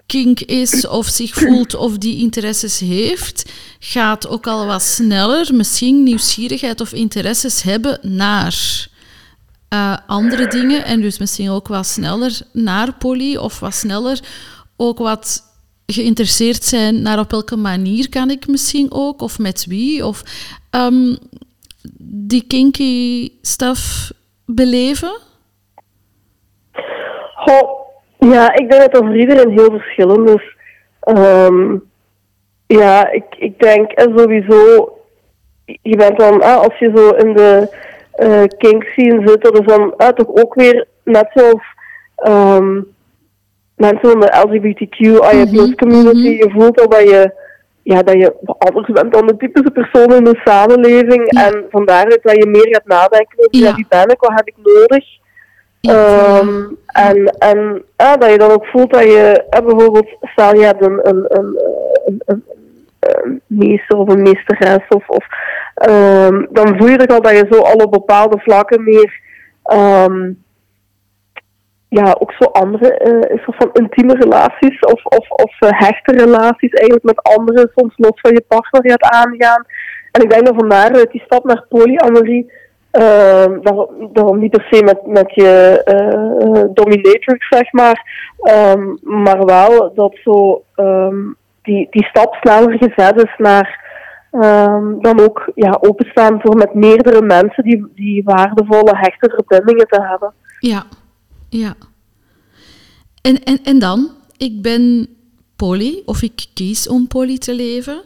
[0.06, 6.02] kink is of zich voelt of die interesses heeft, gaat ook al wat sneller misschien
[6.02, 8.86] nieuwsgierigheid of interesses hebben naar
[9.74, 14.20] uh, andere dingen en dus misschien ook wat sneller naar poly of wat sneller
[14.76, 15.42] ook wat
[15.86, 20.22] geïnteresseerd zijn naar op welke manier kan ik misschien ook of met wie of
[20.70, 21.18] um,
[21.98, 24.12] die kinky stuff
[24.46, 25.12] beleven?
[27.34, 27.78] Goh,
[28.18, 30.56] ja, ik denk dat dat voor iedereen heel verschillend is.
[31.18, 31.86] Um,
[32.66, 34.92] ja, ik, ik denk sowieso,
[35.64, 37.68] je bent dan, ah, als je zo in de
[38.18, 41.62] uh, kink scene zit, dat is dan ah, toch ook weer net zoals
[42.28, 42.86] um,
[43.76, 47.32] mensen van de LGBTQ, mm community, je voelt al dat je
[47.92, 51.22] ja, dat je anders bent dan de typische persoon in de samenleving.
[51.26, 51.46] Ja.
[51.46, 53.74] En vandaaruit dat je meer gaat nadenken over ja.
[53.74, 55.04] wie ben ik, wat heb ik nodig.
[55.80, 56.38] Ja.
[56.38, 60.64] Um, en en ja, dat je dan ook voelt dat je uh, bijvoorbeeld, stel je
[60.64, 61.60] hebt een, een, een,
[62.06, 62.44] een, een,
[63.00, 65.24] een meester of een meesteres, of, of
[65.88, 69.20] um, dan voel je toch al dat je zo al op bepaalde vlakken meer
[69.72, 70.42] um,
[71.88, 73.00] ja, ook zo andere,
[73.30, 77.92] uh, soort van intieme relaties of, of, of uh, hechte relaties eigenlijk met anderen, soms
[77.96, 79.64] los van je partner gaat aangaan.
[80.12, 82.52] En ik denk dat van daaruit die stap naar polyamorie,
[82.92, 83.44] uh,
[84.12, 88.26] daarom, niet per se met, met je dominatrix, zeg maar,
[88.74, 93.86] um, maar wel dat zo um, die, die stap sneller gezet is naar
[94.30, 100.02] ehm, dan ook ja, openstaan voor met meerdere mensen die, die waardevolle, hechte verbindingen te
[100.02, 100.32] hebben.
[100.58, 100.82] Ja,
[101.48, 101.74] ja.
[103.22, 105.08] En, en, en dan, ik ben
[105.56, 108.02] poly, of ik kies om poly te leven.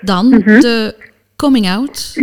[0.00, 0.60] Dan Mhm.
[0.60, 0.94] de
[1.36, 2.14] coming out.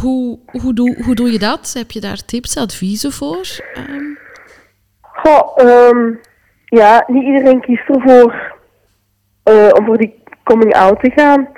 [0.00, 1.72] Hoe, hoe, doe, hoe doe je dat?
[1.78, 3.46] Heb je daar tips, adviezen voor?
[3.74, 4.04] Ehm,
[5.00, 6.12] Goh, ehm,
[6.64, 8.52] ja, niet iedereen kiest ervoor
[9.42, 11.48] eh, om voor die coming out te gaan.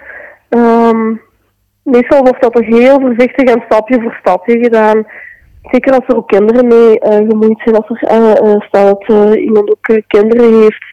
[0.49, 1.15] Ehm,
[1.83, 5.07] meestal wordt dat toch heel voorzichtig en stapje voor stapje gedaan.
[5.71, 9.71] Zeker als er ook kinderen mee eh, gemoeid zijn, als er, eh, stel dat iemand
[9.71, 10.85] ook kinderen heeft.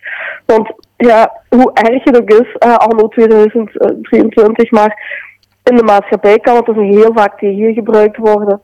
[0.46, 5.22] Want ja, hoe erg het ook is, anno 2023, maar
[5.64, 8.62] in de maatschappij kan het dus heel vaak tegen je gebruikt worden.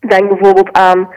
[0.00, 1.08] Denk bijvoorbeeld aan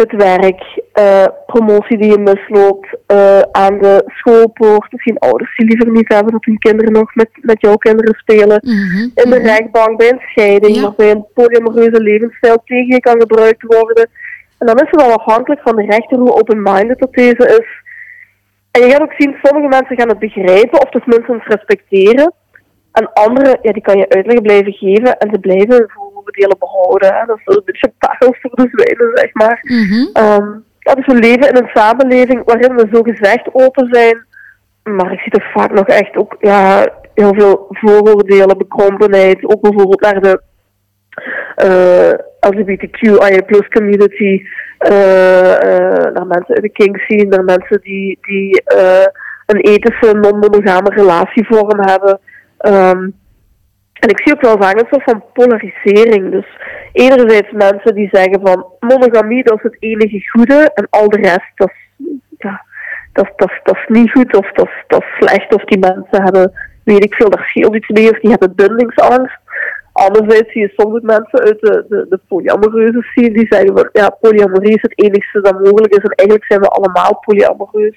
[0.00, 4.92] het werk, eh, promotie die je misloopt, eh, aan de schoolpoort.
[4.92, 8.60] Misschien ouders die liever niet hebben dat hun kinderen nog met, met jouw kinderen spelen.
[8.62, 9.46] mhm, In de mhm.
[9.46, 10.82] rechtbank, bij een scheiding, Ja.
[10.82, 14.08] waarbij een polyamoreuze levensstijl tegen je kan gebruikt worden.
[14.58, 17.68] En dan is het wel afhankelijk van de rechter hoe open-minded dat deze is.
[18.70, 22.32] En je gaat ook zien, sommige mensen gaan het begrijpen of dus minstens respecteren.
[22.92, 25.90] En anderen, ja, die kan je uitleg blijven geven en ze blijven
[26.40, 27.14] vooroordelen behouden.
[27.14, 27.26] Hè.
[27.26, 29.58] Dat is een beetje pagels voor de zwijnen, zeg maar.
[29.62, 30.08] Mhm.
[30.12, 34.24] Ehm, ja, dus we leven in een samenleving waarin we zo gezegd open zijn.
[34.82, 39.44] Maar ik zie toch vaak nog echt ook ja, heel veel vooroordelen, bekrompenheid.
[39.44, 40.42] Ook bijvoorbeeld naar de
[41.54, 42.12] eh
[42.50, 44.42] LGBTQIA plus community.
[44.78, 48.62] eh, eh, naar mensen uit de kink scene, naar mensen die, die
[49.46, 52.20] een ethische non-monogame relatievorm hebben.
[52.58, 53.08] Ehm,
[54.00, 56.30] en ik zie ook wel vaak een soort van polarisering.
[56.30, 56.46] Dus
[56.92, 61.52] enerzijds mensen die zeggen van monogamie dat is het enige goede en al de rest
[61.54, 62.08] dat is,
[63.12, 66.52] dat, dat, dat is niet goed of dat, dat is slecht of die mensen hebben,
[66.84, 69.38] weet ik veel, daar scheelt iets mee of die hebben bindingsangst.
[69.92, 74.10] Anderzijds zie je soms mensen uit de, de, de polyamoreuze scene die zeggen van ja,
[74.20, 77.96] polyamorie is het enigste dat mogelijk is en eigenlijk zijn we allemaal polyamoreus.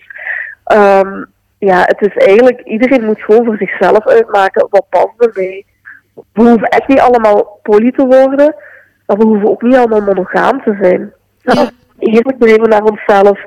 [0.64, 1.24] Ehm,
[1.58, 5.66] ja, het is eigenlijk, iedereen moet gewoon voor zichzelf uitmaken wat past bij.
[6.14, 8.56] We hoeven echt niet allemaal poly te worden,
[9.06, 11.14] maar we hoeven ook niet allemaal monogaam te zijn.
[11.38, 11.70] Ja.
[12.00, 13.40] Eerlijk blijven naar onszelf,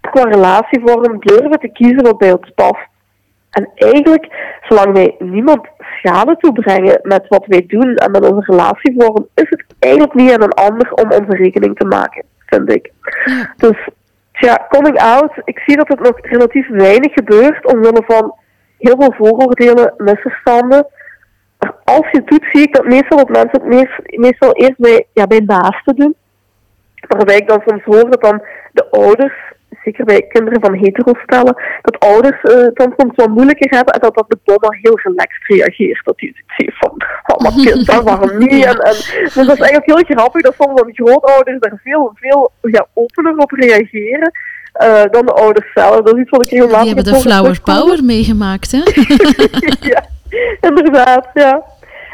[0.00, 2.86] qua relatievorm durven te kiezen wat bij ons past.
[3.50, 9.26] En eigenlijk, zolang wij niemand schade toebrengen met wat wij doen en met onze relatievorm,
[9.34, 12.92] is het eigenlijk niet aan een ander om onze rekening te maken, vind ik.
[13.24, 13.54] Ja.
[13.56, 13.88] Dus
[14.32, 18.34] ja, coming out, ik zie dat het nog relatief weinig gebeurt omwille van
[18.78, 20.86] heel veel vooroordelen, misverstanden.
[21.84, 25.06] Als je het doet, zie ik dat meestal dat mensen het meest, meestal eerst bij,
[25.12, 26.14] ja, bij naasten doen.
[27.08, 29.34] Waarbij ik dan soms hoor dat dan de ouders,
[29.84, 34.14] zeker bij kinderen van hetero-stellen, dat ouders eh, dan soms wat moeilijker hebben en dat
[34.14, 36.04] dat de mama heel relaxed reageert.
[36.04, 36.92] Dat zoiets heeft van,
[37.26, 38.64] oh maar kind, waarom niet?
[38.64, 38.96] En, en,
[39.34, 43.36] dus dat is eigenlijk heel grappig dat soms dan grootouders daar veel, veel ja, opener
[43.36, 44.32] op reageren.
[44.72, 46.00] eh, dan de ouders zelf.
[46.00, 48.78] Dat is iets wat ik regelmatig Die hebben de flower power meegemaakt, hè?
[49.92, 50.04] ja,
[50.68, 51.64] inderdaad, ja.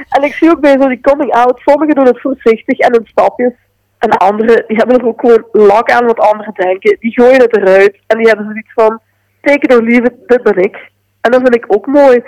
[0.09, 3.07] En ik zie ook bij zo die coming out, sommigen doen het voorzichtig en in
[3.07, 3.53] stapjes.
[3.99, 6.97] En anderen, die hebben er ook gewoon lak aan wat anderen denken.
[7.01, 9.01] Die gooien het eruit en die hebben zoiets van,
[9.41, 10.91] take it it, dit ben ik.
[11.21, 12.23] En dat vind ik ook mooi.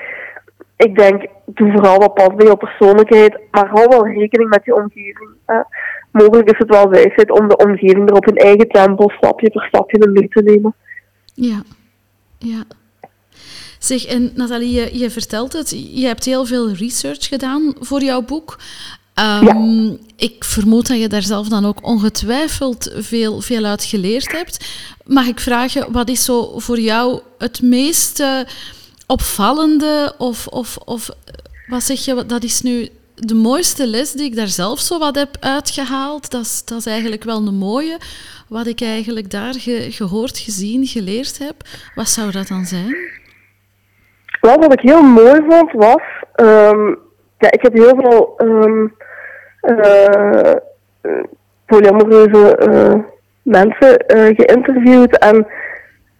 [0.76, 4.74] Ik denk, doe vooral wat past bij je persoonlijkheid, maar hou wel rekening met je
[4.74, 5.30] omgeving.
[6.10, 9.62] Mogelijk is het wel wijsheid om de omgeving er op hun eigen tempo, stapje per
[9.62, 10.74] stapje in mee te nemen.
[11.34, 11.62] Ja,
[12.38, 12.62] ja.
[13.78, 18.22] Zeg, en Nathalie, je, je vertelt het, je hebt heel veel research gedaan voor jouw
[18.22, 18.58] boek.
[19.14, 24.64] Ehm, Ik vermoed dat je daar zelf dan ook ongetwijfeld veel, veel uit geleerd hebt.
[25.04, 28.38] Mag ik vragen, wat is zo voor jou het meest eh,
[29.06, 31.08] opvallende of, of, of
[31.66, 35.14] wat zeg je, dat is nu de mooiste les die ik daar zelf zo wat
[35.14, 36.30] heb uitgehaald?
[36.30, 37.98] Dat is, dat is eigenlijk wel een mooie.
[38.48, 41.68] Wat ik eigenlijk daar ge- gehoord, gezien, geleerd heb.
[41.94, 42.94] Wat zou dat dan zijn?
[44.46, 46.02] Wel, wat ik heel mooi vond was,
[46.34, 46.88] ehm,
[47.38, 48.84] ja, ik heb heel veel eh,
[49.60, 50.54] eh,
[51.66, 52.94] polyamoreuze eh,
[53.42, 55.46] mensen eh, geïnterviewd en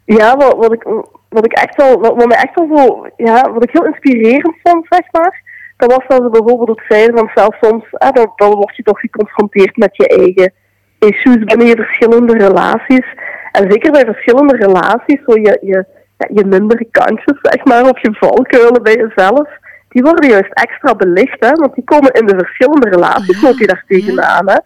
[0.05, 0.83] ja, wat, wat, ik,
[1.29, 4.57] wat ik echt wel, wat, wat mij echt wel zo, ja, wat ik heel inspirerend
[4.63, 5.43] vond, zeg maar,
[5.77, 8.83] dat was dat ze bijvoorbeeld ook zeiden van zelfs soms, hè, dan, dan word je
[8.83, 10.53] toch geconfronteerd met je eigen
[10.99, 13.07] issues binnen je verschillende relaties.
[13.53, 15.85] En zeker bij verschillende relaties, zo je, je,
[16.17, 19.49] ja, je mindere kantjes, zeg maar, of je valkuilen bij jezelf,
[19.89, 23.59] die worden juist extra belicht, hè, want die komen in de verschillende relaties, Ja, loop
[23.59, 24.49] je daar tegenaan.
[24.49, 24.59] Hè.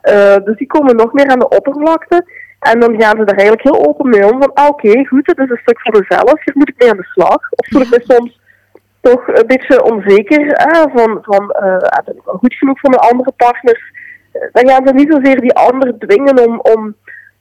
[0.00, 2.24] Eh, dus die komen nog meer aan de oppervlakte.
[2.58, 4.42] En dan gaan ze daar eigenlijk heel open mee om.
[4.42, 6.44] Van, ah, oké, goed, het is een stuk voor mezelf.
[6.44, 7.50] Hier moet ik mee aan de slag.
[7.50, 8.40] Of voel ik me soms
[9.00, 10.46] toch een beetje onzeker.
[10.46, 13.92] Hè, van, van uh, ben ik wel goed genoeg voor mijn andere partners?
[14.52, 16.94] Dan gaan ze niet zozeer die ander dwingen om, om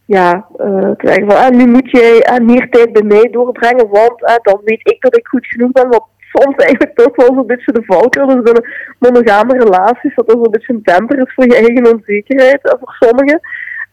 [0.08, 4.92] ja, te zeggen van, nu moet jij meer tijd bij mij doorbrengen, want dan weet
[4.92, 5.90] ik dat ik goed genoeg ben.
[5.90, 8.70] Wat soms eigenlijk toch wel zo'n beetje de valkuil is binnen
[9.00, 13.40] monogame relaties, dat dat een beetje een temper is voor je eigen onzekerheid, voor sommigen.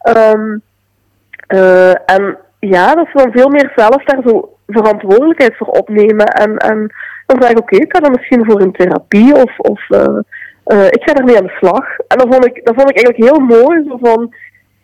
[0.09, 0.63] Um,
[2.07, 6.27] en ja, dat ze dan veel meer zelf daar zo verantwoordelijkheid voor opnemen.
[6.27, 6.93] En, en
[7.27, 9.81] dan zeg ik, oké, ik ga dan misschien voor een therapie of, of
[10.91, 11.99] ik ga ermee aan de slag.
[12.09, 13.85] En dat vond ik, dat vond ik eigenlijk heel mooi.
[13.89, 14.35] Zo van,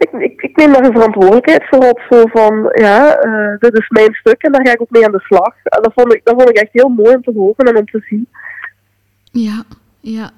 [0.08, 2.00] ik, ik, neem daar een verantwoordelijkheid voor op.
[2.10, 5.12] Zo van, ja, uh, dit is mijn stuk en daar ga ik ook mee aan
[5.12, 5.54] de slag.
[5.64, 7.86] En dat vond ik, dat vond ik echt heel mooi om te horen en om
[7.86, 8.28] te zien.
[9.32, 9.64] Ja,
[10.00, 10.30] ja.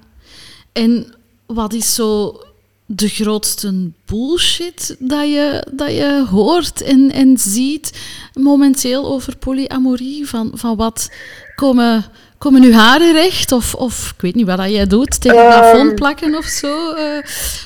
[0.73, 1.15] En
[1.45, 2.33] wat is zo
[2.85, 10.27] de grootste bullshit dat je, dat je hoort en, en ziet momenteel over polyamorie?
[10.27, 11.13] Van, van wat
[11.55, 12.03] komen,
[12.43, 13.51] komen nu haren recht?
[13.51, 16.43] Of, of ik weet niet wat dat jij doet, tegen het plafond ehm, plakken of
[16.43, 16.67] zo?
[16.67, 17.21] Uh,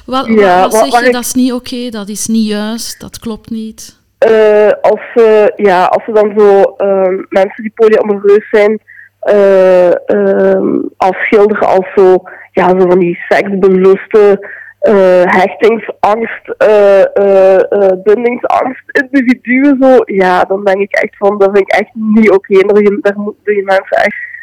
[0.05, 3.49] wat, ja, wat, zeg je, dat is niet oké, dat is niet juist, dat klopt
[3.49, 3.99] niet?
[4.27, 8.79] Uh, als, uh, ja, als er dan zo ehm, mensen die polyamoreus zijn
[9.19, 10.67] ehm,
[10.97, 14.49] afschilderen als zo, ja, zo van die seksbeluste
[14.81, 21.73] uh, hechtingsangst, uh, uh, bindingsangst, individuen zo, ja, dan denk ik echt van, dat vind
[21.73, 22.55] ik echt niet oké.
[22.57, 22.83] Okay.
[22.83, 24.36] Daar, daar moeten je mensen echt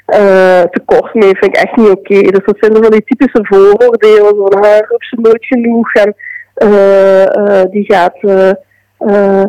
[0.71, 2.21] tekort mee, vind ik echt niet oké.
[2.21, 6.15] Dus dat zijn van die typische vooroordelen, van haar ze nooit genoeg en
[7.71, 8.19] die gaat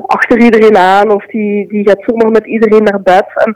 [0.05, 3.25] achter iedereen aan of die, die gaat zomaar met iedereen naar bed.
[3.35, 3.55] En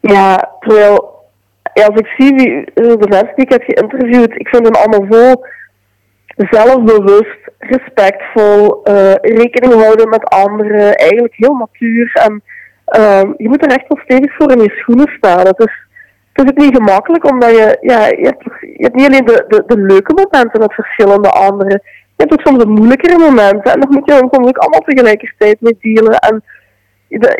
[0.00, 1.18] ja, terwijl,
[1.62, 5.34] als ik zie wie, de mensen die ik heb geïnterviewd, ik vind hen allemaal zo
[6.36, 8.80] zelfbewust, respectvol,
[9.20, 12.10] rekening houden met anderen, eigenlijk heel natuur.
[12.12, 12.42] En
[13.36, 15.46] je moet er echt wel stevig voor in je schoenen staan.
[15.46, 15.88] Het is,
[16.32, 19.62] het is niet gemakkelijk, omdat je, ja, je, hebt, je hebt niet alleen de, de,
[19.66, 21.82] de leuke momenten met verschillende anderen,
[22.16, 23.72] je hebt ook soms de moeilijkere momenten.
[23.72, 26.18] En daar moet je dan soms ook allemaal tegelijkertijd mee dealen.
[26.18, 26.42] En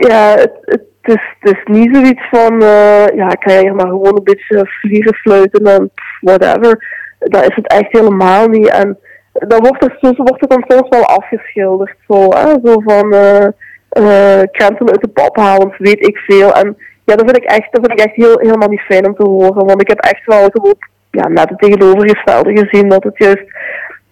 [0.08, 3.88] ja, het, het, is, het is niet zoiets van, uh, ja, ik ga hier maar
[3.88, 5.90] gewoon een beetje vliegen fluiten en
[6.20, 8.68] whatever dat is het echt helemaal niet.
[8.68, 8.98] En
[9.32, 11.94] dan wordt, er, zo wordt het dan soms wel afgeschilderd.
[12.08, 12.46] Zo, hè?
[12.64, 13.46] zo van uh,
[13.98, 16.54] uh, krenten uit de pap halen, weet ik veel.
[16.54, 16.76] En
[17.10, 19.28] ja, dat vind ik echt, dat vind ik echt heel, helemaal niet fijn om te
[19.28, 19.66] horen.
[19.66, 20.78] Want ik heb echt wel gewoon
[21.10, 22.88] ja, net het tegenovergestelde gezien.
[22.88, 23.44] Dat het juist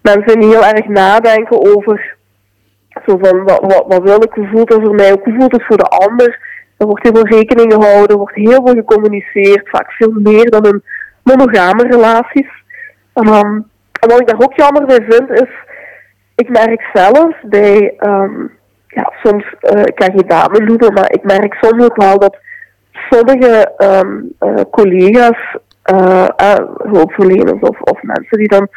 [0.01, 2.15] mensen heel erg nadenken over
[3.05, 5.65] zo van wat, wat, wat wil ik, hoe voelt het voor mij, hoe voelt het
[5.65, 6.47] voor de ander.
[6.77, 10.65] Er wordt heel veel rekening gehouden, er wordt heel veel gecommuniceerd, vaak veel meer dan
[10.65, 10.83] in
[11.23, 12.49] monogame relaties.
[13.13, 13.25] En
[13.99, 15.49] wat ik daar ook jammer bij vind, is,
[16.35, 18.51] ik merk zelf bij, um,
[18.87, 22.37] ja, soms, uh, ik kan geen namen noemen, maar ik merk soms ook wel dat
[23.09, 25.57] sommige um, uh, collega's,
[25.93, 26.27] uh,
[26.77, 28.67] hulpverleners of, of mensen die dan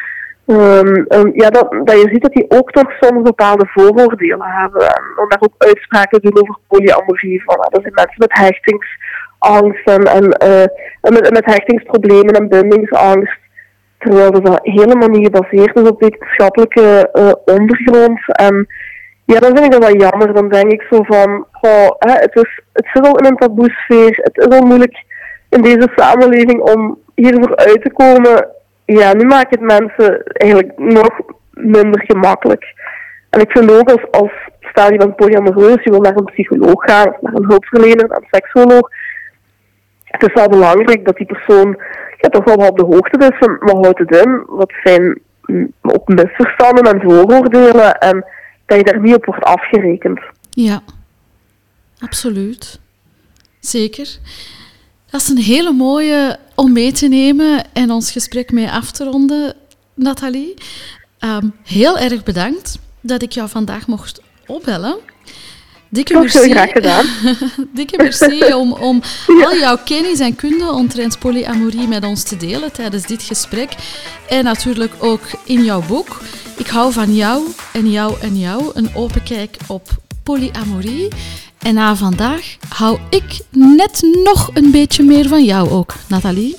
[0.47, 4.81] um, ja, dat, je ziet dat die ook toch soms bepaalde vooroordelen hebben.
[4.81, 7.43] En dan daar ook uitspraken doen over polyamorie.
[7.45, 10.05] Van, dat zijn mensen met hechtingsangst en,
[11.01, 13.39] en, met, hechtingsproblemen en bindingsangst.
[13.99, 17.11] Terwijl dat helemaal niet gebaseerd is op wetenschappelijke
[17.45, 18.21] ondergrond.
[19.25, 20.35] Ja, dan vind ik dat wel jammer.
[20.35, 24.19] Dan denk ik zo van, oh, het, is, het zit al in een taboesfeer.
[24.23, 25.05] Het is al moeilijk
[25.49, 28.49] in deze samenleving om hiervoor uit te komen.
[28.85, 31.21] Ja, nu maakt het mensen eigenlijk nog
[31.51, 32.65] minder gemakkelijk.
[33.31, 34.33] En ik vind ook als, als
[34.75, 38.27] je bent polyamoreus, je wil naar een psycholoog gaan, of naar een hulpverlener, naar een
[38.31, 38.91] seksuoloog.
[40.05, 41.77] Het is wel belangrijk dat die persoon
[42.17, 45.21] ja, toch wel op de hoogte is van wat houdt het in, wat zijn
[45.83, 48.25] ook misverstanden en vooroordelen en
[48.67, 50.21] dat je daar niet op wordt afgerekend.
[50.51, 50.83] Ja,
[51.99, 52.81] absoluut.
[53.61, 54.19] Zeker.
[55.11, 59.05] Dat is een hele mooie om mee te nemen en ons gesprek mee af te
[59.05, 59.55] ronden,
[59.95, 60.55] Nathalie.
[61.19, 64.99] Ehm, heel erg bedankt dat ik jou vandaag mocht opbellen.
[65.93, 66.51] Dikke merci.
[66.51, 67.05] graag gedaan.
[67.77, 69.03] Dikke merci om, om
[69.47, 73.75] al jouw kennis en kunde omtrent polyamorie met ons te delen tijdens dit gesprek.
[74.29, 76.21] En natuurlijk ook in jouw boek.
[76.57, 77.43] Ik hou van jou
[77.73, 78.71] en jou en jou.
[78.75, 79.89] Een open kijk op
[80.23, 81.09] polyamorie.
[81.59, 86.57] En na vandaag hou ik net nog een beetje meer van jou ook, Nathalie.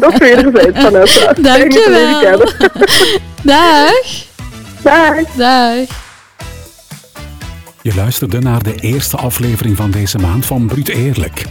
[0.00, 1.32] Dat wederzijds, Vanessa.
[1.32, 2.38] Dank je wel.
[3.42, 4.02] Dag.
[4.82, 5.34] Dag.
[5.36, 6.08] Dag.
[7.82, 11.44] Je luisterde naar de eerste aflevering van deze maand van Bruut Eerlijk.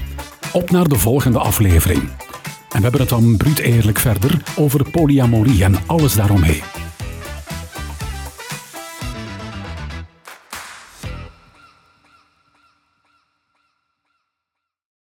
[0.54, 2.02] Op naar de volgende aflevering.
[2.70, 6.62] En we hebben het dan Bruut Eerlijk verder over polyamorie en alles daaromheen.